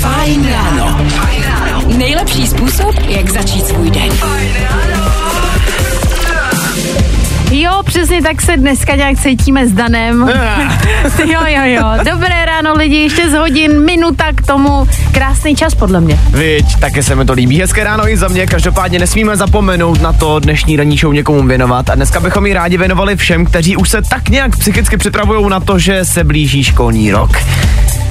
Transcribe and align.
Fajn 0.00 0.48
ráno. 0.50 0.98
Nejlepší 1.96 2.46
způsob, 2.46 2.94
jak 3.08 3.30
začít 3.30 3.66
svůj 3.66 3.90
den. 3.90 4.08
Jo, 7.50 7.82
přesně 7.84 8.22
tak 8.22 8.42
se 8.42 8.56
dneska 8.56 8.94
nějak 8.94 9.18
cítíme 9.18 9.68
s 9.68 9.72
Danem. 9.72 10.20
jo, 11.24 11.40
jo, 11.46 11.62
jo. 11.64 11.84
Dobré 12.12 12.44
ráno 12.46 12.74
lidi, 12.74 12.96
ještě 12.96 13.30
z 13.30 13.32
hodin, 13.32 13.84
minuta 13.84 14.24
k 14.34 14.46
tomu. 14.46 14.88
Krásný 15.12 15.56
čas 15.56 15.74
podle 15.74 16.00
mě. 16.00 16.18
Viď, 16.30 16.66
také 16.80 17.02
se 17.02 17.14
mi 17.14 17.24
to 17.24 17.32
líbí. 17.32 17.60
Hezké 17.60 17.84
ráno 17.84 18.08
i 18.08 18.16
za 18.16 18.28
mě. 18.28 18.46
Každopádně 18.46 18.98
nesmíme 18.98 19.36
zapomenout 19.36 20.02
na 20.02 20.12
to 20.12 20.38
dnešní 20.38 20.76
ranní 20.76 20.98
show 20.98 21.12
někomu 21.12 21.46
věnovat. 21.46 21.90
A 21.90 21.94
dneska 21.94 22.20
bychom 22.20 22.46
ji 22.46 22.54
rádi 22.54 22.78
věnovali 22.78 23.16
všem, 23.16 23.44
kteří 23.46 23.76
už 23.76 23.88
se 23.88 24.02
tak 24.02 24.28
nějak 24.28 24.56
psychicky 24.56 24.96
připravují 24.96 25.48
na 25.48 25.60
to, 25.60 25.78
že 25.78 26.04
se 26.04 26.24
blíží 26.24 26.64
školní 26.64 27.10
rok. 27.10 27.30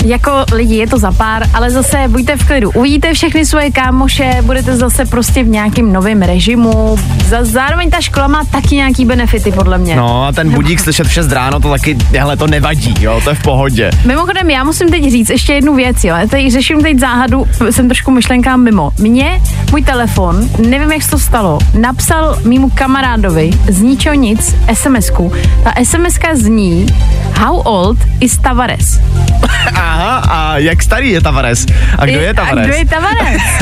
Jako 0.03 0.31
lidi 0.53 0.75
je 0.75 0.87
to 0.87 0.97
za 0.97 1.11
pár, 1.11 1.43
ale 1.53 1.69
zase 1.71 1.97
buďte 2.07 2.37
v 2.37 2.47
klidu. 2.47 2.71
Uvidíte 2.71 3.13
všechny 3.13 3.45
svoje 3.45 3.71
kámoše, 3.71 4.37
budete 4.41 4.77
zase 4.77 5.05
prostě 5.05 5.43
v 5.43 5.47
nějakém 5.47 5.93
novém 5.93 6.21
režimu. 6.21 6.95
Za, 7.25 7.43
zároveň 7.43 7.89
ta 7.89 8.01
škola 8.01 8.27
má 8.27 8.43
taky 8.51 8.75
nějaký 8.75 9.05
benefity, 9.05 9.51
podle 9.51 9.77
mě. 9.77 9.95
No 9.95 10.25
a 10.25 10.31
ten 10.31 10.49
budík 10.51 10.79
slyšet 10.79 11.07
v 11.07 11.13
6 11.13 11.31
ráno, 11.31 11.59
to 11.59 11.69
taky, 11.69 11.97
hele, 12.17 12.37
to 12.37 12.47
nevadí, 12.47 12.93
jo, 12.99 13.21
to 13.23 13.29
je 13.29 13.35
v 13.35 13.41
pohodě. 13.41 13.91
Mimochodem, 14.05 14.49
já 14.49 14.63
musím 14.63 14.89
teď 14.89 15.11
říct 15.11 15.29
ještě 15.29 15.53
jednu 15.53 15.75
věc, 15.75 16.03
jo. 16.03 16.15
Já 16.15 16.27
tady 16.27 16.51
řeším 16.51 16.81
teď 16.81 16.99
záhadu, 16.99 17.45
jsem 17.69 17.87
trošku 17.87 18.11
myšlenkám 18.11 18.63
mimo. 18.63 18.91
Mně 18.99 19.41
můj 19.71 19.81
telefon, 19.81 20.49
nevím, 20.67 20.91
jak 20.91 21.03
se 21.03 21.09
to 21.09 21.19
stalo, 21.19 21.59
napsal 21.79 22.39
mýmu 22.45 22.69
kamarádovi 22.69 23.51
z 23.69 23.81
ničeho 23.81 24.15
nic 24.15 24.55
SMS-ku. 24.73 25.31
Ta 25.63 25.71
SMS-ka 25.83 26.35
zní 26.35 26.85
How 27.39 27.61
old 27.65 27.97
is 28.19 28.37
Tavares? 28.37 28.99
Aha, 29.93 30.17
a 30.17 30.57
jak 30.57 30.83
starý 30.83 31.11
je 31.11 31.21
Tavares? 31.21 31.65
A 31.97 32.05
kdo 32.05 32.19
je 32.19 32.29
A 32.29 32.33
Tavares? 32.33 32.65
kdo 32.67 32.75
je 32.75 32.85
Tavares? 32.85 33.41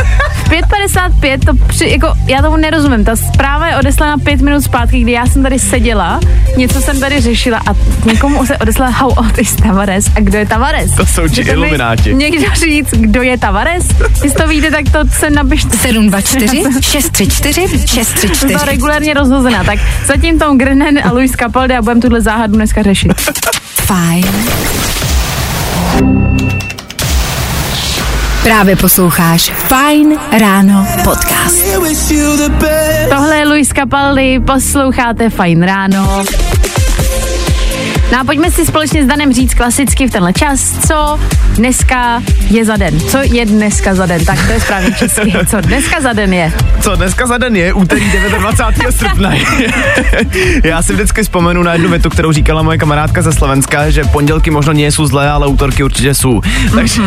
V 0.46 0.54
5.55 0.54 1.40
to 1.46 1.66
při, 1.68 1.90
jako, 1.90 2.14
já 2.28 2.42
tomu 2.42 2.58
nerozumím. 2.58 3.06
Ta 3.06 3.16
zpráva 3.16 3.68
je 3.68 3.78
odeslaná 3.78 4.18
pět 4.18 4.42
minut 4.42 4.62
zpátky, 4.62 5.00
kdy 5.02 5.12
já 5.12 5.26
jsem 5.26 5.44
tady 5.44 5.60
seděla, 5.60 6.20
něco 6.58 6.82
jsem 6.82 7.00
tady 7.00 7.22
řešila 7.22 7.58
a 7.58 7.74
někomu 8.06 8.46
se 8.46 8.58
odeslala 8.58 8.92
how 8.92 9.10
old 9.10 9.38
is 9.38 9.56
Tavares 9.56 10.06
a 10.16 10.20
kdo 10.20 10.38
je 10.38 10.46
Tavares. 10.46 10.92
To 10.92 11.06
jsou 11.06 11.28
ti 11.28 11.42
ilumináti. 11.42 12.14
Někdo 12.14 12.56
říct, 12.56 12.90
kdo 12.92 13.22
je 13.22 13.38
Tavares? 13.38 13.86
Jestli 14.24 14.32
to 14.32 14.48
víte, 14.48 14.72
tak 14.72 14.86
to 14.92 15.00
se 15.20 15.30
napište. 15.30 15.78
724 15.78 16.64
634 16.82 17.88
634. 17.88 18.48
Byla 18.54 18.66
regulárně 18.66 19.14
rozhozená, 19.14 19.64
tak 19.64 19.80
zatím 20.06 20.40
Tom 20.40 20.58
Grenen 20.58 21.00
a 21.04 21.12
Luis 21.12 21.32
Capaldi 21.32 21.74
a 21.74 21.82
budeme 21.82 22.02
tuhle 22.02 22.22
záhadu 22.22 22.56
dneska 22.56 22.84
řešit. 22.84 23.12
Fajn. 23.62 24.26
Právě 28.44 28.76
posloucháš 28.76 29.52
Fajn 29.52 30.20
ráno 30.40 30.88
podcast. 31.04 31.66
Tohle 33.10 33.38
je 33.38 33.48
Luis 33.48 33.68
Capaldi, 33.68 34.40
posloucháte 34.40 35.30
Fajn 35.30 35.64
ráno. 35.64 36.24
No 38.12 38.20
a 38.20 38.24
pojďme 38.24 38.52
si 38.52 38.66
společně 38.66 39.04
s 39.04 39.08
Danem 39.08 39.34
říct 39.34 39.54
klasicky 39.54 40.08
v 40.08 40.12
tenhle 40.12 40.34
čas, 40.34 40.88
co 40.88 41.20
dneska 41.56 42.24
je 42.50 42.66
za 42.66 42.78
den. 42.78 43.00
Co 43.00 43.18
je 43.24 43.46
dneska 43.46 43.96
za 43.96 44.06
den? 44.06 44.26
Tak 44.26 44.48
to 44.48 44.52
je 44.54 44.60
správně 44.60 44.92
česky. 44.92 45.34
Co 45.50 45.62
dneska 45.62 46.02
za 46.02 46.14
den 46.14 46.34
je? 46.34 46.54
Co 46.82 46.96
dneska 46.96 47.28
za 47.28 47.38
den 47.38 47.56
je? 47.56 47.74
Úterý 47.74 48.12
29. 48.40 48.96
srpna. 48.98 49.34
Já 50.64 50.84
si 50.84 50.94
vždycky 50.94 51.24
vzpomenu 51.24 51.64
na 51.64 51.74
jednu 51.74 51.90
větu, 51.90 52.10
kterou 52.10 52.32
říkala 52.32 52.62
moje 52.62 52.78
kamarádka 52.78 53.22
ze 53.22 53.34
Slovenska, 53.34 53.90
že 53.90 54.04
pondělky 54.04 54.52
možno 54.52 54.74
nie 54.74 54.92
jsou 54.92 55.06
zlé, 55.06 55.30
ale 55.30 55.48
útorky 55.48 55.84
určitě 55.84 56.14
jsou. 56.14 56.42
Takže 56.76 57.02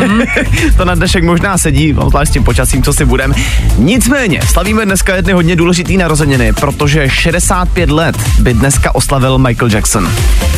to 0.77 0.85
na 0.85 0.95
dnešek 0.95 1.23
možná 1.23 1.57
sedí, 1.57 1.95
zvlášť 2.07 2.29
s 2.31 2.33
tím 2.33 2.43
počasím, 2.43 2.83
co 2.83 2.93
si 2.93 3.05
budem. 3.05 3.33
Nicméně, 3.77 4.41
slavíme 4.53 4.85
dneska 4.85 5.15
jedny 5.15 5.33
hodně 5.33 5.55
důležitý 5.55 5.97
narozeniny, 5.97 6.53
protože 6.53 7.09
65 7.09 7.89
let 7.89 8.15
by 8.39 8.53
dneska 8.53 8.95
oslavil 8.95 9.37
Michael 9.37 9.71
Jackson. 9.71 10.11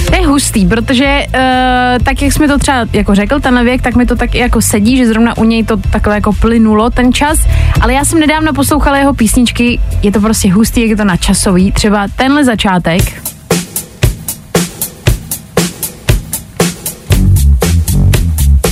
To 0.06 0.16
je 0.16 0.28
hustý, 0.38 0.66
protože 0.66 1.26
uh, 1.28 2.04
tak, 2.04 2.22
jak 2.22 2.34
jsme 2.34 2.48
to 2.48 2.58
třeba 2.58 2.86
jako 2.94 3.16
řekl, 3.16 3.40
ten 3.40 3.64
věk, 3.66 3.82
tak 3.82 3.96
mi 3.96 4.06
to 4.06 4.16
tak 4.16 4.36
jako 4.36 4.62
sedí, 4.62 4.98
že 4.98 5.08
zrovna 5.08 5.38
u 5.38 5.44
něj 5.44 5.64
to 5.64 5.78
takhle 5.78 6.16
jako 6.16 6.34
plynulo 6.34 6.90
ten 6.90 7.14
čas, 7.14 7.40
ale 7.82 7.94
já 7.94 8.06
jsem 8.06 8.20
nedávno 8.20 8.54
poslouchala 8.54 8.98
jeho 8.98 9.14
písničky, 9.14 9.80
je 10.04 10.12
to 10.12 10.22
prostě 10.22 10.54
hustý, 10.54 10.82
jak 10.82 10.90
je 10.90 10.96
to 10.96 11.04
načasový, 11.04 11.72
třeba 11.72 12.08
tenhle 12.16 12.46
začátek, 12.46 13.02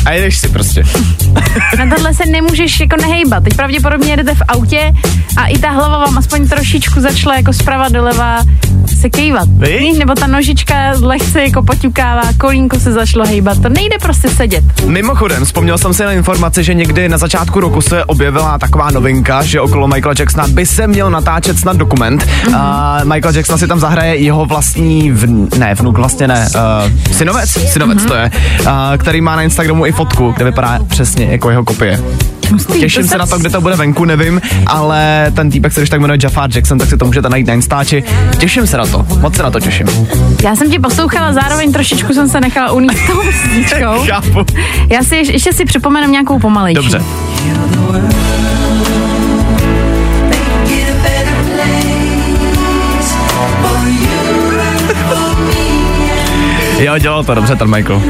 A 0.05 0.11
jedeš 0.11 0.37
si 0.37 0.49
prostě. 0.49 0.83
Na 1.77 1.95
tohle 1.95 2.13
se 2.13 2.25
nemůžeš 2.25 2.79
jako 2.79 2.95
nehejbat. 3.01 3.43
Teď 3.43 3.53
pravděpodobně 3.55 4.11
jedete 4.11 4.35
v 4.35 4.41
autě 4.47 4.91
a 5.37 5.47
i 5.47 5.57
ta 5.57 5.69
hlava 5.69 5.97
vám 5.97 6.17
aspoň 6.17 6.47
trošičku 6.47 7.01
začala 7.01 7.35
jako 7.35 7.53
zprava 7.53 7.89
doleva 7.89 8.43
se 8.89 9.09
kejvat. 9.09 9.49
Víš? 9.49 9.97
Nebo 9.97 10.13
ta 10.13 10.27
nožička 10.27 10.75
lehce 11.01 11.43
jako 11.43 11.63
poťukává, 11.63 12.21
kolínko 12.37 12.79
se 12.79 12.91
začalo 12.91 13.25
hejbat. 13.25 13.61
To 13.61 13.69
nejde 13.69 13.97
prostě 14.01 14.29
sedět. 14.29 14.63
Mimochodem, 14.85 15.45
vzpomněl 15.45 15.77
jsem 15.77 15.93
si 15.93 16.03
na 16.03 16.11
informaci, 16.11 16.63
že 16.63 16.73
někdy 16.73 17.09
na 17.09 17.17
začátku 17.17 17.59
roku 17.59 17.81
se 17.81 18.05
objevila 18.05 18.57
taková 18.57 18.91
novinka, 18.91 19.43
že 19.43 19.61
okolo 19.61 19.87
Michaela 19.87 20.15
Jacksona 20.19 20.47
by 20.47 20.65
se 20.65 20.87
měl 20.87 21.09
natáčet 21.09 21.59
snad 21.59 21.77
dokument. 21.77 22.23
Mm-hmm. 22.23 23.01
Uh, 23.03 23.13
Michael 23.13 23.35
Jackson 23.35 23.57
si 23.57 23.67
tam 23.67 23.79
zahraje 23.79 24.15
jeho 24.15 24.45
vlastní, 24.45 25.11
vn, 25.11 25.47
ne, 25.57 25.75
vnuk 25.75 25.97
vlastně 25.97 26.27
ne, 26.27 26.47
uh, 26.55 27.11
synovec, 27.11 27.49
synovec 27.49 27.97
mm-hmm. 27.97 28.07
to 28.07 28.13
je, 28.13 28.31
uh, 28.61 28.67
který 28.97 29.21
má 29.21 29.35
na 29.35 29.41
Instagramu 29.41 29.85
i 29.85 29.91
fotku, 29.91 30.33
kde 30.37 30.45
vypadá 30.45 30.79
přesně 30.87 31.25
jako 31.25 31.49
jeho 31.49 31.63
kopie. 31.63 31.99
Hustý, 32.51 32.79
Těším 32.79 33.01
to 33.01 33.07
se 33.07 33.17
na 33.17 33.25
to, 33.25 33.37
kde 33.37 33.49
to 33.49 33.61
bude 33.61 33.75
venku, 33.75 34.05
nevím, 34.05 34.41
ale 34.67 35.31
ten 35.35 35.49
týpek 35.49 35.73
se 35.73 35.79
když 35.81 35.89
tak 35.89 36.01
jmenuje 36.01 36.19
Jafar 36.23 36.49
Jackson, 36.55 36.77
tak 36.77 36.89
si 36.89 36.97
to 36.97 37.05
můžete 37.05 37.29
najít 37.29 37.47
na 37.47 37.53
Instači. 37.53 38.03
Těším 38.37 38.67
se 38.67 38.77
na 38.77 38.85
to, 38.85 39.05
moc 39.21 39.35
se 39.35 39.43
na 39.43 39.51
to 39.51 39.59
těším. 39.59 39.87
Já 40.43 40.55
jsem 40.55 40.71
tě 40.71 40.79
poslouchala, 40.79 41.33
zároveň 41.33 41.73
trošičku 41.73 42.13
jsem 42.13 42.29
se 42.29 42.41
nechala 42.41 42.71
unít 42.71 42.97
tou 43.07 43.21
písničkou. 43.27 44.05
Já 44.89 45.03
si 45.03 45.15
ještě, 45.15 45.33
ještě 45.33 45.53
si 45.53 45.65
připomenu 45.65 46.11
nějakou 46.11 46.39
pomalejší. 46.39 46.75
Dobře. 46.75 47.01
Jo, 56.79 56.97
dělal 56.97 57.23
to 57.23 57.35
dobře 57.35 57.55
ten 57.55 57.75
Michael. 57.75 58.01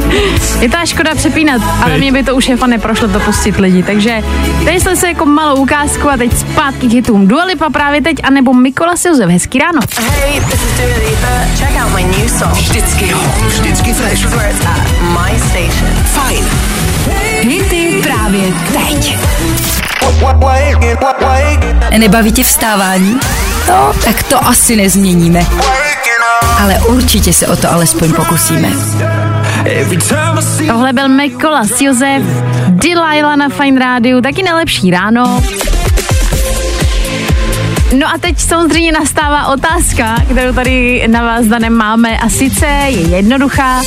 Je 0.60 0.70
to 0.70 0.78
až 0.78 0.90
škoda 0.90 1.16
přepínat, 1.16 1.62
ale 1.84 1.98
mě 1.98 2.12
by 2.12 2.24
to 2.24 2.36
už 2.36 2.44
šefa 2.44 2.68
neprošlo 2.68 3.08
to 3.08 3.20
pustit 3.20 3.58
lidi. 3.58 3.84
Takže 3.84 4.24
tady 4.66 4.80
jsme 4.80 4.96
se 4.96 5.08
jako 5.08 5.26
malou 5.26 5.56
ukázku 5.56 6.10
a 6.10 6.18
teď 6.18 6.38
zpátky 6.38 6.88
k 6.88 6.94
hitům 6.94 7.28
Dua 7.28 7.44
Lipa 7.44 7.70
právě 7.70 8.02
teď, 8.02 8.18
anebo 8.24 8.54
Mikolas 8.54 9.06
Josef. 9.06 9.30
Hezký 9.30 9.60
ráno. 9.60 9.80
Hey, 10.00 10.42
this 10.42 10.54
is 10.54 10.80
Dua 10.80 11.10
Lipa. 11.10 11.28
Check 11.58 11.84
out 11.84 11.96
my 11.96 12.04
new 12.04 12.30
song. 12.30 12.54
Vždycky 12.54 13.12
hot, 13.12 13.42
vždycky 13.48 13.94
fresh. 13.94 14.26
Where 14.26 14.52
it's 14.52 14.66
at. 14.66 15.02
My 15.02 15.40
station. 15.40 15.90
Fajn. 16.04 16.46
Hity 17.42 18.02
právě 18.04 18.54
teď. 18.74 19.18
Nebaví 21.98 22.32
tě 22.32 22.44
vstávání? 22.44 23.20
No, 23.68 23.94
tak 24.06 24.24
to 24.24 24.48
asi 24.48 24.76
nezměníme. 24.76 25.46
Ale 26.60 26.80
určitě 26.80 27.34
se 27.34 27.48
o 27.48 27.56
to 27.56 27.72
alespoň 27.72 28.14
pokusíme. 28.14 28.70
Tohle 30.68 30.94
byl 30.94 31.10
Mikolas 31.10 31.82
Josef, 31.82 32.24
Delilah 32.70 33.36
na 33.36 33.50
Fine 33.50 33.80
Rádiu, 33.80 34.22
taky 34.22 34.44
nejlepší 34.44 34.92
ráno. 34.92 35.42
No 38.00 38.08
a 38.08 38.18
teď 38.18 38.40
samozřejmě 38.40 38.92
nastává 38.92 39.48
otázka, 39.48 40.16
kterou 40.32 40.54
tady 40.54 41.08
na 41.08 41.22
vás 41.24 41.46
Danem 41.46 41.74
máme 41.74 42.18
a 42.18 42.30
sice 42.30 42.66
je 42.66 43.02
jednoduchá. 43.02 43.82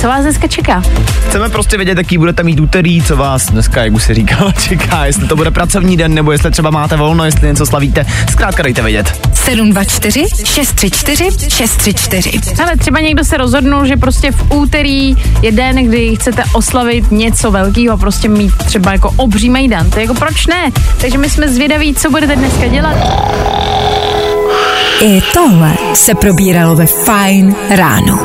Co 0.00 0.08
vás 0.08 0.22
dneska 0.22 0.48
čeká? 0.48 0.82
Chceme 1.28 1.48
prostě 1.48 1.76
vědět, 1.76 1.98
jaký 1.98 2.18
budete 2.18 2.42
mít 2.42 2.60
úterý, 2.60 3.02
co 3.02 3.16
vás 3.16 3.46
dneska, 3.46 3.84
jak 3.84 3.92
už 3.92 4.02
si 4.02 4.14
říkal, 4.14 4.52
čeká, 4.68 5.06
jestli 5.06 5.28
to 5.28 5.36
bude 5.36 5.50
pracovní 5.50 5.96
den, 5.96 6.14
nebo 6.14 6.32
jestli 6.32 6.50
třeba 6.50 6.70
máte 6.70 6.96
volno, 6.96 7.24
jestli 7.24 7.48
něco 7.48 7.66
slavíte. 7.66 8.06
Zkrátka 8.32 8.62
dejte 8.62 8.82
vědět. 8.82 9.28
724 9.34 10.24
634 10.44 11.50
634. 11.50 12.40
Ale 12.62 12.76
třeba 12.76 13.00
někdo 13.00 13.24
se 13.24 13.36
rozhodnul, 13.36 13.86
že 13.86 13.96
prostě 13.96 14.32
v 14.32 14.52
úterý 14.52 15.16
je 15.42 15.52
den, 15.52 15.76
kdy 15.76 16.16
chcete 16.16 16.44
oslavit 16.52 17.10
něco 17.10 17.50
velkého, 17.50 17.98
prostě 17.98 18.28
mít 18.28 18.56
třeba 18.56 18.92
jako 18.92 19.14
obří 19.16 19.50
mejdan. 19.50 19.90
To 19.90 19.98
je 19.98 20.02
jako 20.04 20.14
proč 20.14 20.46
ne? 20.46 20.70
Takže 21.00 21.18
my 21.18 21.30
jsme 21.30 21.48
zvědaví, 21.48 21.94
co 21.94 22.10
budete 22.10 22.36
dneska 22.36 22.66
dělat. 22.66 22.96
I 25.00 25.22
tohle 25.34 25.72
se 25.94 26.14
probíralo 26.14 26.76
ve 26.76 26.86
Fine 26.86 27.54
ráno. 27.70 28.18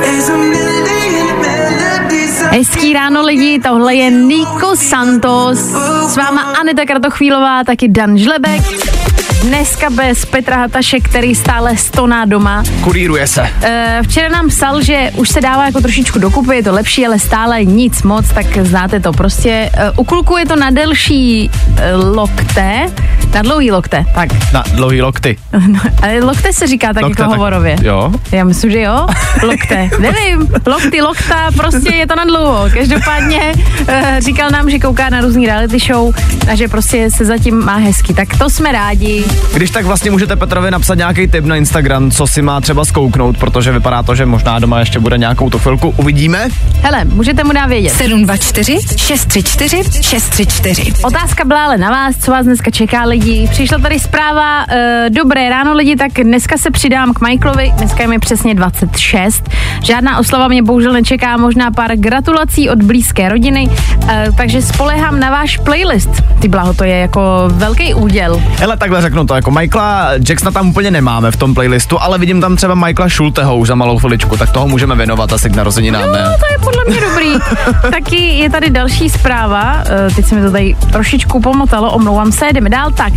Hezký 2.54 2.94
ráno 2.94 3.26
lidi, 3.26 3.60
tohle 3.60 3.96
je 3.96 4.12
Nico 4.12 4.76
Santos, 4.76 5.60
s 6.08 6.18
váma 6.18 6.42
Aneta 6.42 6.86
Kratochvílová, 6.86 7.64
taky 7.64 7.88
Dan 7.88 8.18
Žlebek. 8.18 8.62
Dneska 9.44 9.90
bez 9.90 10.26
Petra 10.26 10.58
Hataše, 10.58 11.00
který 11.00 11.36
stále 11.36 11.78
stoná 11.78 12.26
doma. 12.26 12.64
Kuríruje 12.82 13.28
se. 13.28 13.50
Eh, 13.62 14.00
Včera 14.04 14.30
nám 14.30 14.48
psal, 14.48 14.82
že 14.82 15.12
už 15.16 15.30
se 15.30 15.42
dává 15.42 15.66
jako 15.66 15.82
trošičku 15.82 16.20
dokupy, 16.20 16.56
je 16.56 16.64
to 16.64 16.74
lepší, 16.74 17.06
ale 17.06 17.20
stále 17.20 17.66
nic 17.66 18.04
moc, 18.04 18.30
tak 18.30 18.46
znáte 18.62 19.00
to. 19.00 19.12
Prostě 19.12 19.70
eh, 19.74 19.92
ukulkuje 19.98 20.46
to 20.46 20.56
na 20.56 20.70
delší 20.70 21.50
eh, 21.78 21.96
lokte, 21.96 22.92
na 23.34 23.42
dlouhý 23.42 23.72
lokte, 23.72 24.06
tak. 24.16 24.30
Na 24.54 24.64
dlouhý 24.74 25.02
lokty. 25.02 25.38
Ale 26.02 26.20
lokte 26.20 26.54
se 26.54 26.68
říká 26.68 26.94
tak 26.94 27.04
Lokte, 27.04 27.22
jako 27.22 27.32
tak- 27.32 27.38
hovorově. 27.40 27.76
jo. 27.82 28.12
Já 28.32 28.44
myslím, 28.44 28.72
že 28.72 28.82
jo. 28.82 29.08
Lokte. 29.44 29.90
Nevím. 30.00 30.48
Lokty, 30.68 31.02
lokta, 31.02 31.52
prostě 31.58 31.96
je 31.96 32.08
to 32.08 32.16
na 32.16 32.24
dlouho. 32.26 32.66
Každopádně 32.74 33.54
eh, 33.88 34.18
říkal 34.22 34.50
nám, 34.52 34.70
že 34.70 34.80
kouká 34.80 35.10
na 35.10 35.22
různý 35.22 35.46
reality 35.46 35.80
show 35.80 36.16
a 36.52 36.56
že 36.56 36.68
prostě 36.68 37.12
se 37.12 37.26
zatím 37.26 37.56
má 37.66 37.76
hezky. 37.76 38.14
Tak 38.14 38.38
to 38.38 38.50
jsme 38.50 38.72
rádi. 38.72 39.24
Když 39.54 39.72
tak 39.72 39.86
vlastně 39.86 40.12
můžete 40.12 40.36
Petrovi 40.36 40.72
napsat 40.72 40.96
nějaký 40.96 41.28
tip 41.28 41.46
na 41.46 41.56
Instagram, 41.56 42.12
co 42.12 42.28
si 42.28 42.42
má 42.42 42.62
třeba 42.62 42.86
zkouknout, 42.86 43.38
protože 43.38 43.72
vypadá 43.72 44.04
to, 44.04 44.16
že 44.16 44.26
možná 44.26 44.60
doma 44.60 44.80
ještě 44.80 45.00
bude 45.00 45.18
nějakou 45.18 45.50
tu 45.50 45.60
chvilku. 45.60 45.94
Uvidíme. 45.98 46.48
Hele, 46.82 47.06
můžete 47.06 47.44
mu 47.44 47.54
dát 47.54 47.66
vědět. 47.66 47.90
724 47.90 48.78
634 48.98 49.84
634. 50.02 50.94
Otázka 51.04 51.46
byla 51.46 51.66
ale 51.66 51.78
na 51.78 51.90
vás, 51.90 52.16
co 52.18 52.32
vás 52.32 52.46
dneska 52.46 52.72
čeká 52.72 53.06
lidi. 53.24 53.48
Přišla 53.52 53.78
tady 53.78 54.00
zpráva, 54.00 54.66
e, 54.70 55.06
dobré 55.10 55.50
ráno 55.50 55.74
lidi, 55.74 55.96
tak 55.96 56.12
dneska 56.24 56.58
se 56.58 56.72
přidám 56.72 57.14
k 57.14 57.22
Michaelovi, 57.22 57.74
dneska 57.78 58.02
je 58.02 58.08
mi 58.08 58.20
přesně 58.20 58.56
26. 58.56 59.50
Žádná 59.84 60.20
oslava 60.20 60.48
mě 60.48 60.64
bohužel 60.64 60.94
nečeká, 60.94 61.38
možná 61.38 61.72
pár 61.72 61.92
gratulací 61.96 62.70
od 62.70 62.84
blízké 62.84 63.30
rodiny, 63.30 63.70
e, 64.10 64.28
takže 64.38 64.62
spolehám 64.62 65.20
na 65.20 65.30
váš 65.30 65.58
playlist. 65.58 66.10
Ty 66.40 66.48
bláho, 66.48 66.74
to 66.74 66.84
je 66.84 66.96
jako 66.98 67.22
velký 67.48 67.94
úděl. 67.94 68.42
Hele, 68.60 68.78
takhle 68.78 69.02
řeknu 69.02 69.26
to, 69.26 69.36
jako 69.36 69.52
Michaela 69.52 70.10
Jacksona 70.30 70.52
tam 70.52 70.70
úplně 70.70 70.92
nemáme 70.92 71.32
v 71.32 71.38
tom 71.38 71.54
playlistu, 71.54 72.02
ale 72.02 72.18
vidím 72.18 72.42
tam 72.42 72.56
třeba 72.56 72.76
Michaela 72.76 73.10
Schulteho 73.10 73.58
už 73.58 73.68
za 73.68 73.76
malou 73.76 73.98
chviličku, 74.00 74.38
tak 74.38 74.52
toho 74.52 74.68
můžeme 74.68 74.96
věnovat 74.96 75.34
asi 75.34 75.50
k 75.50 75.56
narozeninám, 75.56 76.08
No, 76.08 76.14
ne? 76.14 76.24
to 76.40 76.46
je 76.54 76.58
podle 76.60 76.84
mě 76.88 77.02
dobrý. 77.02 77.34
Taky 77.92 78.16
je 78.16 78.50
tady 78.50 78.70
další 78.70 79.10
zpráva, 79.10 79.84
eh, 80.08 80.16
teď 80.16 80.26
se 80.26 80.36
mi 80.36 80.42
to 80.42 80.52
tady 80.52 80.76
trošičku 80.92 81.40
pomotalo, 81.40 81.92
omlouvám 81.92 82.32
se, 82.32 82.54
jdeme 82.54 82.70
dál, 82.70 82.92
tak. 82.92 83.13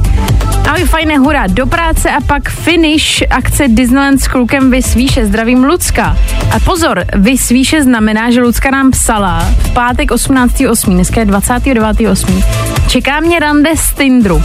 Ahoj, 0.67 0.85
fajné, 0.85 1.19
hurá, 1.19 1.47
do 1.47 1.67
práce 1.67 2.11
a 2.11 2.21
pak 2.21 2.51
finish 2.51 3.23
akce 3.31 3.69
Disneyland 3.69 4.23
s 4.23 4.29
klukem 4.29 4.71
Vys 4.71 4.95
výše, 4.95 5.27
zdravím 5.27 5.65
Lucka. 5.65 6.17
A 6.57 6.61
pozor, 6.61 7.05
Vys 7.15 7.49
výše 7.49 7.83
znamená, 7.83 8.31
že 8.31 8.43
Lucka 8.43 8.71
nám 8.71 8.91
psala 8.91 9.41
v 9.59 9.71
pátek 9.73 10.11
18.8., 10.11 10.95
dneska 10.95 11.21
je 11.21 11.27
29.8. 11.27 12.45
Čeká 12.89 13.21
mě 13.21 13.39
rande 13.39 13.71
z 13.77 13.95
Tindru. 13.95 14.43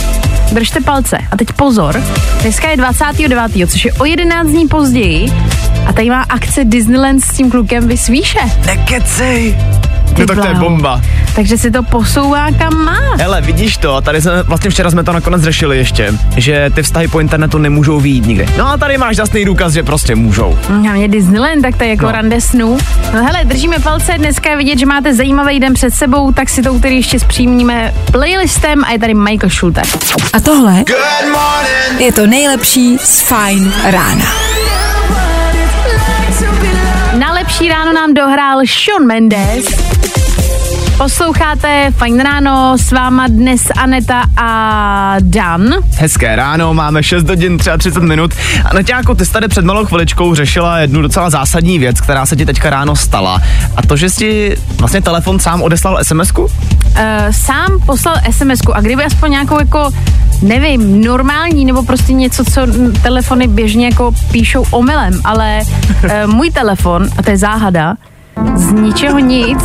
Držte 0.51 0.81
palce. 0.81 1.17
A 1.31 1.37
teď 1.37 1.47
pozor, 1.53 2.03
dneska 2.41 2.69
je 2.69 2.77
29., 2.77 3.69
což 3.71 3.85
je 3.85 3.93
o 3.93 4.05
11 4.05 4.47
dní 4.47 4.67
později 4.67 5.25
a 5.87 5.93
tady 5.93 6.09
má 6.09 6.21
akce 6.29 6.63
Disneyland 6.63 7.23
s 7.23 7.33
tím 7.33 7.51
klukem 7.51 7.87
Vys 7.87 8.07
výše. 8.07 8.39
Nekecej! 8.65 9.55
Ty 10.15 10.21
No 10.21 10.27
tak 10.27 10.39
to 10.39 10.47
je 10.47 10.53
bomba. 10.55 11.01
Takže 11.35 11.57
se 11.57 11.71
to 11.71 11.83
posouvá 11.83 12.51
kam 12.51 12.73
má. 12.85 12.97
Hele, 13.19 13.41
vidíš 13.41 13.77
to, 13.77 14.01
tady 14.01 14.21
jsme, 14.21 14.43
vlastně 14.43 14.69
včera 14.69 14.91
jsme 14.91 15.03
to 15.03 15.13
nakonec 15.13 15.41
řešili 15.41 15.77
ještě, 15.77 16.13
že 16.37 16.69
ty 16.75 16.83
vztahy 16.83 17.07
po 17.07 17.19
internetu 17.19 17.57
nemůžou 17.57 17.99
výjít 17.99 18.25
nikdy. 18.25 18.45
No 18.57 18.67
a 18.71 18.77
tady 18.77 18.97
máš 18.97 19.17
jasný 19.17 19.45
důkaz, 19.45 19.73
že 19.73 19.83
prostě 19.83 20.15
můžou. 20.15 20.59
A 20.69 20.71
mě 20.73 21.07
Disneyland, 21.07 21.61
tak 21.61 21.75
to 21.77 21.83
je 21.83 21.89
jako 21.89 22.05
No. 22.05 22.11
rande 22.11 22.41
snů. 22.41 22.77
No 23.13 23.23
hele, 23.25 23.39
držíme 23.45 23.79
palce, 23.79 24.13
dneska 24.17 24.49
je 24.49 24.57
vidět, 24.57 24.79
že 24.79 24.85
máte 24.85 25.13
zajímavý 25.13 25.59
den 25.59 25.73
před 25.73 25.93
sebou, 25.93 26.31
tak 26.31 26.49
si 26.49 26.61
to 26.61 26.73
úterý 26.73 26.95
ještě 26.95 27.19
zpřímníme 27.19 27.93
playlistem 28.11 28.83
a 28.83 28.91
je 28.91 28.99
tady 28.99 29.13
Michael 29.13 29.49
Schulte. 29.49 29.81
A 30.33 30.39
tohle 30.39 30.83
je 31.99 32.11
to 32.11 32.27
nejlepší 32.27 32.97
z 32.97 33.21
Fine 33.21 33.71
rána. 33.91 34.25
Na 37.19 37.33
lepší 37.33 37.69
ráno 37.69 37.93
nám 37.93 38.13
dohrál 38.13 38.59
Sean 38.65 39.07
Mendes. 39.07 39.65
Posloucháte 41.01 41.91
Fajn 41.91 42.19
ráno, 42.19 42.77
s 42.77 42.91
váma 42.91 43.27
dnes 43.27 43.61
Aneta 43.77 44.23
a 44.37 45.15
Dan. 45.19 45.73
Hezké 45.97 46.35
ráno, 46.35 46.73
máme 46.73 47.03
6 47.03 47.29
hodin 47.29 47.57
33 47.57 47.99
minut. 47.99 48.33
A 48.65 48.73
Naťáko, 48.73 49.15
ty 49.15 49.25
jsi 49.25 49.31
tady 49.31 49.47
před 49.47 49.65
malou 49.65 49.85
chviličkou 49.85 50.35
řešila 50.35 50.79
jednu 50.79 51.01
docela 51.01 51.29
zásadní 51.29 51.79
věc, 51.79 52.01
která 52.01 52.25
se 52.25 52.35
ti 52.35 52.45
teďka 52.45 52.69
ráno 52.69 52.95
stala. 52.95 53.41
A 53.75 53.81
to, 53.81 53.97
že 53.97 54.09
jsi 54.09 54.57
vlastně 54.77 55.01
telefon 55.01 55.39
sám 55.39 55.61
odeslal 55.61 55.97
SMS-ku? 56.01 56.41
Uh, 56.41 56.49
sám 57.31 57.79
poslal 57.85 58.15
sms 58.31 58.59
a 58.73 58.81
kdyby 58.81 59.05
aspoň 59.05 59.31
nějakou 59.31 59.59
jako 59.59 59.89
nevím, 60.41 61.01
normální 61.01 61.65
nebo 61.65 61.83
prostě 61.83 62.13
něco, 62.13 62.45
co 62.45 62.61
telefony 63.01 63.47
běžně 63.47 63.85
jako 63.85 64.11
píšou 64.31 64.65
omylem, 64.71 65.21
ale 65.23 65.61
uh, 66.03 66.33
můj 66.33 66.51
telefon, 66.51 67.07
a 67.17 67.23
to 67.23 67.29
je 67.29 67.37
záhada, 67.37 67.95
z 68.55 68.71
ničeho 68.71 69.19
nic 69.19 69.63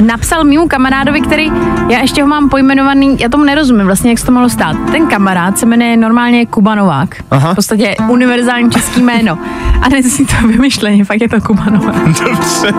napsal 0.00 0.44
mýmu 0.44 0.68
kamarádovi, 0.68 1.20
který, 1.20 1.52
já 1.88 2.00
ještě 2.00 2.22
ho 2.22 2.28
mám 2.28 2.48
pojmenovaný, 2.48 3.16
já 3.20 3.28
tomu 3.28 3.44
nerozumím 3.44 3.86
vlastně, 3.86 4.10
jak 4.10 4.18
se 4.18 4.26
to 4.26 4.32
mohlo 4.32 4.48
stát. 4.48 4.76
Ten 4.92 5.06
kamarád 5.06 5.58
se 5.58 5.66
jmenuje 5.66 5.96
normálně 5.96 6.46
Kuba 6.46 6.74
Novák. 6.74 7.16
Aha. 7.30 7.52
V 7.52 7.54
podstatě 7.54 7.94
univerzální 8.08 8.70
český 8.70 9.02
jméno. 9.02 9.38
A 9.82 9.88
nezní 9.88 10.26
to 10.26 10.46
vymyšleně, 10.46 11.04
fakt 11.04 11.20
je 11.20 11.28
to 11.28 11.40
Kuba 11.40 11.64
Novák. 11.64 12.06
Dobře. 12.06 12.72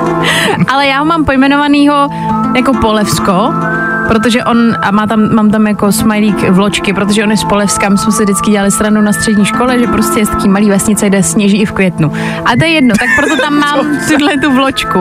Ale 0.68 0.88
já 0.88 1.00
ho 1.00 1.06
mám 1.06 1.26
pojmenovanýho 1.26 2.10
jako 2.56 2.74
Polevsko, 2.74 3.54
protože 4.08 4.44
on, 4.44 4.58
a 4.82 4.92
má 4.92 5.08
tam, 5.08 5.36
mám 5.36 5.52
tam 5.52 5.68
jako 5.68 5.92
smajlík 5.92 6.50
vločky, 6.50 6.94
protože 6.94 7.24
on 7.24 7.32
je 7.32 7.38
z 7.38 7.44
Polevska, 7.44 7.90
my 7.90 7.98
jsme 7.98 8.12
si 8.12 8.24
vždycky 8.24 8.52
dělali 8.52 8.72
stranu 8.72 9.02
na 9.02 9.14
střední 9.14 9.46
škole, 9.46 9.80
že 9.80 9.88
prostě 9.88 10.20
je 10.20 10.26
z 10.26 10.30
taký 10.30 10.50
malý 10.50 10.70
vesnice, 10.70 11.08
kde 11.08 11.24
sněží 11.24 11.62
i 11.62 11.66
v 11.66 11.72
květnu. 11.72 12.12
A 12.46 12.56
to 12.60 12.64
je 12.64 12.70
jedno, 12.70 12.96
tak 13.00 13.08
proto 13.18 13.42
tam 13.42 13.60
mám 13.60 13.80
tuhle 14.12 14.38
tu 14.38 14.52
vločku. 14.54 15.00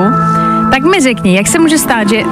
Tak 0.72 0.82
mi 0.82 1.00
řekni, 1.00 1.36
jak 1.36 1.46
se 1.46 1.58
může 1.58 1.78
stát, 1.78 2.08
že 2.08 2.22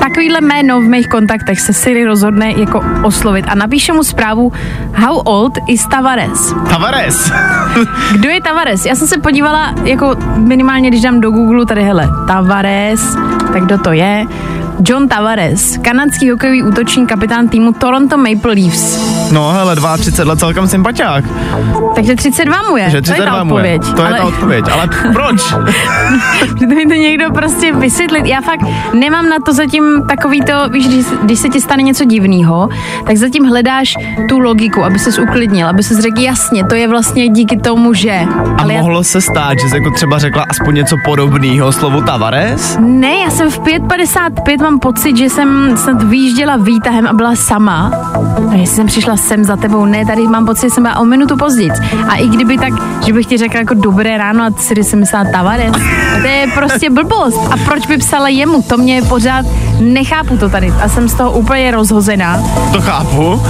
takovýhle 0.00 0.40
jméno 0.40 0.80
v 0.80 0.84
mých 0.84 1.08
kontaktech 1.08 1.60
se 1.60 1.72
Siri 1.72 2.04
rozhodne 2.04 2.52
jako 2.56 2.84
oslovit 3.02 3.44
a 3.48 3.54
napíše 3.54 3.92
mu 3.92 4.04
zprávu 4.04 4.52
How 4.92 5.22
old 5.24 5.58
is 5.68 5.86
Tavares? 5.86 6.54
Tavares. 6.68 7.32
Kdo 8.12 8.28
je 8.28 8.40
Tavares? 8.42 8.86
Já 8.86 8.94
jsem 8.94 9.08
se 9.08 9.18
podívala, 9.18 9.74
jako 9.84 10.16
minimálně, 10.36 10.88
když 10.88 11.00
dám 11.00 11.20
do 11.20 11.30
Google 11.30 11.66
tady, 11.66 11.82
hele, 11.82 12.08
Tavares, 12.26 13.16
tak 13.52 13.64
kdo 13.64 13.78
to 13.78 13.92
je? 13.92 14.24
John 14.88 15.08
Tavares, 15.08 15.78
kanadský 15.78 16.30
hokejový 16.30 16.62
útočník, 16.62 17.08
kapitán 17.08 17.48
týmu 17.48 17.72
Toronto 17.72 18.18
Maple 18.18 18.52
Leafs. 18.52 18.98
No 19.32 19.50
hele, 19.50 19.76
32 19.76 20.30
let 20.32 20.38
celkem 20.38 20.68
sympatiák. 20.68 21.24
Takže 21.94 22.16
32 22.16 22.62
mu 22.70 22.76
je. 22.76 22.90
Že 22.90 23.02
to 23.02 23.12
je 23.12 23.18
ta 23.18 23.42
32 23.42 23.44
mu 23.44 23.50
je. 23.50 23.54
odpověď. 23.54 23.94
To 23.96 24.02
je 24.02 24.08
ale, 24.08 24.18
ta 24.18 24.24
odpověď. 24.24 24.64
Ale 24.72 24.88
proč? 25.12 25.42
to 26.58 26.66
mi 26.66 26.86
to 26.86 26.94
někdo 26.94 27.30
prostě 27.30 27.72
vysvětlit. 27.72 28.26
Já 28.26 28.40
fakt 28.40 28.60
nemám 28.94 29.28
na 29.28 29.36
to 29.46 29.52
zatím 29.52 30.02
takový 30.08 30.40
to, 30.40 30.68
víš, 30.68 30.88
když, 30.88 31.06
když 31.22 31.38
se 31.38 31.48
ti 31.48 31.60
stane 31.60 31.82
něco 31.82 32.04
divného, 32.04 32.68
tak 33.06 33.16
zatím 33.16 33.44
hledáš 33.44 33.94
tu 34.28 34.38
logiku, 34.38 34.84
aby 34.84 34.98
ses 34.98 35.18
uklidnil, 35.18 35.68
aby 35.68 35.82
ses 35.82 35.98
řekl 35.98 36.20
jasně, 36.20 36.64
to 36.64 36.74
je 36.74 36.88
vlastně 36.88 37.28
díky 37.28 37.56
tomu, 37.56 37.94
že. 37.94 38.26
A 38.56 38.62
Ale 38.62 38.74
já 38.74 38.80
mohlo 38.80 39.04
se 39.04 39.20
stát, 39.20 39.58
že 39.58 39.68
jsi 39.68 39.76
jako 39.76 39.90
třeba 39.90 40.18
řekla 40.18 40.44
aspoň 40.48 40.74
něco 40.74 40.96
podobného 41.04 41.72
slovu 41.72 42.00
Tavares? 42.00 42.78
Ne, 42.80 43.14
já 43.14 43.30
jsem 43.30 43.50
v 43.50 43.60
5.55 43.60 44.62
mám 44.62 44.71
pocit, 44.78 45.16
že 45.16 45.24
jsem 45.24 45.76
snad 45.76 46.02
vyjížděla 46.02 46.56
výtahem 46.56 47.06
a 47.06 47.12
byla 47.12 47.36
sama. 47.36 47.90
A 48.50 48.54
jestli 48.54 48.76
jsem 48.76 48.86
přišla 48.86 49.16
sem 49.16 49.44
za 49.44 49.56
tebou, 49.56 49.84
ne, 49.84 50.06
tady 50.06 50.28
mám 50.28 50.46
pocit, 50.46 50.66
že 50.66 50.70
jsem 50.70 50.82
byla 50.82 50.98
o 50.98 51.04
minutu 51.04 51.36
později. 51.36 51.70
A 52.08 52.14
i 52.14 52.28
kdyby 52.28 52.58
tak, 52.58 52.72
že 53.06 53.12
bych 53.12 53.26
ti 53.26 53.38
řekla 53.38 53.60
jako 53.60 53.74
dobré 53.74 54.18
ráno 54.18 54.44
a 54.44 54.50
si 54.56 54.84
jsem 54.84 55.00
myslela 55.00 55.24
Tavares, 55.32 55.72
to 56.22 56.28
je 56.28 56.46
prostě 56.54 56.90
blbost. 56.90 57.40
A 57.50 57.56
proč 57.64 57.86
by 57.86 57.96
psala 57.96 58.28
jemu? 58.28 58.62
To 58.62 58.76
mě 58.76 59.02
pořád 59.02 59.46
nechápu 59.80 60.36
to 60.36 60.48
tady 60.48 60.74
a 60.82 60.88
jsem 60.88 61.08
z 61.08 61.14
toho 61.14 61.30
úplně 61.30 61.70
rozhozená. 61.70 62.42
To 62.72 62.80
chápu. 62.80 63.40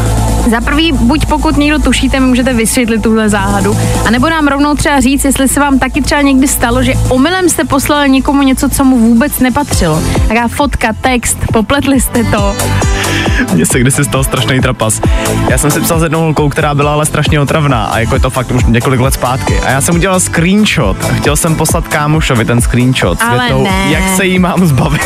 Za 0.51 0.61
prvý, 0.61 0.93
buď 0.93 1.27
pokud 1.27 1.57
někdo 1.57 1.79
tušíte, 1.79 2.21
mi 2.21 2.27
můžete 2.27 2.53
vysvětlit 2.53 3.03
tuhle 3.03 3.29
záhadu, 3.29 3.77
anebo 4.07 4.31
nám 4.31 4.49
rovnou 4.49 4.75
třeba 4.75 5.01
říct, 5.01 5.25
jestli 5.25 5.49
se 5.49 5.61
vám 5.61 5.79
taky 5.79 6.03
třeba 6.03 6.21
někdy 6.21 6.49
stalo, 6.49 6.83
že 6.83 6.95
omylem 7.09 7.49
jste 7.49 7.65
poslali 7.65 8.11
někomu 8.11 8.43
něco, 8.43 8.69
co 8.69 8.85
mu 8.85 8.99
vůbec 8.99 9.39
nepatřilo. 9.39 10.03
Taká 10.29 10.49
fotka, 10.49 10.89
text, 11.01 11.39
popletli 11.53 12.01
jste 12.01 12.25
to. 12.25 12.57
Mně 13.55 13.67
se 13.67 13.81
kdysi 13.81 14.05
stal 14.05 14.25
strašný 14.25 14.61
trapas. 14.61 15.01
Já 15.51 15.59
jsem 15.59 15.71
si 15.71 15.81
psal 15.81 16.01
s 16.01 16.03
jednou 16.03 16.21
holkou, 16.21 16.49
která 16.49 16.75
byla 16.75 16.93
ale 16.93 17.07
strašně 17.07 17.41
otravná 17.41 17.85
a 17.85 17.99
jako 17.99 18.15
je 18.15 18.21
to 18.21 18.31
fakt 18.31 18.51
už 18.51 18.65
několik 18.65 19.01
let 19.01 19.15
zpátky. 19.15 19.61
A 19.61 19.71
já 19.71 19.81
jsem 19.81 19.95
udělal 19.95 20.21
screenshot 20.21 20.97
a 21.05 21.15
chtěl 21.15 21.37
jsem 21.37 21.55
poslat 21.57 21.89
kámošovi 21.89 22.45
ten 22.45 22.61
screenshot. 22.61 23.19
s 23.19 23.23
Ale 23.23 23.45
větou, 23.45 23.63
ne. 23.63 23.87
Jak 23.91 24.17
se 24.17 24.27
jí 24.27 24.39
mám 24.39 24.67
zbavit. 24.67 25.03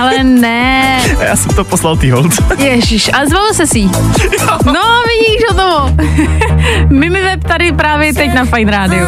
Ale 0.00 0.24
ne. 0.24 1.00
A 1.20 1.24
já 1.24 1.36
jsem 1.36 1.54
to 1.54 1.64
poslal 1.64 1.96
tý 1.96 2.10
holce. 2.10 2.44
Ježíš, 2.58 3.10
ale 3.12 3.26
zbavil 3.26 3.54
se 3.54 3.66
si. 3.66 3.90
No, 4.66 4.79
vidíš 5.08 5.50
o 5.50 5.54
toho. 5.54 5.90
Mimi 6.88 7.22
Web 7.22 7.44
tady 7.44 7.72
právě 7.72 8.14
teď 8.14 8.34
na 8.34 8.44
Fine 8.44 8.70
Radio. 8.70 9.06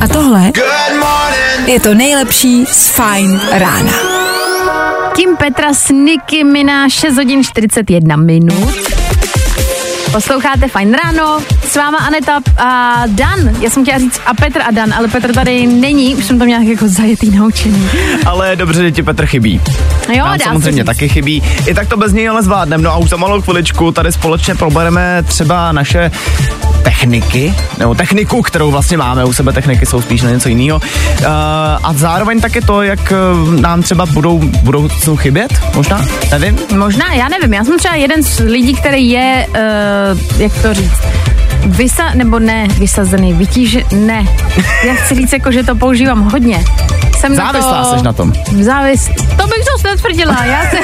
A 0.00 0.08
tohle 0.08 0.52
je 1.66 1.80
to 1.80 1.94
nejlepší 1.94 2.66
z 2.66 2.88
Fine 2.88 3.40
rána. 3.52 3.92
Kim 5.12 5.36
Petra 5.36 5.74
s 5.74 5.88
Nicky 5.88 6.44
Minaj 6.44 6.90
6 6.90 7.16
hodin 7.16 7.44
41 7.44 8.16
minut. 8.16 8.99
Posloucháte 10.12 10.68
Fajn 10.68 10.96
ráno, 11.04 11.38
s 11.64 11.76
váma 11.76 11.98
Aneta 11.98 12.40
a 12.58 13.02
Dan. 13.06 13.56
Já 13.60 13.70
jsem 13.70 13.82
chtěla 13.82 13.98
říct 13.98 14.20
a 14.26 14.34
Petr 14.34 14.62
a 14.62 14.70
Dan, 14.70 14.92
ale 14.94 15.08
Petr 15.08 15.32
tady 15.32 15.66
není, 15.66 16.16
už 16.16 16.24
jsem 16.24 16.38
to 16.38 16.44
měla 16.44 16.62
jako 16.62 16.88
zajetý 16.88 17.30
naučení. 17.30 17.90
Ale 18.26 18.56
dobře, 18.56 18.82
že 18.82 18.92
ti 18.92 19.02
Petr 19.02 19.26
chybí. 19.26 19.60
Jo, 20.08 20.24
Nám 20.24 20.38
dá 20.38 20.44
samozřejmě 20.44 20.84
taky 20.84 21.08
chybí. 21.08 21.42
I 21.66 21.74
tak 21.74 21.88
to 21.88 21.96
bez 21.96 22.12
něj 22.12 22.28
ale 22.28 22.42
zvládneme. 22.42 22.84
No 22.84 22.90
a 22.90 22.96
už 22.96 23.10
za 23.10 23.16
malou 23.16 23.40
chviličku 23.40 23.92
tady 23.92 24.12
společně 24.12 24.54
probereme 24.54 25.22
třeba 25.26 25.72
naše 25.72 26.10
techniky, 27.00 27.54
nebo 27.78 27.94
techniku, 27.94 28.42
kterou 28.42 28.70
vlastně 28.70 28.96
máme 28.96 29.24
u 29.24 29.32
sebe, 29.32 29.52
techniky 29.52 29.86
jsou 29.86 30.02
spíš 30.02 30.22
na 30.22 30.30
něco 30.30 30.48
jiného. 30.48 30.78
Uh, 30.78 31.26
a 31.82 31.92
zároveň 31.96 32.40
také 32.40 32.60
to, 32.60 32.82
jak 32.82 33.12
uh, 33.12 33.60
nám 33.60 33.82
třeba 33.82 34.06
budou 34.06 34.38
v 34.38 34.62
budoucnu 34.62 35.16
chybět, 35.16 35.60
možná, 35.74 36.06
nevím. 36.30 36.58
Možná, 36.76 37.12
já 37.12 37.28
nevím, 37.28 37.54
já 37.54 37.64
jsem 37.64 37.78
třeba 37.78 37.94
jeden 37.94 38.22
z 38.22 38.38
lidí, 38.38 38.74
který 38.74 39.10
je, 39.10 39.46
uh, 39.48 40.40
jak 40.40 40.62
to 40.62 40.74
říct, 40.74 41.00
Vysa, 41.66 42.14
nebo 42.14 42.38
ne, 42.38 42.68
vysazený, 42.78 43.32
vytíž, 43.32 43.78
ne. 43.92 44.26
Já 44.86 44.94
chci 44.94 45.14
říct, 45.14 45.32
jako, 45.32 45.52
že 45.52 45.62
to 45.62 45.74
používám 45.74 46.30
hodně. 46.30 46.64
Jsem 47.20 47.34
Závislá 47.34 47.72
na 47.72 47.84
to, 47.84 47.90
seš 47.90 48.02
na 48.02 48.12
tom. 48.12 48.32
Závis, 48.60 49.06
to 49.06 49.46
bych 49.46 49.64
zase 49.72 49.88
netvrdila, 49.88 50.44
já 50.44 50.62
se, 50.70 50.76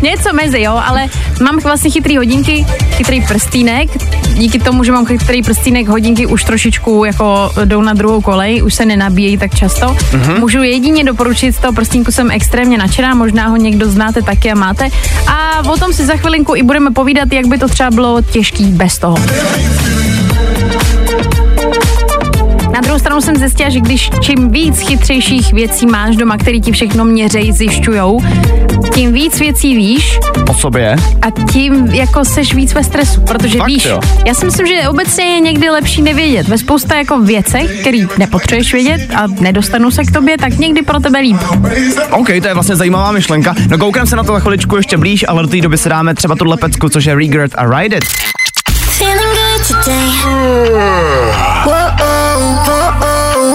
něco 0.02 0.32
mezi, 0.32 0.60
jo, 0.60 0.82
ale 0.86 1.06
mám 1.42 1.58
vlastně 1.58 1.90
chytrý 1.90 2.16
hodinky, 2.16 2.66
chytrý 2.90 3.20
prstýnek, 3.20 3.88
díky 4.34 4.58
tomu, 4.58 4.84
že 4.84 4.92
mám 4.92 5.06
chytrý 5.06 5.42
prstýnek, 5.42 5.88
hodinky 5.88 6.26
už 6.26 6.44
trošičku 6.44 7.04
jako 7.04 7.52
jdou 7.64 7.80
na 7.80 7.94
druhou 7.94 8.20
kolej, 8.20 8.62
už 8.62 8.74
se 8.74 8.84
nenabíjejí 8.84 9.38
tak 9.38 9.54
často. 9.54 9.86
Mm-hmm. 9.86 10.38
Můžu 10.38 10.62
jedině 10.62 11.04
doporučit, 11.04 11.52
z 11.52 11.58
toho 11.58 11.72
prstínku 11.72 12.12
jsem 12.12 12.30
extrémně 12.30 12.78
nadšená, 12.78 13.14
možná 13.14 13.48
ho 13.48 13.56
někdo 13.56 13.90
znáte 13.90 14.22
taky 14.22 14.52
a 14.52 14.54
máte. 14.54 14.88
A 15.26 15.62
o 15.72 15.76
tom 15.76 15.92
si 15.92 16.06
za 16.06 16.16
chvilinku 16.16 16.56
i 16.56 16.62
budeme 16.62 16.90
povídat, 16.90 17.32
jak 17.32 17.46
by 17.46 17.58
to 17.58 17.68
třeba 17.68 17.90
bylo 17.90 18.22
těžký 18.22 18.64
bez 18.64 18.98
toho. 18.98 19.16
Na 22.80 22.84
druhou 22.84 22.98
stranu 22.98 23.20
jsem 23.20 23.36
zjistila, 23.36 23.68
že 23.70 23.80
když 23.80 24.10
čím 24.20 24.48
víc 24.48 24.78
chytřejších 24.78 25.52
věcí 25.52 25.86
máš 25.86 26.16
doma, 26.16 26.36
který 26.36 26.60
ti 26.60 26.72
všechno 26.72 27.04
měřejí, 27.04 27.52
zjišťujou, 27.52 28.20
tím 28.94 29.12
víc 29.12 29.38
věcí 29.40 29.76
víš 29.76 30.18
O 30.50 30.54
sobě. 30.54 30.96
a 31.22 31.30
tím 31.52 31.86
jako 31.86 32.24
seš 32.24 32.54
víc 32.54 32.74
ve 32.74 32.84
stresu, 32.84 33.20
protože 33.20 33.58
Fakt 33.58 33.66
víš, 33.66 33.84
jo? 33.84 34.00
já 34.26 34.34
si 34.34 34.44
myslím, 34.44 34.66
že 34.66 34.88
obecně 34.88 35.24
je 35.24 35.40
někdy 35.40 35.70
lepší 35.70 36.02
nevědět. 36.02 36.48
Ve 36.48 36.58
spousta 36.58 36.96
jako 36.96 37.20
věcech, 37.20 37.80
který 37.80 38.06
nepotřebuješ 38.18 38.72
vědět 38.72 39.10
a 39.14 39.26
nedostanou 39.26 39.90
se 39.90 40.04
k 40.04 40.10
tobě, 40.12 40.38
tak 40.38 40.58
někdy 40.58 40.82
pro 40.82 41.00
tebe 41.00 41.18
líp. 41.18 41.36
OK, 42.10 42.26
to 42.42 42.48
je 42.48 42.54
vlastně 42.54 42.76
zajímavá 42.76 43.12
myšlenka. 43.12 43.54
No 43.68 43.78
koukám 43.78 44.06
se 44.06 44.16
na 44.16 44.24
to 44.24 44.32
za 44.32 44.40
chviličku 44.40 44.76
ještě 44.76 44.96
blíž, 44.96 45.24
ale 45.28 45.42
do 45.42 45.48
té 45.48 45.60
doby 45.60 45.78
se 45.78 45.88
dáme 45.88 46.14
třeba 46.14 46.36
tuhle 46.36 46.56
pecku, 46.56 46.88
což 46.88 47.04
je 47.04 47.14
Regret 47.14 47.52
a 47.54 47.80
Ride 47.80 47.96
It. 47.96 48.04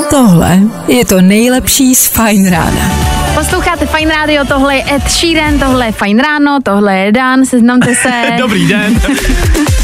Tohle 0.09 0.59
je 0.87 1.05
to 1.05 1.21
nejlepší 1.21 1.95
z 1.95 2.07
Fajn 2.07 2.49
rána. 2.49 2.91
Posloucháte 3.35 3.85
Fine 3.85 4.15
Radio, 4.15 4.45
tohle 4.45 4.75
je 4.75 4.83
Ed 4.95 5.11
Sheeran, 5.11 5.59
tohle 5.59 5.85
je 5.85 5.91
Fine 5.91 6.23
Ráno, 6.23 6.59
tohle 6.63 6.97
je 6.97 7.11
Dan, 7.11 7.45
seznamte 7.45 7.95
se. 7.95 8.09
Dobrý 8.37 8.67
den. 8.67 9.01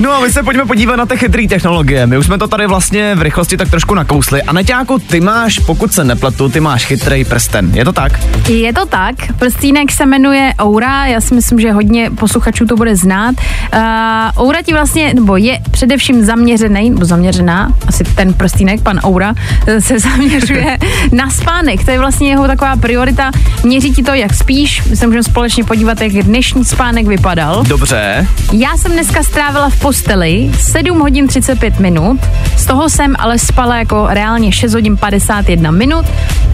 No 0.00 0.12
a 0.12 0.20
my 0.20 0.32
se 0.32 0.42
pojďme 0.42 0.64
podívat 0.66 0.96
na 0.96 1.06
ty 1.06 1.16
chytré 1.16 1.48
technologie. 1.48 2.06
My 2.06 2.18
už 2.18 2.26
jsme 2.26 2.38
to 2.38 2.48
tady 2.48 2.66
vlastně 2.66 3.14
v 3.14 3.22
rychlosti 3.22 3.56
tak 3.56 3.70
trošku 3.70 3.94
nakousli. 3.94 4.42
A 4.42 4.52
Neťáku, 4.52 4.98
ty 4.98 5.20
máš, 5.20 5.58
pokud 5.58 5.92
se 5.92 6.04
nepletu, 6.04 6.48
ty 6.48 6.60
máš 6.60 6.86
chytrý 6.86 7.24
prsten. 7.24 7.70
Je 7.74 7.84
to 7.84 7.92
tak? 7.92 8.20
Je 8.48 8.72
to 8.72 8.86
tak, 8.86 9.14
prstínek 9.38 9.92
se 9.92 10.06
jmenuje 10.06 10.52
Oura, 10.62 11.06
já 11.06 11.20
si 11.20 11.34
myslím, 11.34 11.60
že 11.60 11.72
hodně 11.72 12.10
posluchačů 12.10 12.66
to 12.66 12.76
bude 12.76 12.96
znát. 12.96 13.34
Uh, 13.74 14.46
Oura 14.46 14.62
ti 14.62 14.72
vlastně, 14.72 15.14
nebo 15.14 15.36
je 15.36 15.58
především 15.70 16.24
zaměřený, 16.24 16.90
nebo 16.90 17.04
zaměřená, 17.04 17.72
asi 17.86 18.04
ten 18.04 18.34
prstínek, 18.34 18.82
pan 18.82 19.00
Oura, 19.04 19.34
se 19.78 19.98
zaměřuje 19.98 20.78
na 21.12 21.30
spánek. 21.30 21.84
To 21.84 21.90
je 21.90 21.98
vlastně 21.98 22.28
jeho 22.28 22.46
taková 22.46 22.76
priorita. 22.76 23.30
Měří 23.64 23.92
ti 23.92 24.02
to, 24.02 24.14
jak 24.14 24.34
spíš. 24.34 24.82
My 24.84 24.96
se 24.96 25.06
můžeme 25.06 25.22
společně 25.22 25.64
podívat, 25.64 26.00
jak 26.00 26.12
dnešní 26.12 26.64
spánek 26.64 27.06
vypadal. 27.06 27.64
Dobře. 27.64 28.26
Já 28.52 28.76
jsem 28.76 28.92
dneska 28.92 29.22
strávila 29.22 29.70
v 29.70 29.80
posteli 29.88 30.50
7 30.58 31.00
hodin 31.00 31.26
35 31.28 31.80
minut, 31.80 32.20
z 32.56 32.66
toho 32.66 32.90
jsem 32.90 33.14
ale 33.18 33.38
spala 33.38 33.76
jako 33.78 34.06
reálně 34.10 34.52
6 34.52 34.74
hodin 34.74 34.96
51 34.96 35.70
minut. 35.70 36.04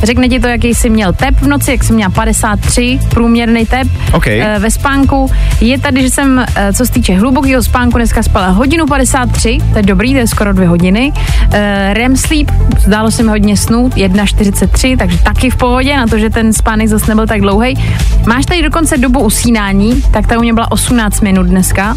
Řekne 0.02 0.28
ti 0.28 0.40
to, 0.40 0.46
jaký 0.48 0.74
jsi 0.74 0.90
měl 0.90 1.12
tep 1.12 1.34
v 1.40 1.46
noci, 1.46 1.70
jak 1.70 1.84
jsem 1.84 1.96
měla 1.96 2.10
53, 2.10 2.98
průměrný 3.10 3.66
tep 3.66 3.88
OK. 4.12 4.26
eh, 4.26 4.56
ve 4.58 4.70
spánku. 4.70 5.30
Je 5.60 5.78
tady, 5.78 6.02
že 6.02 6.10
jsem, 6.10 6.44
eh, 6.56 6.72
co 6.72 6.86
se 6.86 6.92
týče 6.92 7.14
hlubokého 7.14 7.62
spánku, 7.62 7.98
dneska 7.98 8.22
spala 8.22 8.48
hodinu 8.48 8.86
53, 8.86 9.58
to 9.72 9.78
je 9.78 9.82
dobrý, 9.82 10.12
to 10.12 10.18
je 10.18 10.26
skoro 10.26 10.52
dvě 10.52 10.68
hodiny. 10.68 11.12
Eh, 11.52 11.94
REM 11.94 12.16
sleep, 12.16 12.50
zdálo 12.78 13.10
se 13.10 13.22
mi 13.22 13.28
hodně 13.28 13.56
snout, 13.56 13.96
1,43, 13.96 14.96
takže 14.96 15.18
taky 15.18 15.50
v 15.50 15.56
pohodě, 15.56 15.96
na 15.96 16.06
to, 16.06 16.18
že 16.18 16.30
ten 16.30 16.52
spánek 16.52 16.88
zase 16.88 17.06
nebyl 17.08 17.26
tak 17.26 17.40
dlouhý. 17.40 17.74
Máš 18.26 18.46
tady 18.46 18.62
dokonce 18.62 18.98
dobu 18.98 19.20
usínání, 19.20 20.02
tak 20.10 20.26
ta 20.26 20.38
u 20.38 20.40
mě 20.40 20.52
byla 20.54 20.72
18 20.72 21.20
minut 21.20 21.46
dneska. 21.46 21.96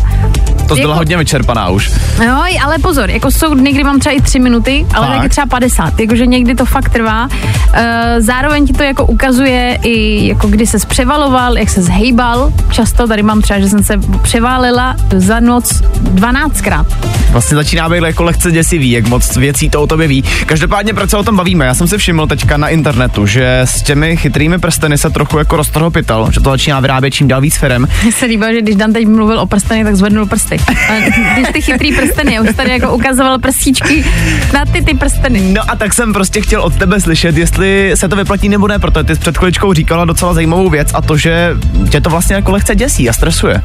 To 0.68 0.76
byla 0.76 0.80
Jako- 0.80 0.94
hodně 0.94 1.18
vyčerpaná 1.28 1.70
už. 1.70 1.92
No, 2.20 2.44
ale 2.64 2.78
pozor, 2.80 3.10
jako 3.10 3.32
jsou 3.32 3.54
dny, 3.54 3.72
kdy 3.72 3.84
mám 3.84 4.00
třeba 4.00 4.16
i 4.16 4.22
tři 4.22 4.40
minuty, 4.40 4.86
ale 4.94 5.08
Tak. 5.08 5.16
taky 5.18 5.30
třeba 5.30 5.46
50, 5.48 6.00
jakože 6.00 6.26
někdy 6.26 6.56
to 6.56 6.66
fakt 6.66 6.90
trvá. 6.90 7.28
E, 7.74 8.16
zároveň 8.22 8.68
ti 8.68 8.74
to 8.74 8.84
jako 8.84 9.06
ukazuje 9.06 9.80
i 9.84 10.28
jako 10.28 10.48
kdy 10.48 10.68
se 10.68 10.78
převaloval, 10.88 11.58
jak 11.58 11.70
se 11.70 11.82
zhejbal. 11.82 12.54
Často 12.72 13.08
tady 13.08 13.24
mám 13.24 13.42
třeba, 13.42 13.60
že 13.60 13.70
jsem 13.70 13.84
se 13.84 13.94
převálila 14.22 14.96
za 15.16 15.40
noc 15.40 15.82
12krát. 16.14 16.86
Vlastně 17.32 17.56
začíná 17.56 17.90
být 17.90 18.04
jako 18.04 18.24
lehce 18.24 18.52
děsivý, 18.52 18.92
jak 18.92 19.08
moc 19.08 19.36
věcí 19.38 19.70
to 19.70 19.82
o 19.82 19.88
tobě 19.88 20.08
ví. 20.08 20.24
Každopádně 20.46 20.94
proč 20.94 21.10
se 21.10 21.18
o 21.18 21.24
tom 21.24 21.36
bavíme? 21.36 21.66
Já 21.66 21.74
jsem 21.74 21.88
si 21.88 21.98
všiml 21.98 22.28
teďka 22.28 22.58
na 22.58 22.70
internetu, 22.70 23.26
že 23.26 23.60
s 23.60 23.82
těmi 23.82 24.18
chytrými 24.18 24.58
prsteny 24.60 24.98
se 24.98 25.10
trochu 25.10 25.38
jako 25.38 25.58
roztrhl 25.58 25.90
pytel, 25.92 26.30
že 26.32 26.40
to 26.40 26.50
začíná 26.50 26.80
vyrábět 26.80 27.12
čím 27.12 27.28
dál 27.28 27.42
víc 27.42 27.58
firem. 27.58 27.88
Mně 28.04 28.12
se 28.12 28.26
líbilo, 28.26 28.54
že 28.54 28.62
když 28.62 28.76
Dan 28.76 28.94
teď 28.94 29.08
mluvil 29.08 29.40
o 29.40 29.46
prsteny, 29.46 29.84
tak 29.84 29.96
zvednul 29.96 30.26
prsty. 30.26 30.58
Když 31.34 31.48
ty 31.54 31.62
chytrý 31.62 31.96
prsteny, 31.96 32.40
už 32.40 32.56
tady 32.56 32.72
jako 32.72 32.96
ukazoval 32.96 33.40
prstíčky 33.40 34.06
na 34.54 34.66
ty 34.66 34.82
ty 34.82 34.94
prsteny. 34.94 35.42
No 35.54 35.62
a 35.68 35.76
tak 35.76 35.94
jsem 35.94 36.14
prostě 36.14 36.42
chtěl 36.42 36.62
od 36.62 36.76
tebe 36.76 37.02
slyšet, 37.02 37.38
jestli 37.38 37.92
se 37.96 38.10
to 38.10 38.16
vyplatí 38.16 38.50
nebo 38.50 38.68
ne, 38.68 38.80
protože 38.80 39.04
ty 39.04 39.16
s 39.16 39.20
před 39.20 39.38
chviličkou 39.38 39.74
říkala 39.74 40.06
docela 40.06 40.34
zajímavou 40.34 40.70
věc 40.70 40.90
a 40.94 41.02
to, 41.02 41.18
že 41.18 41.56
tě 41.90 42.02
to 42.02 42.10
vlastně 42.10 42.36
jako 42.36 42.52
lehce 42.52 42.76
děsí 42.76 43.10
a 43.10 43.14
stresuje. 43.14 43.62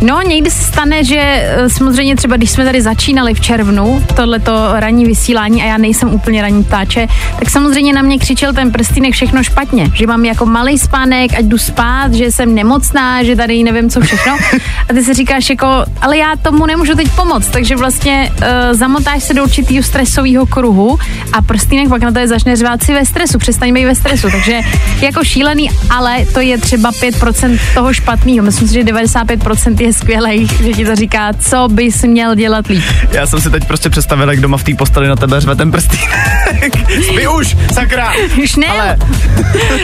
No, 0.00 0.22
někdy 0.22 0.50
se 0.50 0.64
stane, 0.64 1.04
že 1.04 1.18
eh, 1.18 1.68
samozřejmě 1.68 2.16
třeba, 2.16 2.36
když 2.36 2.50
jsme 2.50 2.64
tady 2.64 2.82
začínali 2.82 3.34
v 3.34 3.40
červnu, 3.40 4.04
tohleto 4.14 4.68
ranní 4.72 5.04
vysílání 5.04 5.62
a 5.62 5.66
já 5.66 5.78
nejsem 5.78 6.14
úplně 6.14 6.42
ranní 6.42 6.64
ptáče, 6.64 7.06
tak 7.38 7.50
samozřejmě 7.50 7.92
na 7.92 8.02
mě 8.02 8.18
křičel 8.18 8.52
ten 8.52 8.72
prstínek 8.72 9.12
všechno 9.12 9.42
špatně, 9.42 9.90
že 9.94 10.06
mám 10.06 10.24
jako 10.24 10.46
malý 10.46 10.78
spánek, 10.78 11.34
ať 11.38 11.44
jdu 11.44 11.58
spát, 11.58 12.14
že 12.14 12.32
jsem 12.32 12.54
nemocná, 12.54 13.22
že 13.22 13.36
tady 13.36 13.62
nevím 13.62 13.90
co 13.90 14.00
všechno. 14.00 14.36
A 14.90 14.92
ty 14.94 15.04
si 15.04 15.14
říkáš 15.14 15.50
jako, 15.50 15.84
ale 16.00 16.16
já 16.16 16.36
tomu 16.42 16.66
nemůžu 16.66 16.81
teď 16.90 17.08
pomoct, 17.10 17.46
takže 17.46 17.76
vlastně 17.76 18.32
uh, 18.32 18.46
zamotáš 18.78 19.22
se 19.22 19.34
do 19.34 19.42
určitého 19.42 19.82
stresového 19.82 20.46
kruhu 20.46 20.98
a 21.32 21.42
prstínek 21.42 21.88
pak 21.88 22.02
na 22.02 22.12
to 22.12 22.18
je 22.18 22.28
začne 22.28 22.56
řvát 22.56 22.82
si 22.82 22.94
ve 22.94 23.04
stresu, 23.04 23.38
přestaň 23.38 23.74
být 23.74 23.84
ve 23.84 23.94
stresu, 23.94 24.30
takže 24.30 24.60
jako 25.00 25.24
šílený, 25.24 25.70
ale 25.90 26.26
to 26.34 26.40
je 26.40 26.58
třeba 26.58 26.92
5% 26.92 27.58
toho 27.74 27.92
špatného. 27.92 28.44
Myslím 28.44 28.68
si, 28.68 28.74
že 28.74 28.84
95% 28.84 29.80
je 29.80 29.92
skvělý, 29.92 30.48
že 30.62 30.72
ti 30.72 30.84
to 30.84 30.96
říká, 30.96 31.32
co 31.40 31.68
bys 31.70 32.02
měl 32.02 32.34
dělat 32.34 32.66
líp. 32.66 32.84
Já 33.10 33.26
jsem 33.26 33.40
si 33.40 33.50
teď 33.50 33.64
prostě 33.64 33.90
představil, 33.90 34.30
jak 34.30 34.40
doma 34.40 34.56
v 34.56 34.64
té 34.64 34.74
posteli 34.74 35.08
na 35.08 35.16
tebe 35.16 35.40
řve 35.40 35.56
ten 35.56 35.70
prstínek. 35.70 36.10
Spí 37.02 37.26
už, 37.38 37.56
sakra! 37.72 38.12
Už 38.42 38.56
ne. 38.56 38.66
Ale 38.66 38.96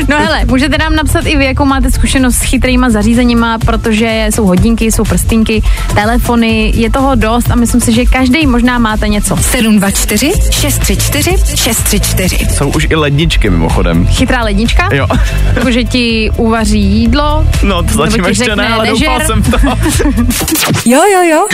No 0.08 0.18
hele, 0.18 0.44
můžete 0.44 0.78
nám 0.78 0.94
napsat 0.94 1.26
i 1.26 1.36
vy, 1.36 1.44
jakou 1.44 1.64
máte 1.64 1.90
zkušenost 1.90 2.34
s 2.34 2.42
chytrýma 2.42 2.90
zařízeníma, 2.90 3.58
protože 3.58 4.26
jsou 4.30 4.46
hodinky, 4.46 4.92
jsou 4.92 5.04
prstínky, 5.04 5.62
telefony, 5.94 6.72
je 6.74 6.87
toho 6.90 7.14
dost 7.14 7.50
a 7.50 7.54
myslím 7.54 7.80
si, 7.80 7.92
že 7.92 8.04
každý 8.04 8.46
možná 8.46 8.78
máte 8.78 9.08
něco. 9.08 9.36
724 9.36 10.32
634 10.50 11.36
634. 11.56 12.46
jsou 12.56 12.68
už 12.68 12.86
i 12.90 12.94
ledničky 12.94 13.50
mimochodem. 13.50 14.06
Chytrá 14.06 14.42
lednička, 14.44 14.88
Jo. 14.94 15.06
jakože 15.54 15.84
ti 15.84 16.30
uvaří 16.36 16.80
jídlo, 16.82 17.44
No, 17.62 17.82
to 17.82 17.88
zatím 17.94 18.24
ti 18.24 18.30
ještě 18.30 18.56
ne, 18.56 18.68
ale 18.68 18.86
nežer. 18.86 19.08
doufal 19.08 19.26
jsem 19.26 19.42
to. 19.42 19.58
Jo, 20.86 21.00
jo, 21.12 21.22
jo. 21.22 21.46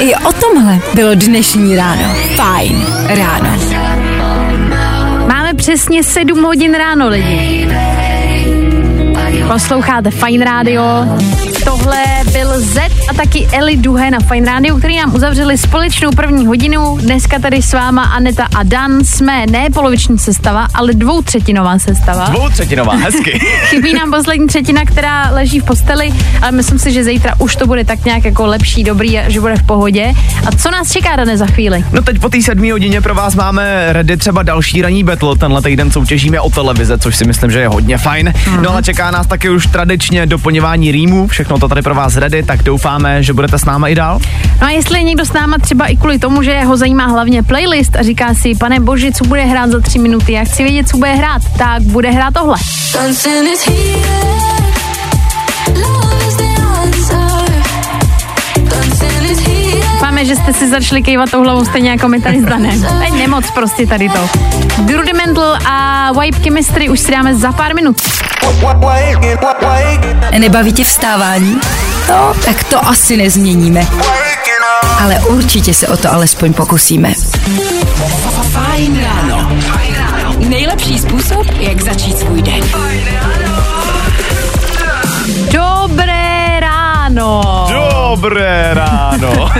I 0.00 0.14
o 0.14 0.32
tomhle 0.32 0.78
bylo 0.94 1.14
dnešní 1.14 1.76
ráno. 1.76 2.14
Fajn 2.36 2.86
ráno. 3.08 3.50
Máme 5.28 5.54
přesně 5.54 6.04
7 6.04 6.42
hodin 6.44 6.74
ráno, 6.74 7.08
lidi. 7.08 7.68
Posloucháte 9.52 10.10
Fine 10.10 10.44
Radio. 10.44 10.82
Tohle 11.64 12.04
Z 12.56 12.78
a 13.10 13.14
taky 13.14 13.46
Eli 13.52 13.76
Duhe 13.76 14.10
na 14.10 14.18
Fine 14.20 14.52
Radio, 14.52 14.76
který 14.76 14.96
nám 14.96 15.14
uzavřeli 15.14 15.58
společnou 15.58 16.10
první 16.10 16.46
hodinu. 16.46 16.98
Dneska 17.00 17.38
tady 17.38 17.62
s 17.62 17.72
váma 17.72 18.02
Aneta 18.02 18.48
a 18.56 18.62
Dan 18.62 19.04
jsme 19.04 19.46
ne 19.46 19.70
poloviční 19.70 20.18
sestava, 20.18 20.68
ale 20.74 20.92
dvoutřetinová 20.92 21.78
sestava. 21.78 22.24
Dvoutřetinová, 22.24 22.92
hezky. 23.04 23.40
Chybí 23.64 23.94
nám 23.94 24.10
poslední 24.10 24.46
třetina, 24.46 24.84
která 24.84 25.30
leží 25.30 25.60
v 25.60 25.64
posteli, 25.64 26.12
ale 26.42 26.52
myslím 26.52 26.78
si, 26.78 26.92
že 26.92 27.04
zítra 27.04 27.34
už 27.38 27.56
to 27.56 27.66
bude 27.66 27.84
tak 27.84 28.04
nějak 28.04 28.24
jako 28.24 28.46
lepší, 28.46 28.84
dobrý 28.84 29.18
a 29.18 29.30
že 29.30 29.40
bude 29.40 29.56
v 29.56 29.62
pohodě. 29.62 30.14
A 30.46 30.56
co 30.56 30.70
nás 30.70 30.92
čeká, 30.92 31.16
Dane, 31.16 31.36
za 31.36 31.46
chvíli? 31.46 31.84
No 31.92 32.02
teď 32.02 32.18
po 32.18 32.28
té 32.28 32.42
sedmé 32.42 32.72
hodině 32.72 33.00
pro 33.00 33.14
vás 33.14 33.34
máme 33.34 33.92
ready 33.92 34.16
třeba 34.16 34.42
další 34.42 34.82
ranní 34.82 35.04
battle. 35.04 35.36
Tenhle 35.36 35.62
týden 35.62 35.90
soutěžíme 35.90 36.40
o 36.40 36.50
televize, 36.50 36.98
což 36.98 37.16
si 37.16 37.24
myslím, 37.24 37.50
že 37.50 37.60
je 37.60 37.68
hodně 37.68 37.98
fajn. 37.98 38.28
Mm-hmm. 38.28 38.60
No 38.60 38.70
ale 38.70 38.82
čeká 38.82 39.10
nás 39.10 39.26
taky 39.26 39.50
už 39.50 39.66
tradičně 39.66 40.26
doplňování 40.26 40.92
rýmů. 40.92 41.26
Všechno 41.26 41.58
to 41.58 41.68
tady 41.68 41.82
pro 41.82 41.94
vás 41.94 42.16
ready, 42.16 42.43
tak 42.44 42.62
doufáme, 42.62 43.22
že 43.22 43.32
budete 43.32 43.58
s 43.58 43.64
náma 43.64 43.88
i 43.88 43.94
dál. 43.94 44.18
No 44.60 44.66
a 44.66 44.70
jestli 44.70 44.98
je 44.98 45.02
někdo 45.02 45.24
s 45.24 45.32
náma 45.32 45.58
třeba 45.58 45.86
i 45.86 45.96
kvůli 45.96 46.18
tomu, 46.18 46.42
že 46.42 46.64
ho 46.64 46.76
zajímá 46.76 47.06
hlavně 47.06 47.42
playlist 47.42 47.96
a 47.96 48.02
říká 48.02 48.34
si, 48.34 48.54
pane 48.54 48.80
bože, 48.80 49.12
co 49.12 49.24
bude 49.24 49.44
hrát 49.44 49.70
za 49.70 49.80
tři 49.80 49.98
minuty, 49.98 50.32
já 50.32 50.44
chci 50.44 50.62
vědět, 50.62 50.88
co 50.88 50.96
bude 50.96 51.14
hrát, 51.14 51.42
tak 51.58 51.82
bude 51.82 52.10
hrát 52.10 52.34
tohle. 52.34 52.56
Doufáme, 59.92 60.24
že 60.24 60.36
jste 60.36 60.52
si 60.52 60.70
začali 60.70 61.02
kejvat 61.02 61.30
tou 61.30 61.42
hlavou 61.42 61.64
stejně 61.64 61.90
jako 61.90 62.08
my 62.08 62.20
tady 62.20 62.40
s 62.40 62.44
Danem. 62.44 62.82
To 62.82 63.02
je 63.04 63.10
nemoc 63.10 63.50
prostě 63.50 63.86
tady 63.86 64.08
to. 64.08 64.28
Rudimental 64.96 65.58
a 65.66 66.10
Vibe 66.20 66.38
Chemistry 66.38 66.88
už 66.88 67.00
si 67.00 67.12
dáme 67.12 67.34
za 67.34 67.52
pár 67.52 67.74
minut. 67.74 67.96
Nebaví 70.38 70.72
tě 70.72 70.84
vstávání? 70.84 71.60
No, 72.08 72.34
tak 72.44 72.64
to 72.64 72.86
asi 72.88 73.16
nezměníme. 73.16 73.86
Ale 75.02 75.14
určitě 75.20 75.74
se 75.74 75.88
o 75.88 75.96
to 75.96 76.12
alespoň 76.12 76.52
pokusíme. 76.52 77.12
Fajn 78.52 79.04
ráno. 79.04 79.56
Nejlepší 80.38 80.98
způsob, 80.98 81.46
jak 81.58 81.80
začít 81.82 82.18
svůj 82.18 82.42
den. 82.42 82.60
Dobré 85.52 86.60
ráno. 86.60 87.42
Dobré 87.70 88.70
ráno. 88.74 89.50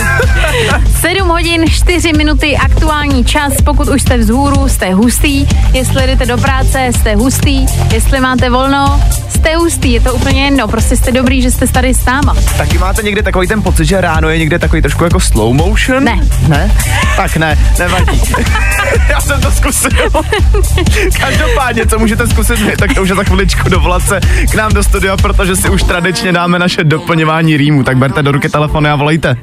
7 1.05 1.29
hodin 1.29 1.65
4 1.71 2.13
minuty 2.13 2.57
aktuální 2.57 3.25
čas, 3.25 3.53
pokud 3.65 3.89
už 3.89 4.03
jste 4.03 4.19
vzhůru, 4.19 4.69
jste 4.69 4.95
hustý, 4.95 5.47
jestli 5.73 6.07
jdete 6.07 6.27
do 6.27 6.39
práce, 6.39 6.91
jste 6.95 7.15
hustý, 7.15 7.67
jestli 7.93 8.21
máte 8.21 8.51
volno, 8.51 9.01
jste 9.29 9.57
hustý, 9.57 9.93
je 9.93 10.01
to 10.01 10.15
úplně 10.15 10.45
jedno, 10.45 10.69
prostě 10.69 10.97
jste 10.97 11.13
dobrý, 11.13 11.43
že 11.43 11.51
jste 11.51 11.67
tady 11.67 11.95
s 11.95 12.05
náma. 12.05 12.37
Taky 12.57 12.79
máte 12.79 13.03
někdy 13.03 13.23
takový 13.23 13.47
ten 13.47 13.63
pocit, 13.63 13.85
že 13.85 14.01
ráno 14.01 14.29
je 14.29 14.39
někde 14.39 14.59
takový 14.59 14.83
trošku 14.83 15.05
jako 15.05 15.21
slow 15.21 15.55
motion? 15.55 16.05
Ne. 16.05 16.21
Ne? 16.49 16.73
Tak 17.17 17.37
ne, 17.37 17.59
nevadí. 17.79 18.21
Já 19.09 19.21
jsem 19.21 19.41
to 19.41 19.51
zkusil. 19.51 19.91
Každopádně, 21.21 21.87
co 21.87 21.99
můžete 21.99 22.27
zkusit 22.27 22.59
tak 22.79 22.95
to 22.95 23.03
už 23.03 23.09
je 23.09 23.15
za 23.15 23.25
chviličku 23.25 23.69
dovolat 23.69 24.03
se 24.03 24.21
k 24.51 24.55
nám 24.55 24.73
do 24.73 24.83
studia, 24.83 25.17
protože 25.17 25.57
si 25.57 25.69
už 25.71 25.83
tradičně 25.83 26.33
dáme 26.33 26.59
naše 26.59 26.85
doplňování 26.85 27.57
rýmu. 27.57 27.85
Tak 27.85 27.97
berte 27.97 28.23
do 28.23 28.33
ruky 28.33 28.49
telefony 28.49 28.89
a 28.91 28.97
volejte. 28.97 29.37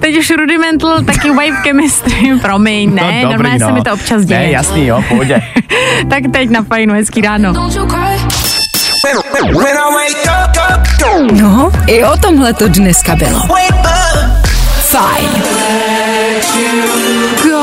Teď 0.00 0.18
už 0.18 0.30
rudimental, 0.30 0.93
taky 1.02 1.30
vibe 1.30 1.56
chemistry, 1.62 2.38
promiň, 2.42 2.94
ne, 2.94 3.20
no, 3.22 3.30
normálně 3.30 3.58
se 3.58 3.72
mi 3.72 3.82
to 3.82 3.92
občas 3.92 4.24
děje. 4.24 4.40
Ne, 4.40 4.50
jasný, 4.50 4.86
jo, 4.86 5.04
pohodě. 5.08 5.42
tak 6.10 6.22
teď 6.32 6.50
na 6.50 6.62
fajnu, 6.62 6.94
hezký 6.94 7.20
ráno. 7.20 7.52
No, 11.32 11.70
i 11.86 12.04
o 12.04 12.16
tomhle 12.16 12.52
to 12.52 12.68
dneska 12.68 13.16
bylo. 13.16 13.40
Fajn. 14.80 15.28
Go. 17.42 17.58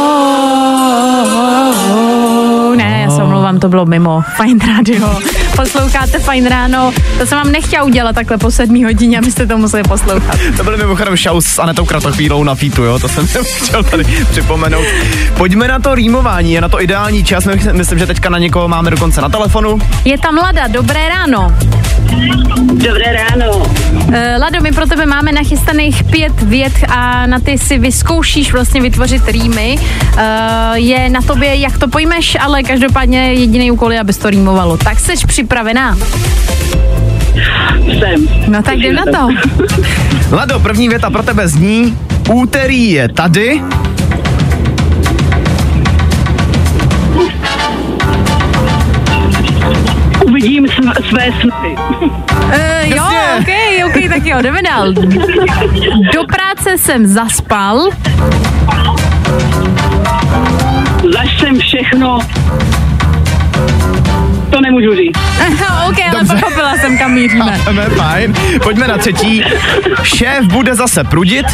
Ne, 2.75 3.01
já 3.01 3.09
se 3.15 3.23
omlouvám, 3.23 3.59
to 3.59 3.69
bylo 3.69 3.85
mimo. 3.85 4.21
Fajn 4.35 4.59
rádio. 4.67 5.17
Posloucháte 5.55 6.19
Fajn 6.19 6.45
ráno. 6.45 6.91
To 7.17 7.25
jsem 7.25 7.37
vám 7.37 7.51
nechtěla 7.51 7.83
udělat 7.83 8.15
takhle 8.15 8.37
po 8.37 8.51
sedmí 8.51 8.83
hodině, 8.83 9.17
abyste 9.19 9.47
to 9.47 9.57
museli 9.57 9.83
poslouchat. 9.83 10.39
To 10.57 10.63
byly 10.63 10.77
mimochodem 10.77 11.17
show 11.17 11.41
s 11.41 11.59
Anetou 11.59 11.85
Kratochvílou 11.85 12.43
na 12.43 12.55
featu, 12.55 12.83
jo, 12.83 12.99
to 12.99 13.07
jsem 13.09 13.27
chtěl 13.57 13.83
tady 13.83 14.03
připomenout. 14.31 14.85
Pojďme 15.37 15.67
na 15.67 15.79
to 15.79 15.95
rýmování, 15.95 16.53
je 16.53 16.61
na 16.61 16.69
to 16.69 16.81
ideální 16.81 17.23
čas, 17.23 17.45
My- 17.45 17.73
myslím, 17.73 17.99
že 17.99 18.07
teďka 18.07 18.29
na 18.29 18.37
někoho 18.37 18.67
máme 18.67 18.91
dokonce 18.91 19.21
na 19.21 19.29
telefonu. 19.29 19.79
Je 20.05 20.17
tam 20.17 20.35
Lada, 20.37 20.67
dobré 20.67 21.09
ráno. 21.09 21.55
Dobré 22.73 23.13
ráno. 23.13 23.57
Uh, 23.57 24.13
Lado, 24.39 24.61
my 24.61 24.71
pro 24.71 24.85
tebe 24.87 25.05
máme 25.05 25.31
nachystaných 25.31 26.03
pět 26.03 26.41
vět 26.41 26.73
a 26.87 27.27
na 27.27 27.39
ty 27.39 27.57
si 27.57 27.77
vyzkoušíš 27.79 28.53
vlastně 28.53 28.81
vytvořit 28.81 29.27
rýmy. 29.27 29.75
Uh, 30.13 30.19
je 30.73 31.09
na 31.09 31.21
tobě, 31.21 31.55
jak 31.55 31.77
to 31.77 31.87
pojmeš, 31.87 32.37
ale 32.39 32.63
každopádně 32.63 33.33
jediný 33.33 33.71
úkol 33.71 33.93
je, 33.93 33.99
abys 33.99 34.17
to 34.17 34.29
rýmovalo. 34.29 34.77
Tak 34.77 34.99
jsi 34.99 35.17
připravená? 35.41 35.97
Jsem. 37.85 38.27
No 38.47 38.63
tak 38.63 38.77
jdem 38.77 38.95
na 38.95 39.03
to. 39.05 39.27
Lado, 40.35 40.59
první 40.59 40.89
věta 40.89 41.09
pro 41.09 41.23
tebe 41.23 41.47
zní, 41.47 41.97
úterý 42.33 42.91
je 42.91 43.09
tady, 43.09 43.61
Uvidím 50.25 50.65
sv- 50.65 51.09
své 51.09 51.25
sny. 51.41 51.75
Uh, 52.01 52.95
jo, 52.95 53.03
ok, 53.39 53.47
ok, 53.85 54.09
tak 54.09 54.25
jo, 54.25 54.41
jdeme 54.41 54.61
dál. 54.61 54.93
Do 56.13 56.23
práce 56.35 56.77
jsem 56.77 57.07
zaspal. 57.07 57.89
Zaž 61.13 61.39
jsem 61.39 61.59
všechno. 61.59 62.19
Nemůžu 64.71 64.95
říct. 64.95 65.15
ok, 65.89 65.97
ale 66.11 66.19
Dobře. 66.19 66.35
pochopila 66.35 66.75
jsem, 66.75 66.97
kam 66.97 67.13
míříme. 67.13 67.57
Fajn. 67.95 68.33
Pojďme 68.63 68.87
na 68.87 68.97
třetí. 68.97 69.43
Šéf 70.03 70.45
bude 70.45 70.75
zase 70.75 71.03
prudit. 71.03 71.45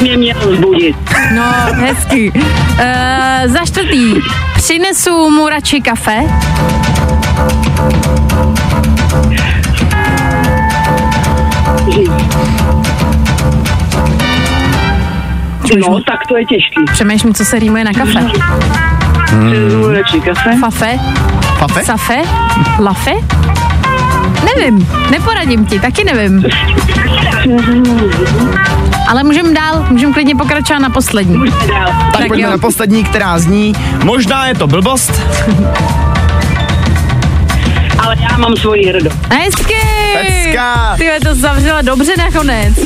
Mě 0.00 0.16
měl 0.16 0.36
vzbudit. 0.52 0.96
No, 1.34 1.44
hezky. 1.72 2.32
Uh, 2.32 3.52
za 3.52 3.64
čtvrtý, 3.66 4.14
přinesu 4.56 5.30
mu 5.30 5.48
radši 5.48 5.80
kafe. 5.80 6.20
No, 15.76 16.00
tak 16.06 16.26
to 16.28 16.36
je 16.36 16.44
těžký. 16.44 16.84
Přemýšlím, 16.92 17.34
co 17.34 17.44
se 17.44 17.58
rýmuje 17.58 17.84
na 17.84 17.92
kafe. 17.92 18.26
Radši 19.92 20.20
kafe. 20.20 20.56
Fafe, 20.60 20.98
Pafe? 21.58 21.84
safe, 21.84 22.22
lafe? 22.80 23.10
Nevím, 24.56 24.88
neporadím 25.10 25.66
ti, 25.66 25.80
taky 25.80 26.04
nevím. 26.04 26.44
Ale 29.08 29.24
můžeme 29.24 29.52
dál, 29.54 29.86
můžeme 29.90 30.12
klidně 30.12 30.34
pokračovat 30.34 30.78
na 30.78 30.90
poslední. 30.90 31.50
Dál. 31.68 31.86
Tak, 31.86 32.12
Tak 32.12 32.28
pojďme 32.28 32.44
jo. 32.46 32.50
na 32.50 32.58
poslední, 32.58 33.04
která 33.04 33.38
zní, 33.38 33.74
možná 34.04 34.46
je 34.46 34.54
to 34.54 34.66
blbost. 34.66 35.12
Ale 37.98 38.16
já 38.30 38.36
mám 38.38 38.56
svoji 38.56 38.86
hrdost. 38.88 39.16
Hezky! 39.30 39.74
Hezká. 40.22 40.96
Ty 40.96 41.10
to 41.24 41.34
zavřela 41.34 41.82
dobře 41.82 42.12
nakonec. 42.18 42.78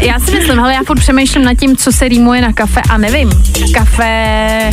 Já 0.00 0.20
si 0.20 0.30
myslím, 0.30 0.60
ale 0.60 0.74
já 0.74 0.80
furt 0.86 1.00
přemýšlím 1.00 1.44
nad 1.44 1.54
tím, 1.54 1.76
co 1.76 1.92
se 1.92 2.08
rýmuje 2.08 2.40
na 2.40 2.52
kafe 2.52 2.80
a 2.90 2.98
nevím. 2.98 3.30
Kafe, 3.74 4.70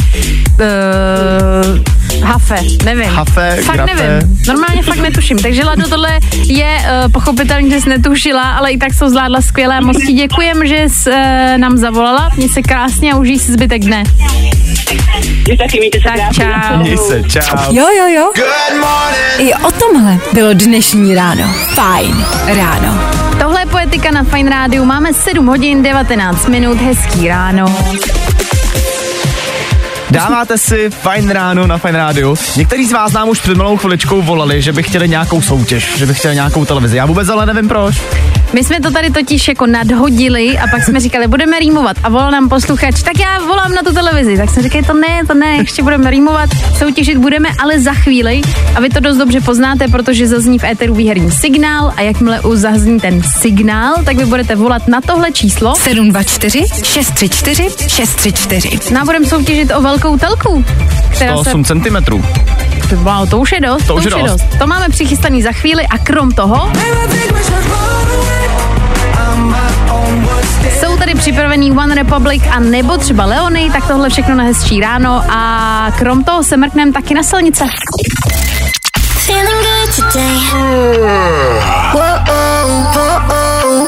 uh, 0.60 1.95
hafe, 2.26 2.56
nevím. 2.86 3.10
Hafe, 3.10 3.58
fakt 3.64 3.76
grafe. 3.76 3.96
nevím. 3.96 4.40
Normálně 4.48 4.84
fakt 4.84 4.98
netuším. 5.00 5.38
Takže 5.38 5.66
Lado, 5.66 5.90
tohle 5.90 6.20
je 6.48 6.78
uh, 6.78 7.12
pochopitelně, 7.12 7.70
že 7.70 7.82
jsi 7.82 7.90
netušila, 7.90 8.42
ale 8.42 8.72
i 8.72 8.78
tak 8.78 8.94
se 8.94 9.10
zvládla 9.10 9.42
skvěle. 9.42 9.82
Moc 9.82 9.98
ti 9.98 10.14
děkujem, 10.14 10.68
že 10.68 10.84
jsi 10.88 11.10
uh, 11.10 11.18
nám 11.58 11.78
zavolala. 11.78 12.30
Měj 12.38 12.50
se 12.50 12.62
krásně 12.62 13.14
a 13.14 13.18
užij 13.18 13.40
si 13.40 13.52
zbytek 13.52 13.82
dne. 13.82 14.04
Vy 15.50 15.58
taky 15.58 15.80
mějte 15.80 15.98
se 15.98 16.04
Tak 16.04 16.34
čau. 16.34 16.78
Měj 16.78 16.98
se, 16.98 17.24
čau. 17.24 17.58
Jo, 17.72 17.86
jo, 17.98 18.08
jo. 18.08 18.32
I 19.38 19.54
o 19.54 19.72
tomhle 19.72 20.18
bylo 20.34 20.54
dnešní 20.54 21.16
ráno. 21.16 21.44
Fajn 21.74 22.26
ráno. 22.48 23.00
Tohle 23.40 23.62
je 23.62 23.66
Poetika 23.66 24.12
na 24.12 24.24
Fine 24.24 24.50
Rádiu. 24.50 24.86
Máme 24.86 25.14
7 25.14 25.46
hodin 25.46 25.84
19 25.84 26.48
minut. 26.48 26.78
Hezký 26.78 27.28
ráno. 27.28 27.66
Dáváte 30.12 30.58
si 30.58 30.90
fajn 30.90 31.30
ráno 31.30 31.68
na 31.68 31.78
fajn 31.78 31.96
rádiu. 31.96 32.36
Někteří 32.58 32.86
z 32.86 32.92
vás 32.92 33.14
nám 33.14 33.30
už 33.30 33.40
před 33.40 33.58
malou 33.58 33.78
chviličkou 33.78 34.22
volali, 34.22 34.62
že 34.62 34.74
by 34.74 34.84
chtěli 34.84 35.08
nějakou 35.10 35.42
soutěž, 35.42 35.98
že 35.98 36.06
by 36.06 36.14
chtěli 36.14 36.36
nějakou 36.36 36.66
televizi. 36.66 36.98
Já 36.98 37.06
vůbec 37.06 37.30
ale 37.30 37.46
nevím 37.46 37.68
proč. 37.68 38.02
My 38.56 38.64
jsme 38.64 38.80
to 38.80 38.92
tady 38.92 39.10
totiž 39.10 39.48
jako 39.48 39.66
nadhodili 39.66 40.58
a 40.58 40.68
pak 40.68 40.84
jsme 40.84 41.00
říkali, 41.00 41.28
budeme 41.28 41.60
rýmovat 41.60 41.98
a 42.04 42.10
volal 42.10 42.32
nám 42.32 42.50
posluchač, 42.50 43.04
tak 43.04 43.20
já 43.20 43.40
volám 43.40 43.72
na 43.72 43.84
tu 43.84 43.94
televizi. 43.94 44.38
Tak 44.38 44.50
jsme 44.50 44.64
říkali, 44.64 44.84
to 44.84 44.94
ne, 44.94 45.22
to 45.28 45.34
ne, 45.34 45.58
ještě 45.58 45.84
budeme 45.84 46.12
rýmovat, 46.12 46.50
soutěžit 46.78 47.18
budeme, 47.18 47.50
ale 47.60 47.80
za 47.80 47.94
chvíli. 47.94 48.42
A 48.76 48.80
vy 48.80 48.90
to 48.90 49.00
dost 49.00 49.18
dobře 49.18 49.42
poznáte, 49.42 49.88
protože 49.88 50.28
zazní 50.28 50.60
v 50.60 50.64
éteru 50.64 50.96
výherní 50.96 51.32
signál 51.32 51.94
a 51.98 52.02
jakmile 52.02 52.42
už 52.42 52.58
zazní 52.58 53.00
ten 53.00 53.24
signál, 53.24 53.96
tak 54.06 54.18
vy 54.18 54.26
budete 54.26 54.56
volat 54.56 54.88
na 54.88 55.02
tohle 55.02 55.32
číslo 55.32 55.76
724 55.76 56.64
634 56.84 57.70
634. 57.88 58.94
No 58.94 59.02
a 59.02 59.06
budeme 59.06 59.26
soutěžit 59.26 59.72
o 59.76 59.82
velkou 59.82 60.18
telku, 60.18 60.66
která 61.12 61.38
se 61.38 61.50
108 61.50 61.64
cm. 61.64 61.96
Wow, 62.96 63.30
to 63.30 63.40
už 63.40 63.52
je 63.52 63.60
dost. 63.62 63.88
To 63.88 63.96
už 63.96 64.04
je 64.04 64.24
dost. 64.24 64.44
To 64.60 64.68
máme 64.68 64.90
přichystaný 64.90 65.42
za 65.42 65.52
chvíli 65.52 65.88
a 65.88 65.98
krom 65.98 66.32
toho 66.32 66.72
jsou 70.72 70.98
tady 70.98 71.16
připravený 71.16 71.72
One 71.72 71.96
Republic 71.96 72.44
a 72.52 72.60
nebo 72.60 72.98
třeba 72.98 73.26
Leony, 73.26 73.70
tak 73.74 73.88
tohle 73.88 74.10
všechno 74.10 74.36
na 74.36 74.44
hezčí 74.44 74.80
ráno 74.80 75.24
a 75.30 75.92
krom 75.98 76.24
toho 76.24 76.44
se 76.44 76.58
mrkneme 76.58 76.92
taky 76.92 77.14
na 77.14 77.24
silnice. 77.24 77.66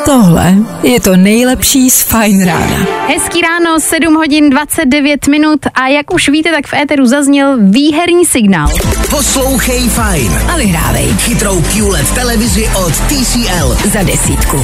Tohle 0.05 0.55
je 0.83 1.01
to 1.01 1.15
nejlepší 1.15 1.89
z 1.89 2.03
Fine 2.03 2.45
Rána. 2.45 2.85
Hezký 3.07 3.41
ráno, 3.41 3.79
7 3.79 4.15
hodin 4.15 4.49
29 4.49 5.27
minut 5.27 5.59
a 5.73 5.87
jak 5.87 6.13
už 6.13 6.29
víte, 6.29 6.51
tak 6.51 6.67
v 6.67 6.73
éteru 6.73 7.05
zazněl 7.05 7.57
výherní 7.61 8.25
signál. 8.25 8.69
Poslouchej 9.09 9.89
fajn. 9.89 10.31
A 10.53 10.57
vyhrávej 10.57 11.07
Chytrou 11.17 11.61
QLED 11.61 12.11
televizi 12.11 12.69
od 12.85 12.91
TCL. 12.91 13.89
za 13.89 14.03
desítku. 14.03 14.57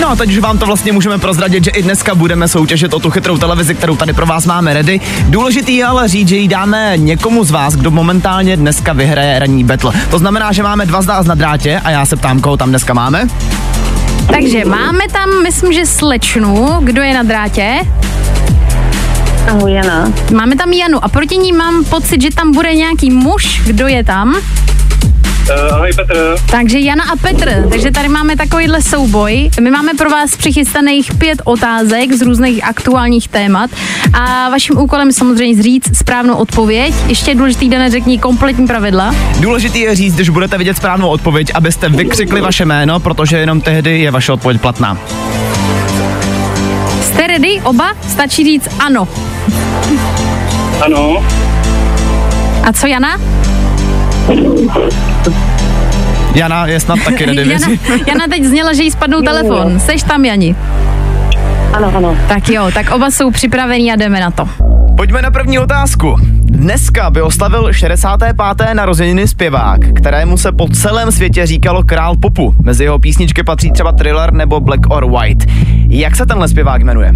No 0.00 0.10
a 0.10 0.16
teď 0.16 0.30
už 0.30 0.38
vám 0.38 0.58
to 0.58 0.66
vlastně 0.66 0.92
můžeme 0.92 1.18
prozradit, 1.18 1.64
že 1.64 1.70
i 1.70 1.82
dneska 1.82 2.14
budeme 2.14 2.48
soutěžit 2.48 2.94
o 2.94 2.98
tu 2.98 3.10
chytrou 3.10 3.38
televizi, 3.38 3.74
kterou 3.74 3.96
tady 3.96 4.12
pro 4.12 4.26
vás 4.26 4.46
máme 4.46 4.74
ready. 4.74 5.00
Důležitý 5.22 5.76
je 5.76 5.84
ale 5.84 6.08
říct, 6.08 6.28
že 6.28 6.36
ji 6.36 6.48
dáme 6.48 6.92
někomu 6.96 7.44
z 7.44 7.50
vás, 7.50 7.76
kdo 7.76 7.90
momentálně 7.90 8.56
dneska 8.56 8.92
vyhraje 8.92 9.38
ranní 9.38 9.64
battle. 9.64 9.92
To 10.10 10.18
znamená, 10.18 10.52
že 10.52 10.62
máme 10.62 10.86
dva 10.86 11.02
z 11.02 11.06
nás 11.06 11.26
na 11.26 11.34
drátě 11.34 11.80
a 11.84 11.90
já 11.90 12.06
se 12.06 12.16
ptám, 12.16 12.40
koho 12.40 12.56
tam 12.56 12.68
dneska 12.68 12.94
máme. 12.94 13.28
Takže 14.32 14.64
máme 14.64 15.04
tam, 15.12 15.42
myslím, 15.42 15.72
že 15.72 15.86
slečnu, 15.86 16.76
kdo 16.80 17.02
je 17.02 17.14
na 17.14 17.22
drátě. 17.22 17.80
Ahoj, 19.48 19.72
Jana. 19.72 20.12
Máme 20.34 20.56
tam 20.56 20.72
Janu 20.72 21.04
a 21.04 21.08
proti 21.08 21.36
ní 21.36 21.52
mám 21.52 21.84
pocit, 21.84 22.22
že 22.22 22.28
tam 22.34 22.52
bude 22.52 22.74
nějaký 22.74 23.10
muž, 23.10 23.62
kdo 23.66 23.86
je 23.86 24.04
tam. 24.04 24.36
Uh, 25.50 25.74
ahoj 25.74 25.90
Petr. 25.96 26.36
Takže 26.50 26.78
Jana 26.78 27.04
a 27.04 27.16
Petr, 27.16 27.68
takže 27.70 27.90
tady 27.90 28.08
máme 28.08 28.36
takovýhle 28.36 28.82
souboj. 28.82 29.50
My 29.60 29.70
máme 29.70 29.94
pro 29.94 30.10
vás 30.10 30.36
přichystaných 30.36 31.14
pět 31.14 31.42
otázek 31.44 32.12
z 32.12 32.22
různých 32.22 32.64
aktuálních 32.64 33.28
témat 33.28 33.70
a 34.12 34.50
vaším 34.50 34.78
úkolem 34.78 35.08
je 35.08 35.12
samozřejmě 35.12 35.62
říct 35.62 35.96
správnou 35.96 36.34
odpověď. 36.34 36.94
Ještě 37.06 37.30
je 37.30 37.34
důležitý, 37.34 37.68
Dane, 37.68 37.90
řekni 37.90 38.18
kompletní 38.18 38.66
pravidla. 38.66 39.14
Důležitý 39.40 39.80
je 39.80 39.94
říct, 39.94 40.14
když 40.14 40.28
budete 40.28 40.58
vidět 40.58 40.76
správnou 40.76 41.08
odpověď, 41.08 41.50
abyste 41.54 41.88
vykřikli 41.88 42.40
vaše 42.40 42.64
jméno, 42.64 43.00
protože 43.00 43.36
jenom 43.36 43.60
tehdy 43.60 44.00
je 44.00 44.10
vaše 44.10 44.32
odpověď 44.32 44.60
platná. 44.60 44.98
Jste 47.02 47.26
ready? 47.26 47.60
Oba? 47.64 47.92
Stačí 48.08 48.44
říct 48.44 48.68
ano. 48.78 49.08
Ano. 50.80 51.24
A 52.62 52.72
co 52.72 52.86
Jana? 52.86 53.35
Jana 56.34 56.66
je 56.66 56.80
snad 56.80 56.98
taky 57.04 57.24
ready, 57.26 57.48
Jana? 57.50 57.66
Jana 58.06 58.26
teď 58.30 58.44
zněla, 58.44 58.72
že 58.72 58.82
jí 58.82 58.90
spadnou 58.90 59.22
telefon. 59.22 59.80
Seš 59.80 60.02
tam, 60.02 60.24
Jani? 60.24 60.56
Ano, 61.72 61.92
ano. 61.96 62.16
Tak 62.28 62.48
jo, 62.48 62.70
tak 62.74 62.90
oba 62.90 63.10
jsou 63.10 63.30
připravení 63.30 63.92
a 63.92 63.96
jdeme 63.96 64.20
na 64.20 64.30
to. 64.30 64.48
Pojďme 64.96 65.22
na 65.22 65.30
první 65.30 65.58
otázku. 65.58 66.16
Dneska 66.42 67.10
by 67.10 67.22
oslavil 67.22 67.72
65. 67.72 68.36
narozeniny 68.72 69.28
zpěvák, 69.28 69.80
kterému 69.94 70.36
se 70.36 70.52
po 70.52 70.68
celém 70.68 71.12
světě 71.12 71.46
říkalo 71.46 71.82
král 71.84 72.16
popu. 72.16 72.54
Mezi 72.62 72.84
jeho 72.84 72.98
písničky 72.98 73.42
patří 73.42 73.72
třeba 73.72 73.92
Thriller 73.92 74.32
nebo 74.32 74.60
Black 74.60 74.80
or 74.90 75.10
White. 75.10 75.44
Jak 75.88 76.16
se 76.16 76.26
tenhle 76.26 76.48
zpěvák 76.48 76.82
jmenuje? 76.82 77.14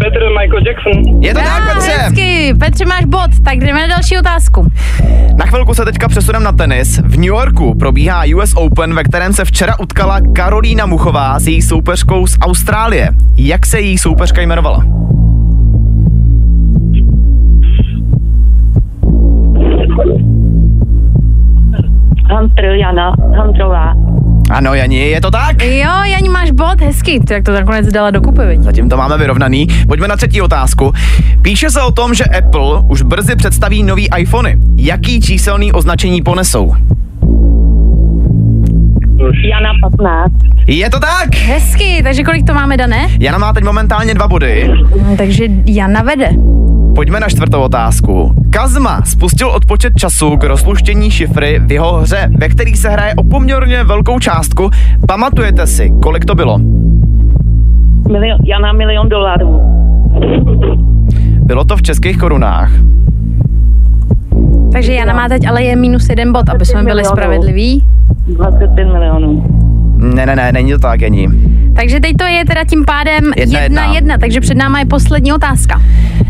Petr 0.00 0.20
Michael 0.40 0.60
Jackson. 0.66 1.22
Je 1.22 1.34
to 1.34 1.40
tak, 1.40 1.74
Petře? 1.74 1.90
hezky. 1.90 2.54
Petře, 2.58 2.84
máš 2.84 3.04
bod, 3.04 3.30
tak 3.44 3.58
jdeme 3.58 3.80
na 3.80 3.86
další 3.86 4.18
otázku. 4.18 4.66
Na 5.36 5.46
chvilku 5.46 5.74
se 5.74 5.84
teďka 5.84 6.08
přesunem 6.08 6.42
na 6.42 6.52
tenis. 6.52 6.98
V 6.98 7.16
New 7.16 7.24
Yorku 7.24 7.74
probíhá 7.74 8.22
US 8.36 8.52
Open, 8.56 8.94
ve 8.94 9.04
kterém 9.04 9.32
se 9.32 9.44
včera 9.44 9.78
utkala 9.80 10.20
Karolína 10.32 10.86
Muchová 10.86 11.38
s 11.38 11.46
její 11.46 11.62
soupeřkou 11.62 12.26
z 12.26 12.38
Austrálie. 12.40 13.08
Jak 13.36 13.66
se 13.66 13.80
její 13.80 13.98
soupeřka 13.98 14.40
jmenovala? 14.40 14.84
Hunter, 22.30 22.64
Jana, 22.74 23.14
Hunterová. 23.36 23.94
Ano, 24.50 24.74
Jani, 24.74 24.96
je 25.10 25.20
to 25.20 25.30
tak? 25.30 25.62
Jo, 25.62 25.90
Jani, 26.04 26.28
máš 26.28 26.50
bod, 26.50 26.80
hezky. 26.80 27.20
Tak 27.20 27.42
to 27.44 27.52
nakonec 27.52 27.86
dala 27.86 28.10
dokupy, 28.10 28.46
viď? 28.46 28.60
Zatím 28.60 28.88
to 28.88 28.96
máme 28.96 29.18
vyrovnaný. 29.18 29.66
Pojďme 29.88 30.08
na 30.08 30.16
třetí 30.16 30.42
otázku. 30.42 30.92
Píše 31.42 31.70
se 31.70 31.82
o 31.82 31.92
tom, 31.92 32.14
že 32.14 32.24
Apple 32.24 32.82
už 32.88 33.02
brzy 33.02 33.36
představí 33.36 33.82
nový 33.82 34.08
iPhony. 34.18 34.56
Jaký 34.76 35.20
číselný 35.20 35.72
označení 35.72 36.22
ponesou? 36.22 36.74
Jana 39.50 39.70
15. 39.80 40.32
Je 40.66 40.90
to 40.90 41.00
tak? 41.00 41.34
Hezky, 41.34 42.02
takže 42.02 42.22
kolik 42.24 42.46
to 42.46 42.54
máme, 42.54 42.76
Dané? 42.76 43.08
Jana 43.20 43.38
má 43.38 43.52
teď 43.52 43.64
momentálně 43.64 44.14
dva 44.14 44.28
body. 44.28 44.70
No, 45.02 45.16
takže 45.16 45.44
Jana 45.66 46.02
vede. 46.02 46.30
Pojďme 46.96 47.20
na 47.20 47.28
čtvrtou 47.28 47.60
otázku. 47.60 48.34
Kazma 48.50 49.02
spustil 49.04 49.48
odpočet 49.48 49.92
času 49.96 50.36
k 50.36 50.44
rozluštění 50.44 51.10
šifry 51.10 51.60
v 51.66 51.72
jeho 51.72 51.92
hře, 51.92 52.28
ve 52.38 52.48
který 52.48 52.76
se 52.76 52.88
hraje 52.88 53.14
o 53.14 53.22
poměrně 53.22 53.84
velkou 53.84 54.18
částku. 54.18 54.70
Pamatujete 55.08 55.66
si, 55.66 55.92
kolik 56.02 56.24
to 56.24 56.34
bylo? 56.34 56.58
Milion, 58.12 58.38
Jana 58.44 58.72
milion 58.72 59.08
dolarů. 59.08 59.60
Bylo 61.40 61.64
to 61.64 61.76
v 61.76 61.82
českých 61.82 62.18
korunách. 62.18 62.70
Takže 64.72 64.92
Jana 64.92 65.14
má 65.14 65.28
teď 65.28 65.46
ale 65.48 65.62
je 65.62 65.76
minus 65.76 66.08
jeden 66.08 66.32
bod, 66.32 66.48
aby 66.48 66.64
jsme 66.64 66.82
byli 66.82 66.94
milionů. 66.94 67.16
spravedliví. 67.16 67.84
25 68.36 68.84
milionů. 68.84 69.55
Ne, 69.96 70.26
ne, 70.26 70.36
ne, 70.36 70.52
není 70.52 70.72
to 70.72 70.78
tak, 70.78 71.00
Jení. 71.00 71.28
Takže 71.76 72.00
teď 72.00 72.16
to 72.18 72.24
je 72.24 72.44
teda 72.44 72.64
tím 72.64 72.84
pádem 72.84 73.24
Jedna, 73.36 73.60
jedna, 73.60 73.82
jedna, 73.82 73.94
jedna. 73.94 74.18
takže 74.18 74.40
před 74.40 74.54
náma 74.54 74.78
je 74.78 74.86
poslední 74.86 75.32
otázka. 75.32 75.82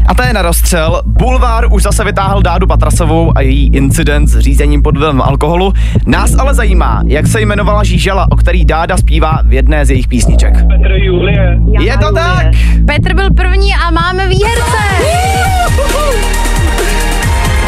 A 0.07 0.15
to 0.15 0.23
je 0.23 0.33
na 0.33 0.43
rozstřel. 0.43 1.03
Bulvár 1.07 1.73
už 1.73 1.83
zase 1.83 2.05
vytáhl 2.05 2.43
Dádu 2.43 2.67
Patrasovou 2.67 3.33
a 3.37 3.41
její 3.41 3.71
incident 3.75 4.29
s 4.29 4.39
řízením 4.39 4.83
pod 4.83 4.97
vlivem 4.97 5.23
alkoholu. 5.23 5.73
Nás 6.07 6.35
ale 6.39 6.55
zajímá, 6.55 7.03
jak 7.07 7.27
se 7.27 7.41
jmenovala 7.41 7.85
žížala, 7.85 8.27
o 8.31 8.37
který 8.37 8.65
Dáda 8.65 8.97
zpívá 8.97 9.39
v 9.45 9.53
jedné 9.53 9.87
z 9.87 9.91
jejich 9.91 10.09
písniček. 10.09 10.53
Petr 10.55 10.93
Julie. 10.93 11.59
Je 11.81 11.99
to 11.99 12.07
Julie. 12.07 12.25
tak? 12.25 12.47
Petr 12.87 13.15
byl 13.15 13.31
první 13.35 13.75
a 13.87 13.91
máme 13.91 14.29
výherce. 14.29 14.77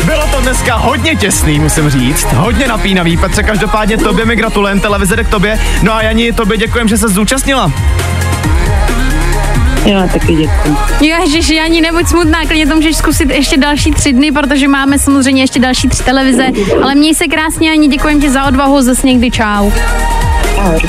Bylo 0.08 0.26
to 0.26 0.40
dneska 0.40 0.76
hodně 0.76 1.16
těsný, 1.16 1.60
musím 1.60 1.90
říct. 1.90 2.26
Hodně 2.32 2.68
napínavý. 2.68 3.16
Petře, 3.16 3.42
každopádně 3.42 3.96
tobě 3.96 4.24
mi 4.24 4.36
gratulujem, 4.36 4.80
televize 4.80 5.16
k 5.16 5.28
tobě. 5.28 5.60
No 5.82 5.94
a 5.94 6.02
Jani, 6.02 6.32
tobě 6.32 6.56
děkujem, 6.56 6.88
že 6.88 6.96
se 6.96 7.08
zúčastnila. 7.08 7.72
Já 9.86 10.06
taky 10.06 10.34
děkuji. 10.34 10.76
Ježiš, 11.00 11.48
Jani, 11.48 11.80
nebuď 11.80 12.06
smutná, 12.06 12.38
klidně 12.46 12.66
to 12.66 12.76
můžeš 12.76 12.96
zkusit 12.96 13.30
ještě 13.30 13.56
další 13.56 13.90
tři 13.90 14.12
dny, 14.12 14.32
protože 14.32 14.68
máme 14.68 14.98
samozřejmě 14.98 15.42
ještě 15.42 15.60
další 15.60 15.88
tři 15.88 16.02
televize. 16.02 16.46
Ale 16.82 16.94
měj 16.94 17.14
se 17.14 17.26
krásně, 17.26 17.68
Jani, 17.68 17.88
děkujem 17.88 18.20
ti 18.20 18.30
za 18.30 18.44
odvahu, 18.44 18.82
zase 18.82 19.06
někdy 19.06 19.30
čau. 19.30 19.70
Ahoj. 20.58 20.80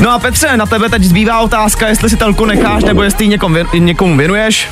No 0.00 0.10
a 0.10 0.18
Petře, 0.18 0.56
na 0.56 0.66
tebe 0.66 0.88
teď 0.88 1.02
zbývá 1.02 1.40
otázka, 1.40 1.88
jestli 1.88 2.10
si 2.10 2.16
telku 2.16 2.44
necháš, 2.44 2.84
nebo 2.84 3.02
jestli 3.02 3.24
ji 3.24 3.28
někom, 3.28 3.56
někomu 3.74 4.16
věnuješ. 4.16 4.68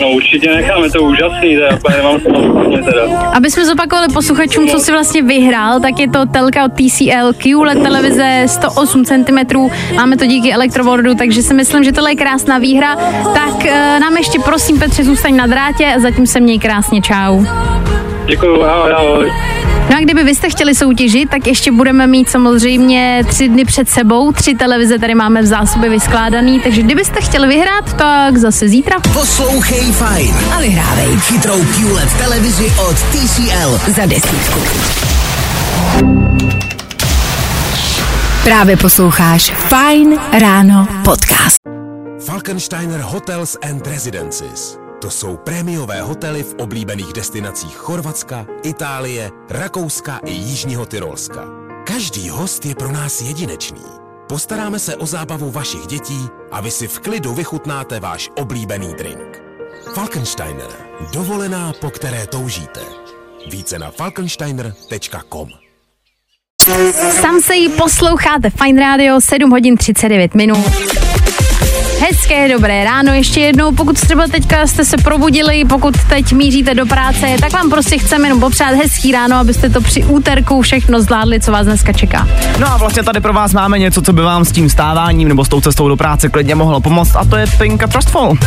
No 0.00 0.10
určitě 0.10 0.54
necháme 0.54 0.90
to 0.90 1.02
úžasný, 1.02 1.56
teda 1.56 1.76
úplně 1.76 1.96
nemám 1.96 2.20
to 2.20 2.62
teda. 2.84 3.20
Aby 3.34 3.50
jsme 3.50 3.66
zopakovali 3.66 4.08
posluchačům, 4.14 4.68
co 4.68 4.78
si 4.78 4.92
vlastně 4.92 5.22
vyhrál, 5.22 5.80
tak 5.80 5.98
je 5.98 6.10
to 6.10 6.26
telka 6.26 6.64
od 6.64 6.72
TCL 6.72 7.32
QLED 7.42 7.82
televize 7.82 8.42
108 8.46 9.04
cm. 9.04 9.68
Máme 9.96 10.16
to 10.16 10.26
díky 10.26 10.52
elektrovordu, 10.52 11.14
takže 11.14 11.42
si 11.42 11.54
myslím, 11.54 11.84
že 11.84 11.92
tohle 11.92 12.10
je 12.10 12.16
krásná 12.16 12.58
výhra. 12.58 12.96
Tak 13.34 13.66
e, 13.66 14.00
nám 14.00 14.16
ještě 14.16 14.38
prosím 14.38 14.78
Petře 14.78 15.04
zůstaň 15.04 15.36
na 15.36 15.46
drátě 15.46 15.86
a 15.96 15.98
zatím 15.98 16.26
se 16.26 16.40
měj 16.40 16.58
krásně 16.58 17.00
čau. 17.02 17.44
Děkuju, 18.26 18.62
ahoj, 18.62 18.92
ahoj. 18.92 19.32
No 19.90 19.96
a 19.96 20.00
kdyby 20.00 20.24
vy 20.24 20.34
jste 20.34 20.50
chtěli 20.50 20.74
soutěžit, 20.74 21.30
tak 21.30 21.46
ještě 21.46 21.72
budeme 21.72 22.06
mít 22.06 22.28
samozřejmě 22.30 23.24
tři 23.28 23.48
dny 23.48 23.64
před 23.64 23.88
sebou. 23.90 24.32
Tři 24.32 24.54
televize 24.54 24.98
tady 24.98 25.14
máme 25.14 25.42
v 25.42 25.46
zásobě 25.46 25.90
vyskládaný, 25.90 26.60
takže 26.60 26.82
kdybyste 26.82 27.20
chtěli 27.20 27.48
vyhrát, 27.48 27.92
tak 27.92 28.36
zase 28.36 28.68
zítra. 28.68 28.96
Poslouchej 29.12 29.92
fajn. 29.92 30.34
A 30.56 30.60
vyhrávej 30.60 31.16
Chytrou 31.16 31.64
QLED 31.64 32.12
televizi 32.18 32.72
od 32.88 32.96
TCL. 32.96 33.92
za 33.92 34.06
desítku. 34.06 34.60
Právě 38.44 38.76
posloucháš 38.76 39.52
Fine 39.52 40.16
Ráno 40.40 40.86
podcast. 41.04 41.56
Falkensteiner 42.26 43.00
Hotels 43.00 43.56
and 43.70 43.86
Residences. 43.86 44.81
To 45.02 45.10
jsou 45.10 45.36
prémiové 45.36 46.00
hotely 46.00 46.42
v 46.42 46.54
oblíbených 46.54 47.12
destinacích 47.12 47.76
Chorvatska, 47.76 48.46
Itálie, 48.62 49.30
Rakouska 49.50 50.20
i 50.26 50.32
Jižního 50.32 50.86
Tyrolska. 50.86 51.44
Každý 51.86 52.28
host 52.28 52.66
je 52.66 52.74
pro 52.74 52.92
nás 52.92 53.20
jedinečný. 53.20 53.82
Postaráme 54.28 54.78
se 54.78 54.96
o 54.96 55.06
zábavu 55.06 55.50
vašich 55.50 55.86
dětí 55.86 56.28
a 56.50 56.60
vy 56.60 56.70
si 56.70 56.88
v 56.88 56.98
klidu 56.98 57.34
vychutnáte 57.34 58.00
váš 58.00 58.30
oblíbený 58.36 58.94
drink. 58.94 59.42
Falkensteiner. 59.94 60.70
Dovolená, 61.12 61.72
po 61.80 61.90
které 61.90 62.26
toužíte. 62.26 62.80
Více 63.50 63.78
na 63.78 63.90
falkensteiner.com 63.90 65.48
Sam 67.20 67.40
se 67.40 67.54
jí 67.54 67.68
posloucháte 67.68 68.50
Fine 68.50 68.80
Radio 68.80 69.20
7 69.20 69.50
hodin 69.50 69.76
39 69.76 70.34
minut. 70.34 71.01
Hezké, 72.10 72.48
dobré 72.48 72.84
ráno 72.84 73.12
ještě 73.12 73.40
jednou, 73.40 73.72
pokud 73.72 74.00
třeba 74.00 74.24
teďka 74.28 74.66
jste 74.66 74.84
se 74.84 74.96
probudili, 74.96 75.64
pokud 75.64 75.94
teď 76.08 76.32
míříte 76.32 76.74
do 76.74 76.86
práce, 76.86 77.26
tak 77.40 77.52
vám 77.52 77.70
prostě 77.70 77.98
chceme 77.98 78.28
jenom 78.28 78.40
popřát 78.40 78.74
hezký 78.74 79.12
ráno, 79.12 79.36
abyste 79.36 79.70
to 79.70 79.80
při 79.80 80.04
úterku 80.04 80.62
všechno 80.62 81.00
zvládli, 81.00 81.40
co 81.40 81.52
vás 81.52 81.66
dneska 81.66 81.92
čeká. 81.92 82.28
No 82.58 82.72
a 82.72 82.76
vlastně 82.76 83.02
tady 83.02 83.20
pro 83.20 83.32
vás 83.32 83.52
máme 83.52 83.78
něco, 83.78 84.02
co 84.02 84.12
by 84.12 84.22
vám 84.22 84.44
s 84.44 84.52
tím 84.52 84.70
stáváním 84.70 85.28
nebo 85.28 85.44
s 85.44 85.48
tou 85.48 85.60
cestou 85.60 85.88
do 85.88 85.96
práce 85.96 86.28
klidně 86.28 86.54
mohlo 86.54 86.80
pomoct 86.80 87.16
a 87.16 87.24
to 87.24 87.36
je 87.36 87.46
Pinka 87.58 87.86
Trustful. 87.86 88.38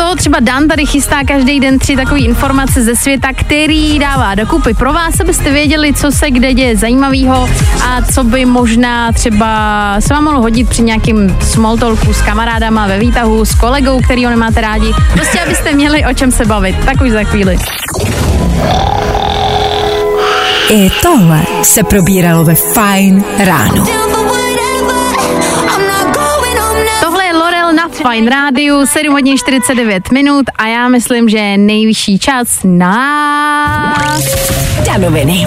Toho 0.00 0.16
třeba 0.16 0.40
Dan 0.40 0.68
tady 0.68 0.86
chystá 0.86 1.16
každý 1.24 1.60
den 1.60 1.78
tři 1.78 1.96
takové 1.96 2.20
informace 2.20 2.82
ze 2.82 2.96
světa, 2.96 3.28
který 3.36 3.98
dává 3.98 4.34
dokupy 4.34 4.74
pro 4.74 4.92
vás, 4.92 5.20
abyste 5.20 5.50
věděli, 5.50 5.92
co 5.94 6.12
se 6.12 6.30
kde 6.30 6.54
děje 6.54 6.76
zajímavého 6.76 7.48
a 7.84 8.02
co 8.12 8.24
by 8.24 8.44
možná 8.44 9.12
třeba 9.12 9.96
se 10.00 10.14
vám 10.14 10.24
mohlo 10.24 10.40
hodit 10.40 10.68
při 10.68 10.82
nějakým 10.82 11.36
small 11.40 11.78
talku 11.78 12.12
s 12.12 12.22
kamarádama 12.22 12.86
ve 12.86 12.98
výtahu, 12.98 13.44
s 13.44 13.54
kolegou, 13.54 14.00
který 14.00 14.24
ho 14.24 14.30
nemáte 14.30 14.60
rádi. 14.60 14.92
Prostě 15.12 15.40
abyste 15.40 15.72
měli 15.72 16.04
o 16.04 16.14
čem 16.14 16.30
se 16.30 16.44
bavit. 16.44 16.76
Tak 16.84 17.00
už 17.00 17.10
za 17.10 17.22
chvíli. 17.24 17.58
I 20.70 20.90
tohle 21.02 21.42
se 21.62 21.82
probíralo 21.82 22.44
ve 22.44 22.54
Fine 22.54 23.22
ráno. 23.38 24.09
Fine 28.02 28.30
Rádiu, 28.30 28.86
7 28.86 29.12
hodin 29.12 29.36
49 29.38 30.10
minut 30.10 30.46
a 30.58 30.66
já 30.66 30.88
myslím, 30.88 31.28
že 31.28 31.38
je 31.38 31.58
nejvyšší 31.58 32.18
čas 32.18 32.60
na... 32.64 33.94
Danoviny. 34.86 35.46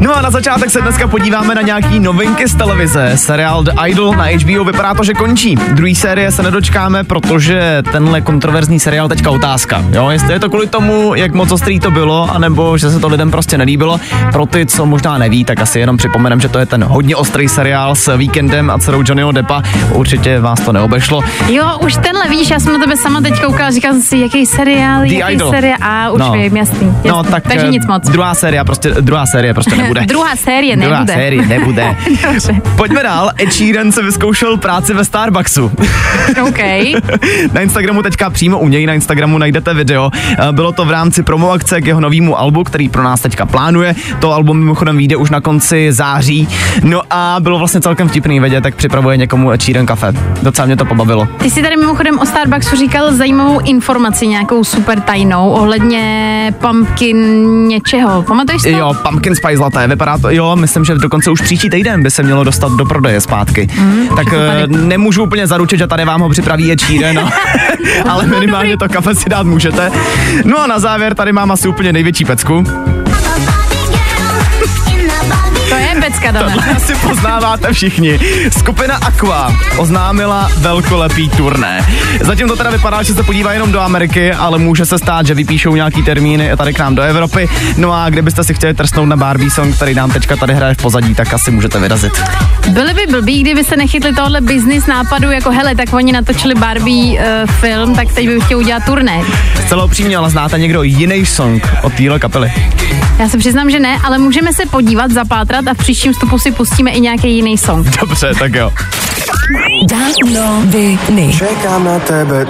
No 0.00 0.16
a 0.16 0.20
na 0.22 0.30
začátek 0.30 0.70
se 0.70 0.80
dneska 0.80 1.08
podíváme 1.08 1.54
na 1.54 1.62
nějaký 1.62 2.00
novinky 2.00 2.48
z 2.48 2.54
televize. 2.54 3.12
Seriál 3.14 3.62
The 3.62 3.70
Idol 3.86 4.14
na 4.14 4.24
HBO 4.24 4.64
vypadá 4.64 4.94
to, 4.94 5.04
že 5.04 5.12
končí. 5.14 5.54
Druhý 5.72 5.94
série 5.94 6.32
se 6.32 6.42
nedočkáme, 6.42 7.04
protože 7.04 7.82
tenhle 7.92 8.20
kontroverzní 8.20 8.80
seriál 8.80 9.08
teďka 9.08 9.30
otázka. 9.30 9.84
Jo, 9.92 10.10
jestli 10.10 10.32
je 10.32 10.40
to 10.40 10.48
kvůli 10.48 10.66
tomu, 10.66 11.14
jak 11.14 11.34
moc 11.34 11.52
ostrý 11.52 11.80
to 11.80 11.90
bylo, 11.90 12.28
anebo 12.34 12.78
že 12.78 12.90
se 12.90 13.00
to 13.00 13.08
lidem 13.08 13.30
prostě 13.30 13.58
nelíbilo. 13.58 14.00
Pro 14.32 14.46
ty, 14.46 14.66
co 14.66 14.86
možná 14.86 15.18
neví, 15.18 15.44
tak 15.44 15.60
asi 15.60 15.80
jenom 15.80 15.96
připomenem, 15.96 16.40
že 16.40 16.48
to 16.48 16.58
je 16.58 16.66
ten 16.66 16.84
hodně 16.84 17.16
ostrý 17.16 17.48
seriál 17.48 17.94
s 17.94 18.16
Weekendem 18.16 18.70
a 18.70 18.78
dcerou 18.78 18.98
Johnnyho 19.06 19.32
Deppa. 19.32 19.62
Určitě 19.92 20.40
vás 20.40 20.60
to 20.60 20.72
neobešlo. 20.72 21.22
Jo, 21.48 21.78
už 21.80 21.94
tenhle 21.94 22.28
víš, 22.28 22.50
já 22.50 22.60
jsem 22.60 22.72
na 22.72 22.78
tebe 22.78 22.96
sama 22.96 23.20
teď 23.20 23.40
koukala, 23.44 23.70
říkala 23.70 23.94
jsem 23.94 24.02
si, 24.02 24.18
jaký 24.18 24.46
seriál, 24.46 25.00
The 25.02 25.12
jaký 25.14 25.32
Idol. 25.34 25.50
seriál, 25.50 25.78
a 25.82 26.10
už 26.10 26.18
No. 26.20 26.32
vím, 26.32 26.56
jasný, 26.56 26.86
jasný. 26.86 27.08
No, 27.10 27.22
tak, 27.22 27.42
takže 27.48 27.66
eh, 27.66 27.70
nic 27.70 27.86
moc. 27.86 28.02
Druhá 28.10 28.34
série 28.34 28.64
prostě, 28.64 28.90
druhá 29.00 29.26
série 29.26 29.54
prostě 29.54 29.85
nebude. 29.86 30.06
Druhá 30.06 30.36
série 30.36 30.76
Druhá 30.76 30.98
nebude. 30.98 31.12
série 31.14 31.46
nebude. 31.46 31.96
Pojďme 32.76 33.02
dál. 33.02 33.30
Ed 33.40 33.52
Sheeran 33.52 33.92
se 33.92 34.02
vyzkoušel 34.02 34.56
práci 34.56 34.94
ve 34.94 35.04
Starbucksu. 35.04 35.72
OK. 36.48 36.58
na 37.52 37.60
Instagramu 37.60 38.02
teďka 38.02 38.30
přímo 38.30 38.58
u 38.58 38.68
něj 38.68 38.86
na 38.86 38.94
Instagramu 38.94 39.38
najdete 39.38 39.74
video. 39.74 40.10
Eh, 40.38 40.52
Bylo 40.52 40.72
to 40.72 40.84
v 40.84 40.90
rámci 40.90 41.22
promo 41.22 41.50
akce 41.50 41.80
k 41.80 41.86
jeho 41.86 42.00
novému 42.00 42.38
albu, 42.38 42.64
který 42.64 42.88
pro 42.88 43.02
nás 43.02 43.20
teďka 43.20 43.46
plánuje. 43.46 43.94
To 44.20 44.32
album 44.32 44.58
mimochodem 44.58 44.96
vyjde 44.96 45.16
už 45.16 45.30
na 45.30 45.40
konci 45.40 45.92
září. 45.92 46.48
No 46.82 47.00
a 47.10 47.36
bylo 47.40 47.58
vlastně 47.58 47.80
celkem 47.80 48.08
vtipný 48.08 48.40
vidět, 48.40 48.64
jak 48.64 48.74
připravuje 48.74 49.16
někomu 49.16 49.50
Ed 49.50 49.62
Sheeran 49.62 49.86
kafe. 49.86 50.12
Docela 50.42 50.66
mě 50.66 50.76
to 50.76 50.84
pobavilo. 50.84 51.28
Ty 51.38 51.50
jsi 51.50 51.62
tady 51.62 51.76
mimochodem 51.76 52.18
o 52.18 52.26
Starbucksu 52.26 52.76
říkal 52.76 53.12
zajímavou 53.14 53.60
informaci, 53.60 54.26
nějakou 54.26 54.64
super 54.64 55.00
tajnou, 55.00 55.50
ohledně 55.50 56.54
pumpkin 56.60 57.16
něčeho. 57.68 58.22
Pamatuješ 58.22 58.62
to? 58.62 58.68
Jo, 58.68 58.94
pumpkin 59.08 59.34
spice 59.34 59.62
latte, 59.62 59.75
vypadá 59.84 60.18
to, 60.18 60.30
jo, 60.30 60.56
myslím, 60.56 60.84
že 60.84 60.94
dokonce 60.94 61.30
už 61.30 61.40
příští 61.40 61.70
týden 61.70 62.02
by 62.02 62.10
se 62.10 62.22
mělo 62.22 62.44
dostat 62.44 62.72
do 62.72 62.84
prodeje 62.84 63.20
zpátky. 63.20 63.68
Mm, 63.78 64.08
tak 64.16 64.26
eh, 64.32 64.60
tady. 64.60 64.76
nemůžu 64.76 65.22
úplně 65.22 65.46
zaručit, 65.46 65.78
že 65.78 65.86
tady 65.86 66.04
vám 66.04 66.20
ho 66.20 66.28
připraví 66.28 66.74
Sheeran, 66.78 67.14
no. 67.14 67.30
ale 68.10 68.26
minimálně 68.26 68.76
to 68.76 68.88
kafe 68.88 69.14
si 69.14 69.28
dát 69.28 69.46
můžete. 69.46 69.90
No 70.44 70.60
a 70.60 70.66
na 70.66 70.78
závěr 70.78 71.14
tady 71.14 71.32
mám 71.32 71.50
asi 71.50 71.68
úplně 71.68 71.92
největší 71.92 72.24
pecku. 72.24 72.64
Pecka. 76.32 76.44
Tohle 76.44 76.76
asi 76.76 76.94
poznáváte 76.94 77.72
všichni. 77.72 78.18
Skupina 78.58 78.94
Aqua 78.94 79.56
oznámila 79.76 80.50
velkolepý 80.58 81.28
turné. 81.28 81.86
Zatím 82.20 82.48
to 82.48 82.56
teda 82.56 82.70
vypadá, 82.70 83.02
že 83.02 83.14
se 83.14 83.22
podívá 83.22 83.52
jenom 83.52 83.72
do 83.72 83.80
Ameriky, 83.80 84.32
ale 84.32 84.58
může 84.58 84.86
se 84.86 84.98
stát, 84.98 85.26
že 85.26 85.34
vypíšou 85.34 85.76
nějaký 85.76 86.02
termíny 86.02 86.50
tady 86.56 86.74
k 86.74 86.78
nám 86.78 86.94
do 86.94 87.02
Evropy. 87.02 87.48
No 87.76 87.92
a 87.92 88.10
kdybyste 88.10 88.44
si 88.44 88.54
chtěli 88.54 88.74
trsnout 88.74 89.08
na 89.08 89.16
Barbie 89.16 89.50
song, 89.50 89.76
který 89.76 89.94
nám 89.94 90.10
teďka 90.10 90.36
tady 90.36 90.54
hraje 90.54 90.74
v 90.74 90.76
pozadí, 90.76 91.14
tak 91.14 91.34
asi 91.34 91.50
můžete 91.50 91.78
vyrazit. 91.78 92.12
Byli 92.68 92.94
by 92.94 93.06
blbí, 93.10 93.40
kdyby 93.40 93.64
se 93.64 93.76
nechytli 93.76 94.14
tohle 94.14 94.40
business 94.40 94.86
nápadu, 94.86 95.30
jako 95.30 95.50
hele, 95.50 95.74
tak 95.74 95.92
oni 95.92 96.12
natočili 96.12 96.54
Barbie 96.54 97.20
uh, 97.20 97.50
film, 97.50 97.94
tak 97.94 98.12
teď 98.12 98.28
by 98.28 98.40
chtěli 98.40 98.60
udělat 98.60 98.84
turné. 98.84 99.20
Zcela 99.66 99.84
upřímně, 99.84 100.16
ale 100.16 100.30
znáte 100.30 100.58
někdo 100.58 100.82
jiný 100.82 101.26
song 101.26 101.68
od 101.82 101.92
téhle 101.92 102.18
kapely? 102.18 102.52
Já 103.18 103.28
se 103.28 103.38
přiznám, 103.38 103.70
že 103.70 103.80
ne, 103.80 103.98
ale 104.04 104.18
můžeme 104.18 104.52
se 104.52 104.66
podívat, 104.66 105.10
zapátrat 105.10 105.68
a 105.68 105.74
v 105.74 105.78
příštím 105.78 106.12
vstupu 106.12 106.38
si 106.38 106.52
pustíme 106.52 106.90
i 106.90 107.00
nějaký 107.00 107.34
jiný 107.36 107.58
song. 107.58 107.86
Dobře, 108.00 108.32
tak 108.38 108.54
jo. 108.54 108.72
Čekám 111.38 111.84
na 111.84 111.98
tebe. 111.98 112.46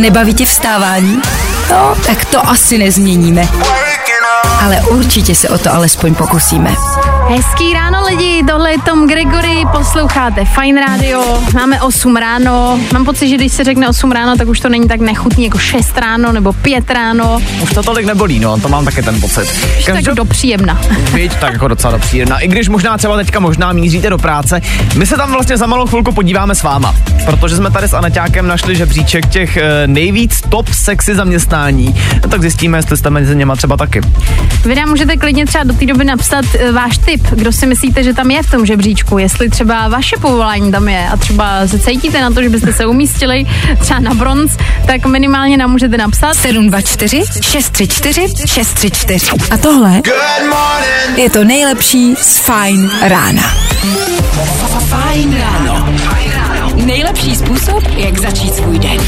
Nebaví 0.00 0.34
tě 0.34 0.46
vstávání? 0.46 1.20
No, 1.70 1.94
tak 2.06 2.24
to 2.24 2.48
asi 2.48 2.78
nezměníme. 2.78 3.48
Ale 4.60 4.80
určitě 4.80 5.34
se 5.34 5.48
o 5.48 5.58
to 5.58 5.74
alespoň 5.74 6.14
pokusíme. 6.14 6.74
Hezký 7.28 7.72
ráno 7.74 7.98
lidi, 8.06 8.44
tohle 8.48 8.70
je 8.70 8.78
Tom 8.78 9.08
Gregory, 9.08 9.64
posloucháte 9.72 10.44
Fine 10.44 10.80
Radio, 10.80 11.42
máme 11.54 11.82
8 11.82 12.16
ráno, 12.16 12.80
mám 12.92 13.04
pocit, 13.04 13.28
že 13.28 13.34
když 13.34 13.52
se 13.52 13.64
řekne 13.64 13.88
8 13.88 14.12
ráno, 14.12 14.36
tak 14.36 14.48
už 14.48 14.60
to 14.60 14.68
není 14.68 14.88
tak 14.88 15.00
nechutný 15.00 15.44
jako 15.44 15.58
6 15.58 15.98
ráno 15.98 16.32
nebo 16.32 16.52
5 16.52 16.90
ráno, 16.90 17.40
Už 17.62 17.70
to 17.70 17.82
tolik 17.82 18.06
nebolí, 18.06 18.38
no, 18.40 18.60
to 18.60 18.68
mám 18.68 18.84
taky 18.84 19.02
ten 19.02 19.20
pocit. 19.20 19.48
už 19.78 19.84
tak 19.84 20.04
do 20.14 20.24
příjemna. 20.24 20.80
Víš, 21.14 21.32
tak 21.40 21.52
jako 21.52 21.68
docela 21.68 21.92
dopříjemná. 21.92 22.38
I 22.38 22.48
když 22.48 22.68
možná 22.68 22.98
třeba 22.98 23.16
teďka 23.16 23.40
možná 23.40 23.72
míříte 23.72 24.10
do 24.10 24.18
práce, 24.18 24.60
my 24.96 25.06
se 25.06 25.16
tam 25.16 25.32
vlastně 25.32 25.56
za 25.56 25.66
malou 25.66 25.86
chvilku 25.86 26.12
podíváme 26.12 26.54
s 26.54 26.62
váma, 26.62 26.94
protože 27.24 27.56
jsme 27.56 27.70
tady 27.70 27.88
s 27.88 27.94
Aneťákem 27.94 28.46
našli 28.46 28.76
žebříček 28.76 29.26
těch 29.26 29.56
eh, 29.56 29.86
nejvíc 29.86 30.40
top 30.48 30.68
sexy 30.68 31.14
zaměstnání, 31.14 31.94
no, 32.22 32.28
tak 32.28 32.40
zjistíme, 32.40 32.78
jestli 32.78 32.96
jste 32.96 33.10
mezi 33.10 33.36
něma 33.36 33.56
třeba 33.56 33.76
taky. 33.76 34.00
Vy 34.64 34.74
nám 34.74 34.88
můžete 34.88 35.16
klidně 35.16 35.46
třeba 35.46 35.64
do 35.64 35.72
té 35.74 35.86
doby 35.86 36.04
napsat 36.04 36.44
e, 36.54 36.72
váš 36.72 36.98
tip, 37.12 37.30
kdo 37.30 37.52
si 37.52 37.66
myslíte, 37.66 38.02
že 38.02 38.14
tam 38.14 38.30
je 38.30 38.42
v 38.42 38.50
tom 38.50 38.66
žebříčku, 38.66 39.18
jestli 39.18 39.50
třeba 39.50 39.88
vaše 39.88 40.16
povolání 40.16 40.72
tam 40.72 40.88
je 40.88 41.08
a 41.08 41.16
třeba 41.16 41.66
se 41.66 41.78
cítíte 41.78 42.20
na 42.20 42.30
to, 42.30 42.42
že 42.42 42.48
byste 42.48 42.72
se 42.72 42.86
umístili 42.86 43.46
třeba 43.78 44.00
na 44.00 44.14
bronz, 44.14 44.56
tak 44.86 45.06
minimálně 45.06 45.56
nám 45.56 45.70
můžete 45.70 45.96
napsat. 45.96 46.34
724 46.34 47.22
634 47.42 48.46
634. 48.46 49.26
A 49.50 49.56
tohle 49.56 50.02
je 51.16 51.30
to 51.30 51.44
nejlepší 51.44 52.14
z 52.16 52.38
Fine 52.38 52.88
rána. 53.02 53.42
Fajn 54.88 55.36
ráno. 55.38 55.94
Nejlepší 56.74 57.36
způsob, 57.36 57.84
jak 57.96 58.18
začít 58.18 58.54
svůj 58.54 58.78
den. 58.78 58.98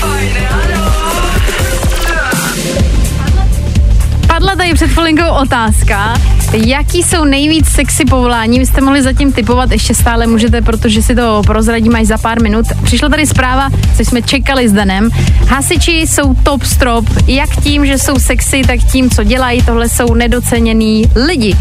Padla 4.26 4.56
tady 4.56 4.74
před 4.74 4.90
chvilinkou 4.90 5.28
otázka, 5.42 6.14
Jaký 6.56 7.02
jsou 7.02 7.24
nejvíc 7.24 7.68
sexy 7.68 8.04
povolání? 8.04 8.58
Vy 8.58 8.66
jste 8.66 8.80
mohli 8.80 9.02
zatím 9.02 9.32
typovat, 9.32 9.70
ještě 9.70 9.94
stále 9.94 10.26
můžete, 10.26 10.62
protože 10.62 11.02
si 11.02 11.14
to 11.14 11.42
prozradím 11.46 11.96
až 11.96 12.06
za 12.06 12.18
pár 12.18 12.42
minut. 12.42 12.66
Přišla 12.84 13.08
tady 13.08 13.26
zpráva, 13.26 13.68
co 13.96 14.04
jsme 14.04 14.22
čekali 14.22 14.68
s 14.68 14.72
Danem. 14.72 15.10
Hasiči 15.48 15.92
jsou 15.92 16.34
top 16.34 16.64
strop, 16.64 17.04
jak 17.26 17.50
tím, 17.62 17.86
že 17.86 17.98
jsou 17.98 18.18
sexy, 18.18 18.62
tak 18.66 18.80
tím, 18.92 19.10
co 19.10 19.24
dělají. 19.24 19.62
Tohle 19.62 19.88
jsou 19.88 20.14
nedoceněný 20.14 21.04
lidi. 21.26 21.56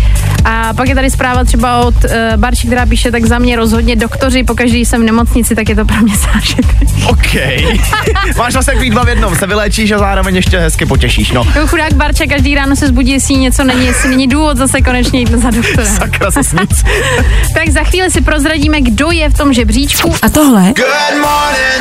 A 0.46 0.74
pak 0.74 0.90
je 0.90 0.96
tady 0.96 1.10
zpráva 1.10 1.44
třeba 1.44 1.78
od 1.78 1.96
uh, 1.96 2.12
Barči, 2.36 2.68
která 2.68 2.86
píše, 2.86 3.12
tak 3.12 3.26
za 3.26 3.40
mě 3.40 3.56
rozhodně 3.56 3.96
doktoři, 3.96 4.44
pokaždé 4.44 4.78
jsem 4.78 5.02
v 5.02 5.06
nemocnici, 5.06 5.56
tak 5.56 5.70
je 5.70 5.76
to 5.76 5.86
pro 5.86 5.98
mě 6.02 6.14
zážitek. 6.34 6.76
OK. 7.10 7.34
Máš 8.38 8.54
vlastně 8.54 8.74
takový 8.74 8.90
dva 8.90 9.04
v 9.04 9.10
jednom, 9.10 9.36
se 9.36 9.48
vyléčíš 9.48 9.92
a 9.92 9.98
zároveň 9.98 10.36
ještě 10.36 10.60
hezky 10.60 10.86
potěšíš, 10.86 11.32
no. 11.32 11.44
Jo, 11.56 11.68
chudák 11.68 11.94
Barča 11.94 12.24
každý 12.30 12.56
ráno 12.56 12.76
se 12.76 12.88
zbudí, 12.88 13.12
jestli 13.12 13.36
něco 13.36 13.64
není, 13.64 13.86
jestli 13.86 14.10
není 14.10 14.28
důvod 14.28 14.58
zase 14.58 14.83
konečně 14.84 15.20
jít 15.20 15.30
za 15.30 15.50
doktorem. 15.52 15.96
Sakra, 15.98 16.32
zas 16.32 16.54
nic. 16.54 16.84
tak 17.54 17.70
za 17.70 17.84
chvíli 17.84 18.12
si 18.12 18.22
prozradíme, 18.22 18.82
kdo 18.82 19.12
je 19.12 19.30
v 19.30 19.38
tom 19.38 19.54
žebříčku. 19.54 20.16
A 20.22 20.30
tohle 20.30 20.74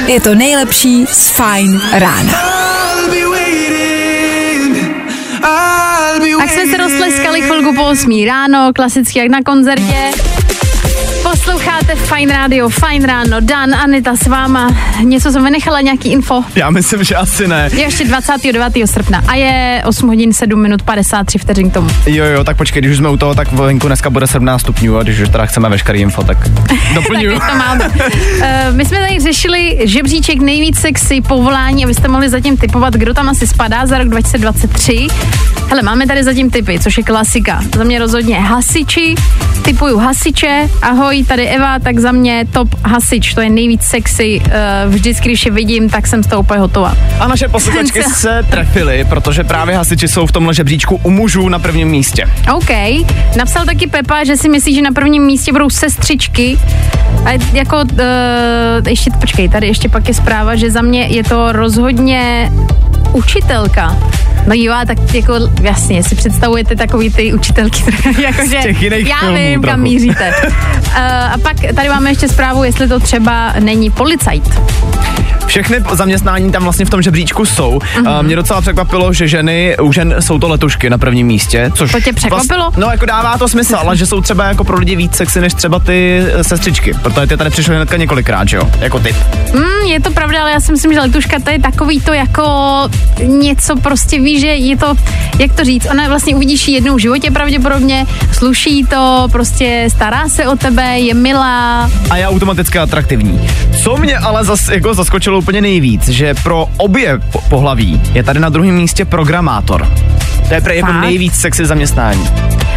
je 0.06 0.20
to 0.20 0.34
nejlepší 0.34 1.06
z 1.06 1.28
Fine 1.30 1.80
rána. 1.92 2.32
Tak 6.38 6.50
jsme 6.50 6.66
se 6.66 6.76
roztleskali 6.76 7.40
chvilku 7.40 7.74
po 7.74 7.84
8 7.84 8.24
ráno, 8.26 8.72
klasicky 8.74 9.18
jak 9.18 9.28
na 9.28 9.42
koncertě. 9.42 10.31
Posloucháte 11.32 11.94
Fine 11.94 12.36
Radio, 12.36 12.68
Fine 12.68 13.06
Ráno, 13.06 13.40
Dan, 13.40 13.74
Anita 13.74 14.16
s 14.16 14.26
váma. 14.26 14.74
Něco 15.02 15.32
jsem 15.32 15.44
vynechala, 15.44 15.80
nějaký 15.80 16.12
info? 16.12 16.44
Já 16.54 16.70
myslím, 16.70 17.04
že 17.04 17.14
asi 17.14 17.48
ne. 17.48 17.70
Je 17.72 17.80
ještě 17.80 18.04
29. 18.04 18.72
srpna 18.84 19.22
a 19.28 19.34
je 19.34 19.82
8 19.86 20.08
hodin 20.08 20.32
7 20.32 20.62
minut 20.62 20.82
53 20.82 21.38
vteřin 21.38 21.70
k 21.70 21.74
tomu. 21.74 21.88
Jo, 22.06 22.24
jo, 22.24 22.44
tak 22.44 22.56
počkej, 22.56 22.82
když 22.82 22.92
už 22.92 22.98
jsme 22.98 23.08
u 23.08 23.16
toho, 23.16 23.34
tak 23.34 23.52
venku 23.52 23.86
dneska 23.86 24.10
bude 24.10 24.26
17 24.26 24.60
stupňů 24.60 24.98
a 24.98 25.02
když 25.02 25.20
už 25.20 25.28
teda 25.28 25.46
chceme 25.46 25.68
veškerý 25.68 26.00
info, 26.00 26.24
tak 26.24 26.48
doplňuju. 26.94 27.38
tak 27.38 27.50
to 27.50 27.58
máme. 27.58 27.88
Uh, 27.88 28.76
my 28.76 28.84
jsme 28.84 28.98
tady 28.98 29.20
řešili 29.20 29.78
žebříček 29.84 30.38
nejvíc 30.40 30.78
sexy 30.78 31.20
povolání 31.20 31.84
a 31.84 31.88
vy 31.88 31.94
jste 31.94 32.08
mohli 32.08 32.28
zatím 32.28 32.56
typovat, 32.56 32.94
kdo 32.94 33.14
tam 33.14 33.28
asi 33.28 33.46
spadá 33.46 33.86
za 33.86 33.98
rok 33.98 34.08
2023. 34.08 35.06
Hele, 35.68 35.82
máme 35.82 36.06
tady 36.06 36.24
zatím 36.24 36.50
typy, 36.50 36.78
což 36.78 36.98
je 36.98 37.04
klasika. 37.04 37.62
Za 37.76 37.84
mě 37.84 37.98
rozhodně 37.98 38.40
hasiči, 38.40 39.14
typuju 39.62 39.98
hasiče, 39.98 40.68
ahoj, 40.82 41.21
tady 41.24 41.48
Eva, 41.48 41.78
tak 41.78 41.98
za 41.98 42.12
mě 42.12 42.44
top 42.52 42.68
hasič, 42.84 43.34
to 43.34 43.40
je 43.40 43.50
nejvíc 43.50 43.82
sexy. 43.82 44.40
Uh, 44.40 44.94
vždycky, 44.94 45.28
když 45.28 45.46
je 45.46 45.52
vidím, 45.52 45.90
tak 45.90 46.06
jsem 46.06 46.22
z 46.22 46.26
toho 46.26 46.40
úplně 46.40 46.60
hotová. 46.60 46.96
A 47.20 47.28
naše 47.28 47.48
posluchačky 47.48 48.02
se 48.14 48.46
trefily, 48.50 49.06
protože 49.08 49.44
právě 49.44 49.76
hasiči 49.76 50.08
jsou 50.08 50.26
v 50.26 50.32
tomhle 50.32 50.54
žebříčku 50.54 51.00
u 51.02 51.10
mužů 51.10 51.48
na 51.48 51.58
prvním 51.58 51.88
místě. 51.88 52.30
OK. 52.54 52.70
Napsal 53.36 53.64
taky 53.64 53.86
Pepa, 53.86 54.24
že 54.24 54.36
si 54.36 54.48
myslí, 54.48 54.74
že 54.74 54.82
na 54.82 54.92
prvním 54.92 55.22
místě 55.22 55.52
budou 55.52 55.70
sestřičky. 55.70 56.58
A 57.24 57.38
jako, 57.52 57.76
uh, 57.76 58.88
ještě, 58.88 59.10
počkej, 59.20 59.48
tady 59.48 59.66
ještě 59.66 59.88
pak 59.88 60.08
je 60.08 60.14
zpráva, 60.14 60.56
že 60.56 60.70
za 60.70 60.82
mě 60.82 61.02
je 61.02 61.24
to 61.24 61.52
rozhodně 61.52 62.50
učitelka. 63.12 63.96
No 64.46 64.54
jo, 64.54 64.74
tak 64.86 65.14
jako 65.14 65.34
jasně, 65.62 66.02
si 66.02 66.14
představujete 66.14 66.76
takový 66.76 67.10
ty 67.10 67.32
učitelky, 67.34 67.82
jakože 68.22 68.56
já 68.90 69.30
vím, 69.30 69.52
trochu. 69.52 69.66
kam 69.66 69.80
míříte. 69.80 70.34
Uh, 70.46 70.52
a 71.32 71.34
pak 71.42 71.56
tady 71.74 71.88
máme 71.88 72.10
ještě 72.10 72.28
zprávu, 72.28 72.64
jestli 72.64 72.88
to 72.88 73.00
třeba 73.00 73.54
není 73.60 73.90
policajt. 73.90 74.60
Všechny 75.46 75.76
zaměstnání 75.92 76.52
tam 76.52 76.62
vlastně 76.62 76.84
v 76.84 76.90
tom 76.90 77.02
žebříčku 77.02 77.44
jsou. 77.44 77.80
Mhm. 77.96 78.06
Uh, 78.06 78.22
mě 78.22 78.36
docela 78.36 78.60
překvapilo, 78.60 79.12
že 79.12 79.28
ženy, 79.28 79.76
u 79.82 79.92
žen 79.92 80.14
jsou 80.20 80.38
to 80.38 80.48
letušky 80.48 80.90
na 80.90 80.98
prvním 80.98 81.26
místě. 81.26 81.70
Což 81.74 81.92
To 81.92 82.00
tě 82.00 82.12
překvapilo? 82.12 82.60
Vlast, 82.64 82.76
no 82.76 82.90
jako 82.90 83.06
dává 83.06 83.38
to 83.38 83.48
smysl, 83.48 83.76
ale 83.76 83.96
že 83.96 84.06
jsou 84.06 84.20
třeba 84.20 84.44
jako 84.44 84.64
pro 84.64 84.78
lidi 84.78 84.96
víc 84.96 85.14
sexy 85.16 85.40
než 85.40 85.54
třeba 85.54 85.78
ty 85.78 86.22
eh, 86.34 86.44
sestřičky. 86.44 86.94
Protože 87.02 87.26
ty 87.26 87.36
tady 87.36 87.50
přišly 87.50 87.76
hnedka 87.76 87.96
několikrát, 87.96 88.48
že 88.48 88.56
jo? 88.56 88.70
Jako 88.80 88.98
typ. 88.98 89.16
Mm, 89.54 89.86
je 89.88 90.00
to 90.00 90.10
pravda, 90.10 90.40
ale 90.42 90.52
já 90.52 90.60
si 90.60 90.72
myslím, 90.72 90.92
že 90.92 91.00
letuška 91.00 91.36
to 91.44 91.50
je 91.50 91.58
takový 91.60 92.00
to 92.00 92.12
jako 92.12 92.42
něco 93.26 93.76
prostě 93.76 94.20
ví, 94.20 94.40
že 94.40 94.46
je 94.46 94.76
to, 94.76 94.94
jak 95.38 95.52
to 95.52 95.64
říct, 95.64 95.86
ona 95.90 96.08
vlastně 96.08 96.34
uvidíš 96.34 96.68
jednou 96.68 96.94
v 96.94 96.98
životě 96.98 97.30
pravděpodobně, 97.30 98.06
sluší 98.32 98.84
to, 98.84 99.28
prostě 99.32 99.88
stará 99.92 100.28
se 100.28 100.48
o 100.48 100.56
tebe, 100.56 100.98
je 100.98 101.14
milá. 101.14 101.90
A 102.10 102.16
je 102.16 102.28
automaticky 102.28 102.78
atraktivní. 102.78 103.48
Co 103.82 103.96
mě 103.96 104.18
ale 104.18 104.44
zas, 104.44 104.68
jako 104.68 104.94
zaskočilo 104.94 105.38
úplně 105.38 105.60
nejvíc, 105.60 106.08
že 106.08 106.34
pro 106.34 106.66
obě 106.76 107.18
po- 107.32 107.40
pohlaví 107.48 108.00
je 108.14 108.22
tady 108.22 108.40
na 108.40 108.48
druhém 108.48 108.74
místě 108.74 109.04
programátor. 109.04 109.88
To 110.48 110.54
je 110.54 110.60
prej 110.60 110.78
jako 110.78 110.92
nejvíc 110.92 111.34
sexy 111.34 111.66
zaměstnání. 111.66 112.28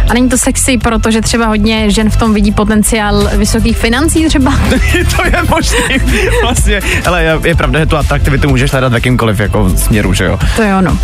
A 0.08 0.14
není 0.14 0.28
to 0.28 0.38
sexy, 0.38 0.78
protože 0.78 1.20
třeba 1.20 1.46
hodně 1.46 1.90
žen 1.90 2.10
v 2.10 2.16
tom 2.16 2.34
vidí 2.34 2.52
potenciál 2.52 3.30
vysokých 3.36 3.76
financí 3.76 4.24
třeba. 4.28 4.52
to 5.16 5.24
je 5.24 5.42
možný. 5.50 5.78
Vlastně, 6.42 6.80
ale 7.06 7.22
je, 7.22 7.38
je 7.44 7.54
pravda, 7.54 7.80
že 7.80 7.86
tu 7.86 7.96
atraktivitu 7.96 8.48
můžeš 8.48 8.72
hledat 8.72 8.92
v 8.92 8.94
jakýmkoliv 8.94 9.40
jako 9.40 9.70
směru, 9.76 10.05
že 10.12 10.24
jo? 10.24 10.38
To 10.56 10.62
je 10.62 10.76
ono. 10.76 10.98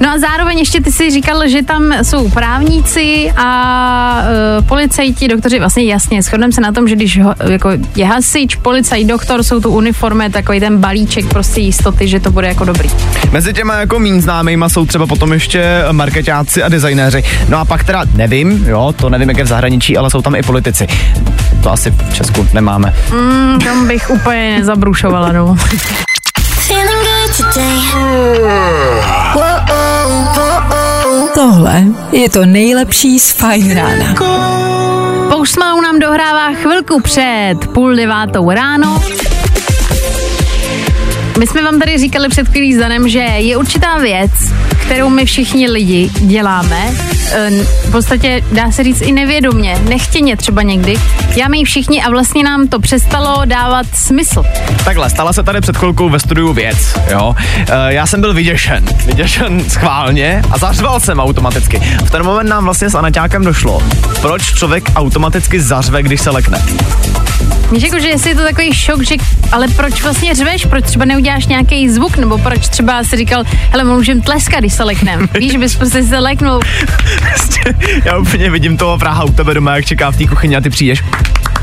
No 0.00 0.10
a 0.10 0.18
zároveň 0.18 0.58
ještě 0.58 0.80
ty 0.80 0.92
si 0.92 1.10
říkal, 1.10 1.48
že 1.48 1.62
tam 1.62 1.92
jsou 2.02 2.30
právníci 2.30 3.32
a 3.36 4.22
uh, 4.58 4.66
policajti, 4.66 5.28
doktoři, 5.28 5.58
vlastně 5.58 5.84
jasně, 5.84 6.22
shodneme 6.22 6.52
se 6.52 6.60
na 6.60 6.72
tom, 6.72 6.88
že 6.88 6.94
když 6.96 7.22
ho, 7.22 7.34
jako 7.48 7.70
je 7.96 8.06
hasič, 8.06 8.56
policajt, 8.56 9.08
doktor, 9.08 9.42
jsou 9.42 9.60
tu 9.60 9.70
uniformy, 9.70 10.30
takový 10.30 10.60
ten 10.60 10.78
balíček 10.78 11.26
prostě 11.26 11.60
jistoty, 11.60 12.08
že 12.08 12.20
to 12.20 12.30
bude 12.30 12.48
jako 12.48 12.64
dobrý. 12.64 12.90
Mezi 13.32 13.52
těma 13.52 13.74
jako 13.74 13.98
mín 13.98 14.20
známejma 14.22 14.68
jsou 14.68 14.86
třeba 14.86 15.06
potom 15.06 15.32
ještě 15.32 15.82
marketáci 15.92 16.62
a 16.62 16.68
designéři. 16.68 17.24
No 17.48 17.58
a 17.58 17.64
pak 17.64 17.84
teda 17.84 18.04
nevím, 18.14 18.64
jo, 18.68 18.94
to 18.96 19.10
nevím, 19.10 19.28
jak 19.28 19.38
je 19.38 19.44
v 19.44 19.48
zahraničí, 19.48 19.96
ale 19.96 20.10
jsou 20.10 20.22
tam 20.22 20.34
i 20.34 20.42
politici. 20.42 20.86
To 21.62 21.72
asi 21.72 21.90
v 21.90 22.14
Česku 22.14 22.48
nemáme. 22.52 22.94
Mm, 23.10 23.58
tam 23.58 23.88
bych 23.88 24.10
úplně 24.10 24.58
nezabrušovala, 24.58 25.32
no. 25.32 25.56
Tohle 31.34 31.84
je 32.12 32.30
to 32.30 32.46
nejlepší 32.46 33.18
z 33.18 33.32
Fine 33.32 33.74
rána. 33.74 34.14
Malone 35.58 35.82
nám 35.82 35.98
dohrává 35.98 36.54
chvilku 36.54 37.00
před 37.00 37.54
půl 37.74 37.96
devátou 37.96 38.50
ráno. 38.50 39.02
My 41.38 41.46
jsme 41.46 41.62
vám 41.62 41.78
tady 41.78 41.98
říkali 41.98 42.28
před 42.28 42.48
chvílí 42.48 42.74
s 42.74 42.78
Danem, 42.78 43.08
že 43.08 43.18
je 43.18 43.56
určitá 43.56 43.98
věc, 43.98 44.30
kterou 44.68 45.08
my 45.08 45.24
všichni 45.24 45.70
lidi 45.70 46.10
děláme, 46.20 46.94
eh, 47.32 47.50
v 47.84 47.90
podstatě 47.90 48.42
dá 48.52 48.70
se 48.70 48.84
říct 48.84 49.00
i 49.00 49.12
nevědomně, 49.12 49.78
nechtěně 49.88 50.36
třeba 50.36 50.62
někdy. 50.62 50.96
Děláme 51.34 51.56
ji 51.56 51.64
všichni 51.64 52.02
a 52.02 52.10
vlastně 52.10 52.44
nám 52.44 52.68
to 52.68 52.80
přestalo 52.80 53.42
dávat 53.44 53.86
smysl. 53.94 54.44
Takhle, 54.84 55.10
stala 55.10 55.32
se 55.32 55.42
tady 55.42 55.60
před 55.60 55.76
chvilkou 55.76 56.08
ve 56.08 56.18
studiu 56.18 56.52
věc, 56.52 56.94
jo. 57.10 57.34
E, 57.70 57.94
já 57.94 58.06
jsem 58.06 58.20
byl 58.20 58.34
vyděšen, 58.34 58.84
vyděšen 59.06 59.70
schválně 59.70 60.42
a 60.50 60.58
zařval 60.58 61.00
jsem 61.00 61.20
automaticky. 61.20 61.82
V 62.04 62.10
ten 62.10 62.24
moment 62.24 62.48
nám 62.48 62.64
vlastně 62.64 62.90
s 62.90 62.94
Anaťákem 62.94 63.44
došlo, 63.44 63.82
proč 64.22 64.42
člověk 64.54 64.90
automaticky 64.94 65.60
zařve, 65.60 66.02
když 66.02 66.20
se 66.20 66.30
lekne. 66.30 66.62
Víš, 67.72 67.82
jako, 67.82 67.98
že 68.00 68.08
jestli 68.08 68.30
je 68.30 68.36
to 68.36 68.42
takový 68.42 68.74
šok, 68.74 69.02
že 69.02 69.14
ale 69.52 69.68
proč 69.68 70.02
vlastně 70.02 70.34
řveš, 70.34 70.66
proč 70.66 70.84
třeba 70.84 71.04
neuděláš 71.04 71.46
nějaký 71.46 71.88
zvuk, 71.88 72.16
nebo 72.16 72.38
proč 72.38 72.68
třeba 72.68 73.04
si 73.04 73.16
říkal, 73.16 73.44
hele, 73.70 73.84
můžeme 73.84 74.20
tleskat, 74.20 74.60
když 74.60 74.72
se 74.72 74.84
leknem. 74.84 75.28
Víš, 75.38 75.56
bys 75.56 75.76
prostě 75.76 76.02
se 76.02 76.18
leknul. 76.18 76.60
Já 78.04 78.18
úplně 78.18 78.50
vidím 78.50 78.76
toho 78.76 78.98
Praha 78.98 79.24
u 79.24 79.32
tebe 79.32 79.54
doma, 79.54 79.76
jak 79.76 79.84
čeká 79.84 80.10
v 80.10 80.16
té 80.16 80.26
kuchyni 80.26 80.56
a 80.56 80.60
ty 80.60 80.70
přijdeš. 80.70 81.02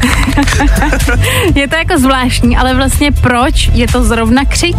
Je 1.55 1.67
to 1.67 1.75
jako 1.75 1.99
zvláštní, 1.99 2.57
ale 2.57 2.73
vlastně 2.73 3.11
proč 3.11 3.69
je 3.73 3.87
to 3.87 4.03
zrovna 4.03 4.45
křik? 4.45 4.75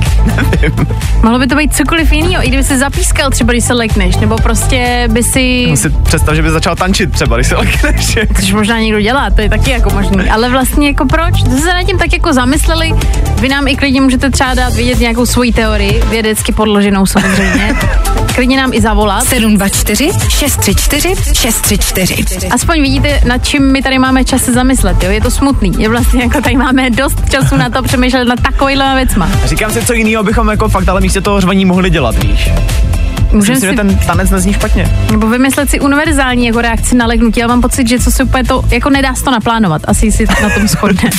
Mohlo 1.23 1.39
by 1.39 1.47
to 1.47 1.57
být 1.57 1.75
cokoliv 1.75 2.13
jiného, 2.13 2.45
i 2.45 2.49
kdyby 2.49 2.65
se 2.65 2.79
zapískal 2.79 3.31
třeba, 3.31 3.53
když 3.53 3.65
se 3.65 3.75
lekneš, 3.75 4.17
nebo 4.17 4.37
prostě 4.37 5.09
by 5.11 5.23
si... 5.23 5.73
Si 5.75 5.91
představ, 5.91 6.35
že 6.35 6.43
by 6.43 6.51
začal 6.51 6.77
tančit 6.77 7.13
třeba, 7.13 7.37
když 7.37 7.47
se 7.47 7.57
lekneš. 7.57 8.19
Což 8.41 8.53
možná 8.53 8.81
někdo 8.81 9.01
dělá, 9.01 9.31
to 9.31 9.41
je 9.41 9.49
taky 9.49 9.71
jako 9.71 9.91
možný. 9.91 10.31
Ale 10.31 10.51
vlastně 10.51 10.87
jako 10.89 11.07
proč? 11.07 11.43
To 11.43 11.51
se 11.51 11.75
nad 11.75 11.83
tím 11.83 11.99
tak 11.99 12.13
jako 12.13 12.33
zamysleli. 12.33 12.93
Vy 13.41 13.49
nám 13.49 13.69
i 13.69 13.77
klidně 13.77 14.01
můžete 14.01 14.31
třeba 14.31 14.55
dát 14.55 14.75
vidět 14.75 15.01
nějakou 15.01 15.27
svoji 15.27 15.53
teorii, 15.53 16.03
vědecky 16.11 16.53
podloženou 16.53 17.07
samozřejmě. 17.07 17.75
Klidně 18.35 18.57
nám 18.57 18.73
i 18.73 18.81
zavolat. 18.81 19.25
724 19.25 20.11
634 20.29 21.15
634. 21.33 22.49
Aspoň 22.49 22.83
vidíte, 22.83 23.21
nad 23.25 23.47
čím 23.47 23.73
my 23.73 23.83
tady 23.83 23.99
máme 23.99 24.25
čas 24.25 24.45
se 24.45 24.53
zamyslet, 24.53 25.03
jo? 25.03 25.11
Je 25.17 25.21
to 25.23 25.31
smutný. 25.31 25.73
Je 25.79 25.89
vlastně 25.89 26.23
jako 26.23 26.41
tady 26.41 26.57
máme 26.57 26.91
dost 26.91 27.31
času 27.31 27.57
na 27.57 27.71
to 27.71 27.83
přemýšlet 27.83 28.25
nad 28.25 28.41
takovýhle 28.41 28.95
věcma. 28.95 29.29
Říkám 29.45 29.71
si, 29.71 29.87
co 29.87 29.93
jiného 29.93 30.25
bychom 30.25 30.49
jako 30.49 30.69
fakt 30.69 30.89
ale 30.89 31.01
místě 31.01 31.21
toho 31.21 31.41
řvaní 31.41 31.65
mohli 31.65 31.91
dělat, 31.91 32.25
víš. 32.25 32.51
Můžeme 33.33 33.55
Myslím, 33.55 33.57
si, 33.57 33.67
že 33.67 33.73
ten 33.73 33.99
tanec 33.99 34.31
nezní 34.31 34.53
špatně. 34.53 34.93
nebo 35.11 35.27
vymyslet 35.29 35.71
si 35.71 35.81
univerzální 35.81 36.47
jako 36.47 36.61
reakci 36.61 36.95
na 36.97 37.07
legnutí. 37.07 37.41
Já 37.41 37.47
mám 37.47 37.61
pocit, 37.61 37.89
že 37.89 37.99
co 37.99 38.11
si 38.11 38.23
úplně 38.23 38.45
to, 38.45 38.63
jako 38.71 38.91
nedá 38.91 39.15
se 39.15 39.25
to 39.25 39.31
naplánovat. 39.31 39.83
Asi 39.85 40.13
si 40.13 40.25
na 40.43 40.51
tom 40.51 40.69
shodne. 40.69 41.11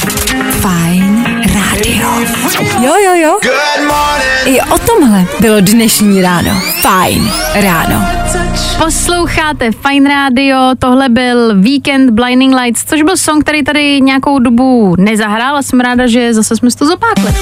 Fajn. 0.62 1.37
Rádio. 1.76 2.08
Jo, 2.82 2.94
jo, 3.06 3.14
jo. 3.16 3.40
I 4.46 4.62
o 4.62 4.78
tomhle 4.78 5.26
bylo 5.40 5.62
dnešní 5.62 6.22
ráno. 6.22 6.52
Fajn 6.82 7.32
ráno. 7.54 8.06
Posloucháte 8.78 9.72
Fine 9.72 10.10
Radio, 10.10 10.58
tohle 10.80 11.10
byl 11.10 11.62
Weekend 11.62 12.10
Blinding 12.12 12.56
Lights, 12.56 12.84
což 12.86 13.02
byl 13.02 13.18
song, 13.18 13.44
který 13.44 13.64
tady 13.64 14.02
nějakou 14.02 14.40
dobu 14.40 14.96
nezahrál 15.00 15.58
a 15.58 15.62
jsem 15.62 15.80
ráda, 15.80 16.08
že 16.08 16.34
zase 16.34 16.56
jsme 16.56 16.72
si 16.72 16.78
to 16.78 16.86
zopákli. 16.86 17.34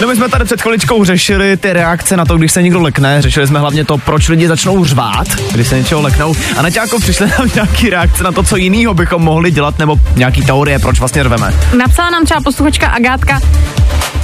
No 0.00 0.06
my 0.08 0.16
jsme 0.16 0.28
tady 0.28 0.44
před 0.44 0.62
chviličkou 0.62 1.04
řešili 1.04 1.56
ty 1.56 1.72
reakce 1.72 2.16
na 2.16 2.24
to, 2.24 2.38
když 2.38 2.52
se 2.52 2.62
někdo 2.62 2.80
lekne. 2.80 3.22
Řešili 3.22 3.46
jsme 3.46 3.58
hlavně 3.58 3.84
to, 3.84 3.98
proč 3.98 4.28
lidi 4.28 4.48
začnou 4.48 4.84
řvát, 4.84 5.28
když 5.52 5.68
se 5.68 5.78
něčeho 5.78 6.02
leknou. 6.02 6.34
A 6.56 6.62
na 6.62 6.70
těko 6.70 7.00
přišly 7.00 7.26
nám 7.38 7.48
nějaký 7.54 7.90
reakce 7.90 8.24
na 8.24 8.32
to, 8.32 8.42
co 8.42 8.56
jiného 8.56 8.94
bychom 8.94 9.22
mohli 9.22 9.50
dělat, 9.50 9.78
nebo 9.78 9.96
nějaký 10.16 10.42
teorie, 10.42 10.78
proč 10.78 10.98
vlastně 10.98 11.22
řveme. 11.22 11.54
Napsala 11.78 12.10
nám 12.10 12.24
třeba 12.24 12.40
posluchačka 12.40 12.86
Agátka, 12.86 13.40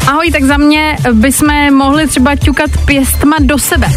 Ahoj, 0.06 0.30
tak 0.30 0.44
za 0.44 0.56
mě 0.56 0.96
bychom 1.12 1.74
mohli 1.74 2.06
třeba 2.06 2.36
ťukat 2.36 2.70
pěstma 2.84 3.36
do 3.40 3.58
sebe. 3.58 3.88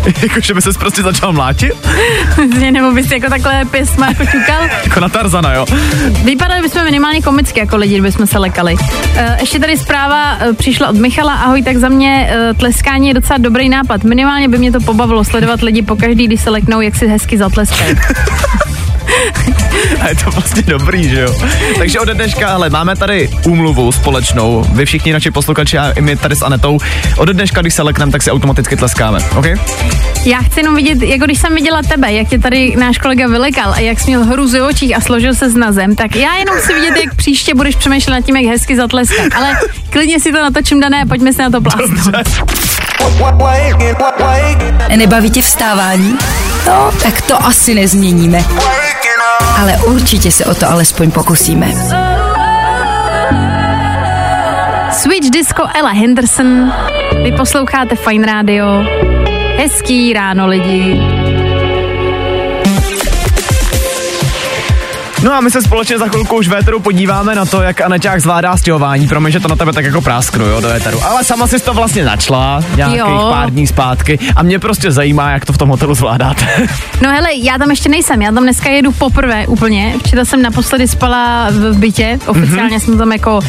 jako, 0.22 0.40
že 0.40 0.54
by 0.54 0.62
se 0.62 0.70
prostě 0.78 1.02
začal 1.02 1.32
mlátit? 1.32 1.72
Nebo 2.70 2.92
bys 2.92 3.10
jako 3.10 3.28
takhle 3.30 3.64
pěstma 3.64 4.06
jako 4.06 4.24
ťukal? 4.24 4.62
jako 4.84 5.00
na 5.00 5.08
Tarzana, 5.08 5.54
jo? 5.54 5.66
Vypadali 6.24 6.62
bychom 6.62 6.84
minimálně 6.84 7.22
komicky 7.22 7.60
jako 7.60 7.76
lidi, 7.76 7.94
kdybychom 7.94 8.26
se 8.26 8.38
lekali. 8.38 8.76
E, 9.16 9.36
ještě 9.40 9.58
tady 9.58 9.78
zpráva 9.78 10.38
e, 10.40 10.52
přišla 10.52 10.88
od 10.88 10.96
Michala. 10.96 11.34
Ahoj, 11.34 11.62
tak 11.62 11.76
za 11.76 11.88
mě 11.88 12.30
e, 12.30 12.54
tleskání 12.54 13.08
je 13.08 13.14
docela 13.14 13.38
dobrý 13.38 13.68
nápad. 13.68 14.04
Minimálně 14.04 14.48
by 14.48 14.58
mě 14.58 14.72
to 14.72 14.80
pobavilo 14.80 15.24
sledovat 15.24 15.62
lidi 15.62 15.82
pokaždý, 15.82 16.26
když 16.26 16.40
se 16.40 16.50
leknou, 16.50 16.80
jak 16.80 16.96
si 16.96 17.06
hezky 17.06 17.38
zatleskají. 17.38 17.96
A 20.00 20.08
je 20.08 20.14
to 20.14 20.30
vlastně 20.30 20.62
dobrý, 20.62 21.08
že 21.08 21.20
jo? 21.20 21.34
Takže 21.78 22.00
od 22.00 22.08
dneška, 22.08 22.48
ale 22.48 22.70
máme 22.70 22.96
tady 22.96 23.30
úmluvu 23.46 23.92
společnou. 23.92 24.66
Vy 24.72 24.86
všichni 24.86 25.12
naši 25.12 25.30
posluchači 25.30 25.78
a 25.78 25.90
i 25.90 26.00
my 26.00 26.16
tady 26.16 26.36
s 26.36 26.42
Anetou. 26.42 26.78
Od 27.16 27.28
dneška, 27.28 27.60
když 27.60 27.74
se 27.74 27.82
lekneme, 27.82 28.12
tak 28.12 28.22
si 28.22 28.30
automaticky 28.30 28.76
tleskáme, 28.76 29.18
OK? 29.36 29.46
Já 30.24 30.38
chci 30.38 30.60
jenom 30.60 30.76
vidět, 30.76 31.02
jako 31.02 31.24
když 31.24 31.38
jsem 31.40 31.54
viděla 31.54 31.82
tebe, 31.82 32.12
jak 32.12 32.28
tě 32.28 32.38
tady 32.38 32.76
náš 32.76 32.98
kolega 32.98 33.26
vylekal 33.26 33.72
a 33.72 33.80
jak 33.80 34.00
jsi 34.00 34.06
měl 34.06 34.24
hruzy 34.24 34.60
v 34.60 34.64
očích 34.64 34.96
a 34.96 35.00
složil 35.00 35.34
se 35.34 35.50
s 35.50 35.54
nazem, 35.54 35.96
tak 35.96 36.16
já 36.16 36.36
jenom 36.36 36.56
chci 36.56 36.74
vidět, 36.74 36.94
jak 37.04 37.14
příště 37.14 37.54
budeš 37.54 37.76
přemýšlet 37.76 38.14
nad 38.14 38.20
tím, 38.20 38.36
jak 38.36 38.46
hezky 38.52 38.76
zatleskat. 38.76 39.26
Ale 39.36 39.58
klidně 39.90 40.20
si 40.20 40.32
to 40.32 40.42
natočím 40.42 40.80
dané 40.80 41.02
a 41.02 41.06
pojďme 41.06 41.32
se 41.32 41.42
na 41.42 41.50
to 41.50 41.60
plásnout. 41.60 42.14
Nebaví 44.96 45.30
tě 45.30 45.42
vstávání? 45.42 46.18
No, 46.66 46.92
tak 47.02 47.20
to 47.20 47.46
asi 47.46 47.74
nezměníme. 47.74 48.44
Ale 49.60 49.76
určitě 49.76 50.32
se 50.32 50.44
o 50.44 50.54
to 50.54 50.70
alespoň 50.70 51.10
pokusíme. 51.10 51.66
Switch 54.92 55.30
Disco 55.30 55.66
Ella 55.74 55.90
Henderson. 55.90 56.72
Vy 57.22 57.32
posloucháte 57.32 57.96
Fine 57.96 58.26
Radio. 58.26 58.66
Hezký 59.56 60.12
ráno 60.12 60.46
lidi. 60.46 61.19
No 65.22 65.34
a 65.34 65.40
my 65.40 65.50
se 65.50 65.62
společně 65.62 65.98
za 65.98 66.08
chvilku 66.08 66.36
už 66.36 66.48
v 66.48 66.54
éteru 66.54 66.80
podíváme 66.80 67.34
na 67.34 67.44
to, 67.44 67.62
jak 67.62 67.80
Aneťák 67.80 68.20
zvládá 68.20 68.56
stěhování. 68.56 69.08
Promiň, 69.08 69.32
že 69.32 69.40
to 69.40 69.48
na 69.48 69.56
tebe 69.56 69.72
tak 69.72 69.84
jako 69.84 70.00
prásknu, 70.00 70.44
jo, 70.44 70.60
do 70.60 70.68
éteru. 70.68 71.04
Ale 71.04 71.24
sama 71.24 71.46
si 71.46 71.60
to 71.60 71.74
vlastně 71.74 72.04
načla 72.04 72.64
nějakých 72.76 72.98
Jo. 72.98 73.28
pár 73.30 73.50
dní 73.50 73.66
zpátky 73.66 74.18
a 74.36 74.42
mě 74.42 74.58
prostě 74.58 74.92
zajímá, 74.92 75.30
jak 75.30 75.44
to 75.44 75.52
v 75.52 75.58
tom 75.58 75.68
hotelu 75.68 75.94
zvládáte. 75.94 76.46
No 77.02 77.10
hele, 77.10 77.28
já 77.34 77.58
tam 77.58 77.70
ještě 77.70 77.88
nejsem, 77.88 78.22
já 78.22 78.32
tam 78.32 78.42
dneska 78.42 78.70
jedu 78.70 78.92
poprvé 78.92 79.46
úplně. 79.46 79.94
Včera 80.04 80.24
jsem 80.24 80.42
naposledy 80.42 80.88
spala 80.88 81.50
v 81.50 81.78
bytě, 81.78 82.18
oficiálně 82.26 82.76
mm-hmm. 82.76 82.84
jsem 82.84 82.98
tam 82.98 83.12
jako 83.12 83.40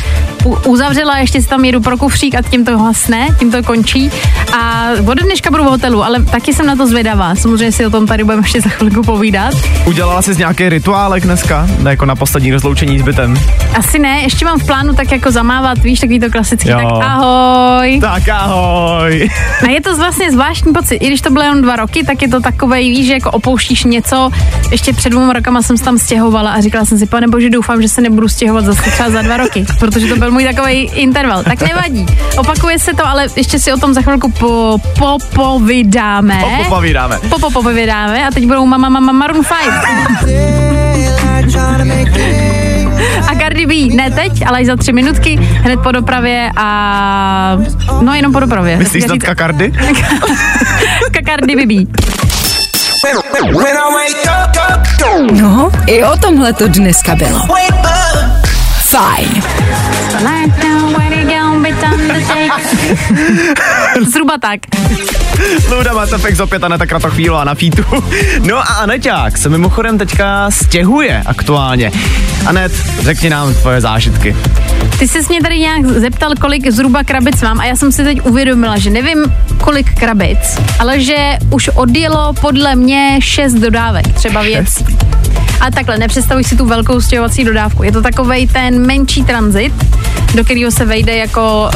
uzavřela, 0.66 1.18
ještě 1.18 1.42
si 1.42 1.48
tam 1.48 1.66
jedu 1.66 1.82
pro 1.82 1.98
kufřík 1.98 2.36
a 2.36 2.42
tím 2.42 2.66
to 2.66 2.78
hasne, 2.78 3.28
tím 3.40 3.52
to 3.52 3.64
končí. 3.64 4.12
A 4.54 4.90
od 5.08 5.18
dneška 5.18 5.52
budu 5.52 5.64
v 5.64 5.68
hotelu, 5.68 6.04
ale 6.04 6.24
taky 6.24 6.54
jsem 6.54 6.66
na 6.66 6.76
to 6.76 6.88
zvědavá. 6.88 7.36
Samozřejmě 7.36 7.72
si 7.72 7.86
o 7.86 7.90
tom 7.90 8.08
tady 8.08 8.24
budeme 8.24 8.44
ještě 8.44 8.62
za 8.62 8.70
chvilku 8.70 9.04
povídat. 9.04 9.54
Udělala 9.86 10.22
jsi 10.22 10.36
nějaký 10.36 10.70
rituálek 10.70 11.24
dneska? 11.24 11.61
Ne, 11.80 11.90
jako 11.90 12.06
na 12.06 12.16
poslední 12.16 12.52
rozloučení 12.52 13.00
s 13.00 13.02
bytem. 13.02 13.40
Asi 13.78 14.00
ne, 14.00 14.22
ještě 14.22 14.46
mám 14.46 14.60
v 14.60 14.66
plánu 14.66 14.94
tak 14.94 15.12
jako 15.12 15.32
zamávat, 15.32 15.78
víš, 15.78 16.00
takový 16.00 16.20
to 16.20 16.30
klasický, 16.30 16.70
Jo. 16.70 16.78
tak 16.78 17.10
ahoj. 17.10 18.00
Tak 18.02 18.30
ahoj. 18.30 19.30
A 19.68 19.70
je 19.70 19.82
to 19.82 19.98
vlastně 19.98 20.32
zvláštní 20.32 20.74
pocit, 20.74 20.96
i 20.96 21.08
když 21.08 21.22
to 21.22 21.30
bylo 21.30 21.44
jenom 21.44 21.62
dva 21.62 21.76
roky, 21.76 22.04
tak 22.04 22.22
je 22.22 22.28
to 22.28 22.40
takové, 22.40 22.80
víš, 22.80 23.08
že 23.08 23.14
jako 23.14 23.32
opouštíš 23.32 23.84
něco. 23.84 24.30
Ještě 24.72 24.94
před 24.94 25.10
dvěma 25.10 25.34
rokama 25.34 25.62
jsem 25.62 25.78
se 25.78 25.84
tam 25.84 25.98
stěhovala 25.98 26.52
a 26.52 26.62
říkala 26.62 26.86
jsem 26.86 26.98
si, 26.98 27.06
pane 27.06 27.28
bože, 27.28 27.50
doufám, 27.50 27.82
že 27.82 27.88
se 27.88 28.02
nebudu 28.02 28.28
stěhovat 28.28 28.66
zase 28.66 28.92
třeba 28.92 29.10
za 29.10 29.22
dva 29.22 29.38
roky, 29.38 29.66
protože 29.80 30.08
to 30.08 30.16
byl 30.16 30.32
můj 30.32 30.44
takový 30.44 30.74
interval. 30.82 31.44
Tak 31.44 31.62
nevadí. 31.62 32.06
Opakuje 32.38 32.80
se 32.80 32.94
to, 32.94 33.08
ale 33.08 33.28
ještě 33.36 33.60
si 33.60 33.74
o 33.74 33.78
tom 33.78 33.94
za 33.94 34.02
chvilku 34.02 34.32
po, 34.32 34.78
popovídáme. 35.00 36.44
Popovídáme. 36.64 37.20
Popopovídáme 37.30 38.28
a 38.28 38.32
teď 38.32 38.46
budou 38.46 38.66
mama, 38.66 38.90
mama, 38.90 39.12
Maroon 39.12 39.42
5. 40.22 40.81
A 43.28 43.36
Cardi 43.36 43.66
B, 43.66 43.96
ne 43.96 44.12
teď, 44.12 44.48
ale 44.48 44.60
až 44.60 44.66
za 44.66 44.76
tři 44.76 44.94
minutky, 44.94 45.36
hned 45.42 45.80
po 45.80 45.92
dopravě 45.92 46.52
a... 46.58 47.58
No 48.02 48.14
jenom 48.14 48.34
po 48.34 48.40
dopravě. 48.40 48.78
Myslíš 48.78 49.04
snad 49.04 49.18
kakardy? 49.20 49.72
Cardi 51.28 51.56
B. 51.66 51.74
No, 55.42 55.72
i 55.88 56.04
o 56.04 56.18
tomhle 56.18 56.54
to 56.54 56.68
dneska 56.68 57.16
bylo. 57.16 57.40
Fajn. 58.90 59.44
Zhruba 64.12 64.34
tak. 64.42 64.60
Luda 65.78 65.94
máte 65.94 66.18
fakt 66.18 66.40
opět 66.40 66.64
Aneta 66.64 66.86
Kratochvílová 66.86 67.44
na 67.44 67.56
fítu. 67.56 67.84
No 68.48 68.58
a 68.58 68.62
Aneťák 68.62 69.38
se 69.38 69.50
mimochodem 69.50 69.98
teďka 69.98 70.52
stěhuje 70.52 71.24
aktuálně. 71.26 71.92
Anet, 72.46 72.72
řekni 73.00 73.30
nám 73.30 73.54
tvoje 73.54 73.82
zážitky. 73.82 74.36
Ty 75.00 75.08
jsi 75.08 75.20
mě 75.30 75.42
tady 75.42 75.60
nějak 75.60 75.86
zeptal, 75.86 76.32
kolik 76.42 76.72
zhruba 76.72 77.04
krabic 77.04 77.42
mám 77.42 77.60
a 77.60 77.66
já 77.66 77.76
jsem 77.76 77.92
si 77.92 78.04
teď 78.04 78.26
uvědomila, 78.26 78.78
že 78.78 78.90
nevím, 78.90 79.34
kolik 79.64 80.00
krabic, 80.00 80.40
ale 80.80 81.00
že 81.00 81.38
už 81.50 81.70
odjelo 81.70 82.34
podle 82.42 82.76
mě 82.76 83.20
šest 83.22 83.54
dodávek, 83.54 84.08
třeba 84.14 84.42
věcí. 84.42 84.86
A 85.62 85.72
takhle, 85.72 85.98
nepředstavuj 85.98 86.44
si 86.44 86.56
tu 86.56 86.66
velkou 86.66 87.02
stěhovací 87.02 87.44
dodávku. 87.44 87.84
Je 87.84 87.92
to 87.92 88.02
takovej 88.02 88.48
ten 88.48 88.86
menší 88.86 89.24
tranzit, 89.24 89.74
do 90.36 90.44
kterého 90.44 90.72
se 90.72 90.86
vejde 90.86 91.16
jako 91.16 91.70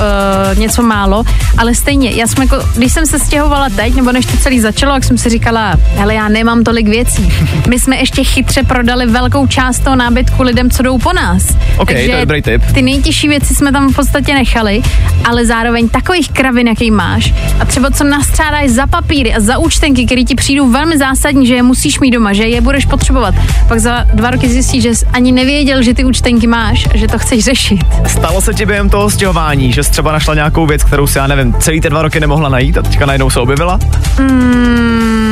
uh, 0.53 0.59
něco 0.59 0.83
málo, 0.83 1.23
ale 1.57 1.75
stejně, 1.75 2.09
já 2.09 2.27
jsem 2.27 2.43
jako, 2.43 2.57
když 2.75 2.93
jsem 2.93 3.05
se 3.05 3.19
stěhovala 3.19 3.69
teď, 3.69 3.95
nebo 3.95 4.11
než 4.11 4.25
to 4.25 4.37
celý 4.37 4.59
začalo, 4.59 4.93
jak 4.93 5.03
jsem 5.03 5.17
si 5.17 5.29
říkala, 5.29 5.75
hele, 5.95 6.15
já 6.15 6.27
nemám 6.27 6.63
tolik 6.63 6.87
věcí. 6.87 7.33
My 7.69 7.79
jsme 7.79 7.95
ještě 7.95 8.23
chytře 8.23 8.63
prodali 8.63 9.05
velkou 9.05 9.47
část 9.47 9.79
toho 9.79 9.95
nábytku 9.95 10.43
lidem, 10.43 10.69
co 10.69 10.83
jdou 10.83 10.97
po 10.97 11.13
nás. 11.13 11.43
OK, 11.77 11.87
to 11.87 11.93
je 11.93 12.17
dobrý 12.19 12.41
tip. 12.41 12.61
Ty 12.73 12.81
nejtěžší 12.81 13.27
věci 13.27 13.55
jsme 13.55 13.71
tam 13.71 13.93
v 13.93 13.95
podstatě 13.95 14.33
nechali, 14.33 14.81
ale 15.25 15.45
zároveň 15.45 15.89
takových 15.89 16.29
kravin, 16.29 16.67
jaký 16.67 16.91
máš, 16.91 17.33
a 17.59 17.65
třeba 17.65 17.91
co 17.91 18.03
nastřádáš 18.03 18.69
za 18.69 18.87
papíry 18.87 19.33
a 19.33 19.39
za 19.39 19.57
účtenky, 19.57 20.05
které 20.05 20.23
ti 20.23 20.35
přijdou 20.35 20.71
velmi 20.71 20.97
zásadní, 20.97 21.47
že 21.47 21.55
je 21.55 21.63
musíš 21.63 21.99
mít 21.99 22.11
doma, 22.11 22.33
že 22.33 22.43
je 22.43 22.61
budeš 22.61 22.85
potřebovat. 22.85 23.35
Pak 23.67 23.79
za 23.79 24.05
dva 24.13 24.31
roky 24.31 24.49
zjistíš, 24.49 24.83
že 24.83 24.95
jsi 24.95 25.05
ani 25.13 25.31
nevěděl, 25.31 25.83
že 25.83 25.93
ty 25.93 26.03
účtenky 26.03 26.47
máš 26.47 26.85
že 26.93 27.07
to 27.07 27.19
chceš 27.19 27.43
řešit. 27.43 27.79
Stalo 28.25 28.41
se 28.41 28.53
ti 28.53 28.65
během 28.65 28.89
toho 28.89 29.09
stěhování, 29.09 29.73
že 29.73 29.83
jsi 29.83 29.91
třeba 29.91 30.11
našla 30.11 30.33
nějakou 30.35 30.65
věc, 30.65 30.83
kterou 30.83 31.07
si 31.07 31.17
já 31.17 31.27
nevím, 31.27 31.53
celý 31.53 31.81
ty 31.81 31.89
dva 31.89 32.01
roky 32.01 32.19
nemohla 32.19 32.49
najít 32.49 32.77
a 32.77 32.81
teďka 32.81 33.05
najednou 33.05 33.29
se 33.29 33.39
objevila? 33.39 33.79
Mm, 34.19 35.24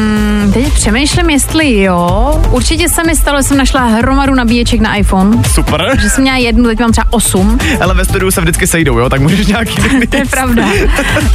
teď 0.51 0.73
přemýšlím, 0.73 1.29
jestli 1.29 1.81
jo. 1.81 2.41
Určitě 2.51 2.89
se 2.89 3.03
mi 3.03 3.15
stalo, 3.15 3.37
že 3.37 3.43
jsem 3.43 3.57
našla 3.57 3.81
hromadu 3.81 4.35
nabíječek 4.35 4.81
na 4.81 4.95
iPhone. 4.95 5.43
Super. 5.53 5.99
Že 6.01 6.09
jsem 6.09 6.21
měla 6.21 6.37
jednu, 6.37 6.65
teď 6.65 6.79
mám 6.79 6.91
třeba 6.91 7.07
osm. 7.09 7.59
Ale 7.81 7.93
ve 7.93 8.05
studiu 8.05 8.31
se 8.31 8.41
vždycky 8.41 8.67
sejdou, 8.67 8.97
jo, 8.99 9.09
tak 9.09 9.21
můžeš 9.21 9.47
nějaký 9.47 9.75
To 10.09 10.17
je 10.17 10.25
pravda. 10.25 10.69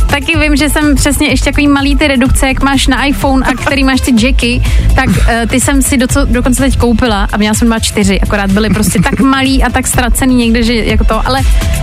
Taky 0.06 0.38
vím, 0.38 0.56
že 0.56 0.68
jsem 0.68 0.94
přesně 0.94 1.28
ještě 1.28 1.44
takový 1.44 1.68
malý 1.68 1.96
ty 1.96 2.08
redukce, 2.08 2.48
jak 2.48 2.62
máš 2.62 2.86
na 2.86 3.04
iPhone 3.04 3.46
a 3.46 3.54
který 3.54 3.84
máš 3.84 4.00
ty 4.00 4.26
jacky, 4.26 4.62
tak 4.94 5.08
uh, 5.08 5.14
ty 5.48 5.60
jsem 5.60 5.82
si 5.82 5.96
doco, 5.96 6.24
dokonce 6.24 6.62
teď 6.62 6.78
koupila 6.78 7.28
a 7.32 7.36
měla 7.36 7.54
jsem 7.54 7.68
dva 7.68 7.78
čtyři, 7.78 8.20
akorát 8.20 8.52
byly 8.52 8.70
prostě 8.70 9.00
tak 9.02 9.20
malý 9.20 9.64
a 9.64 9.70
tak 9.70 9.86
ztracený 9.86 10.34
někde, 10.34 10.62
že 10.62 10.74
jako 10.74 11.04
to, 11.04 11.26
ale 11.26 11.40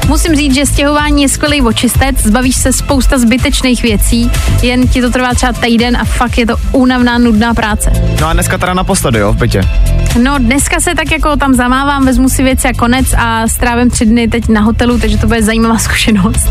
musím 0.07 0.35
říct, 0.35 0.55
že 0.55 0.65
stěhování 0.65 1.21
je 1.21 1.29
skvělý 1.29 1.61
očistec, 1.61 2.17
zbavíš 2.23 2.55
se 2.55 2.73
spousta 2.73 3.17
zbytečných 3.17 3.83
věcí, 3.83 4.31
jen 4.61 4.87
ti 4.87 5.01
to 5.01 5.09
trvá 5.09 5.33
třeba 5.33 5.53
týden 5.53 5.97
a 5.97 6.05
fakt 6.05 6.37
je 6.37 6.45
to 6.45 6.55
únavná, 6.71 7.14
nudná 7.17 7.53
práce. 7.53 7.91
No 8.21 8.27
a 8.27 8.33
dneska 8.33 8.57
teda 8.57 8.73
naposledy, 8.73 9.19
jo, 9.19 9.33
v 9.33 9.37
bytě. 9.37 9.61
No 10.23 10.37
dneska 10.39 10.79
se 10.79 10.95
tak 10.95 11.11
jako 11.11 11.35
tam 11.35 11.53
zamávám, 11.53 12.05
vezmu 12.05 12.29
si 12.29 12.43
věci 12.43 12.67
a 12.67 12.73
konec 12.73 13.05
a 13.17 13.47
strávím 13.47 13.89
tři 13.89 14.05
dny 14.05 14.27
teď 14.27 14.47
na 14.49 14.61
hotelu, 14.61 14.99
takže 14.99 15.17
to 15.17 15.27
bude 15.27 15.43
zajímavá 15.43 15.77
zkušenost. 15.79 16.49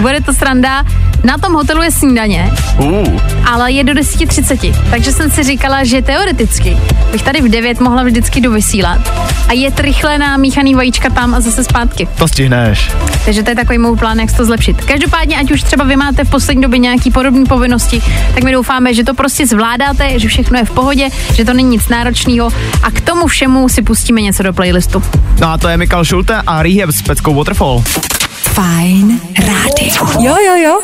bude 0.00 0.20
to 0.20 0.32
sranda. 0.34 0.84
Na 1.24 1.38
tom 1.38 1.52
hotelu 1.52 1.82
je 1.82 1.90
snídaně, 1.90 2.52
Uh. 2.78 3.20
ale 3.44 3.72
je 3.72 3.84
do 3.84 3.92
10.30, 3.92 4.74
takže 4.90 5.12
jsem 5.12 5.30
si 5.30 5.42
říkala, 5.42 5.84
že 5.84 6.02
teoreticky 6.02 6.76
bych 7.12 7.22
tady 7.22 7.40
v 7.40 7.48
9 7.48 7.80
mohla 7.80 8.02
vždycky 8.02 8.40
dovysílat 8.40 9.12
a 9.48 9.52
jet 9.52 9.80
rychle 9.80 10.18
na 10.18 10.36
míchaný 10.36 10.74
vajíčka 10.74 11.10
tam 11.10 11.34
a 11.34 11.40
zase 11.40 11.64
zpátky. 11.64 12.08
To 12.18 12.24
nestihneš. 12.24 12.90
Takže 13.24 13.42
to 13.42 13.50
je 13.50 13.56
takový 13.56 13.78
můj 13.78 13.96
plán, 13.96 14.20
jak 14.20 14.32
to 14.36 14.44
zlepšit. 14.44 14.84
Každopádně, 14.84 15.36
ať 15.36 15.50
už 15.52 15.62
třeba 15.62 15.84
vy 15.84 15.96
máte 15.96 16.24
v 16.24 16.30
poslední 16.30 16.62
době 16.62 16.78
nějaký 16.78 17.10
podobné 17.10 17.44
povinnosti, 17.46 18.02
tak 18.34 18.44
my 18.44 18.52
doufáme, 18.52 18.94
že 18.94 19.04
to 19.04 19.14
prostě 19.14 19.46
zvládáte, 19.92 20.18
že 20.18 20.28
všechno 20.28 20.58
je 20.58 20.64
v 20.64 20.70
pohodě, 20.70 21.08
že 21.34 21.44
to 21.44 21.52
není 21.52 21.68
nic 21.68 21.88
náročného 21.88 22.50
a 22.82 22.90
k 22.90 23.00
tomu 23.00 23.26
všemu 23.26 23.68
si 23.68 23.82
pustíme 23.82 24.20
něco 24.20 24.42
do 24.42 24.52
playlistu. 24.52 25.02
No 25.40 25.48
a 25.48 25.58
to 25.58 25.68
je 25.68 25.76
Mikal 25.76 26.04
Schulte 26.04 26.42
a 26.46 26.62
Rehab 26.62 26.90
s 26.90 27.02
peckou 27.02 27.34
Waterfall. 27.34 27.84
Fajn 28.32 29.20
rádio. 29.38 30.20
Jo, 30.20 30.36
jo, 30.46 30.54
jo. 30.56 30.80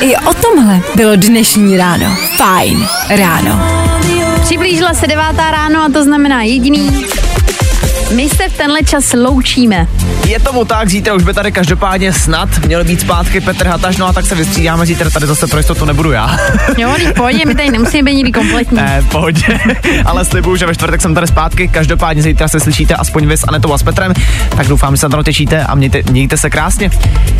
I 0.00 0.16
o 0.16 0.34
tomhle 0.34 0.80
bylo 0.94 1.16
dnešní 1.16 1.76
ráno. 1.76 2.16
Fajn 2.36 2.86
ráno. 3.08 3.60
Přiblížila 4.42 4.94
se 4.94 5.06
devátá 5.06 5.50
ráno 5.50 5.84
a 5.84 5.88
to 5.92 6.04
znamená 6.04 6.42
jediný. 6.42 7.06
My 8.14 8.28
se 8.28 8.48
v 8.48 8.56
tenhle 8.56 8.82
čas 8.82 9.12
loučíme. 9.12 9.86
Je 10.26 10.40
tomu 10.40 10.64
tak, 10.64 10.88
zítra 10.88 11.14
už 11.14 11.22
by 11.22 11.34
tady 11.34 11.52
každopádně 11.52 12.12
snad 12.12 12.48
měl 12.58 12.84
být 12.84 13.00
zpátky 13.00 13.40
Petr 13.40 13.66
Hataš, 13.66 13.96
no 13.96 14.06
a 14.06 14.12
tak 14.12 14.26
se 14.26 14.34
vystřídáme, 14.34 14.86
zítra 14.86 15.10
tady 15.10 15.26
zase 15.26 15.46
pro 15.46 15.58
jistotu 15.58 15.84
nebudu 15.84 16.12
já. 16.12 16.38
Jo, 16.78 16.94
v 17.10 17.12
pohodě, 17.12 17.46
my 17.46 17.54
tady 17.54 17.70
nemusíme 17.70 18.02
být 18.02 18.16
nikdy 18.16 18.32
kompletní. 18.32 18.76
Ne, 18.76 19.00
v 19.00 19.08
pohodě, 19.08 19.60
ale 20.04 20.24
slibuju, 20.24 20.56
že 20.56 20.66
ve 20.66 20.74
čtvrtek 20.74 21.02
jsem 21.02 21.14
tady 21.14 21.26
zpátky, 21.26 21.68
každopádně 21.68 22.22
zítra 22.22 22.48
se 22.48 22.60
slyšíte 22.60 22.94
aspoň 22.94 23.26
vy 23.26 23.36
s 23.36 23.44
Anetou 23.48 23.72
a 23.72 23.78
s 23.78 23.82
Petrem, 23.82 24.12
tak 24.56 24.66
doufám, 24.66 24.96
že 24.96 25.00
se 25.00 25.08
na 25.08 25.16
to 25.16 25.22
těšíte 25.22 25.64
a 25.64 25.74
mějte, 25.74 26.02
mějte 26.10 26.36
se 26.36 26.50
krásně. 26.50 26.90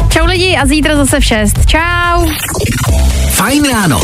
Čau 0.08 0.26
lidi 0.26 0.56
a 0.56 0.66
zítra 0.66 0.96
zase 0.96 1.20
v 1.20 1.24
6. 1.24 1.66
Čau. 1.66 2.26
Fajn 3.30 3.64
ráno. 3.72 4.00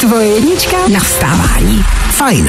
Tvoje 0.00 0.28
jednička 0.28 0.76
na 0.92 1.00
vstávání. 1.00 1.84
Fajn. 2.10 2.48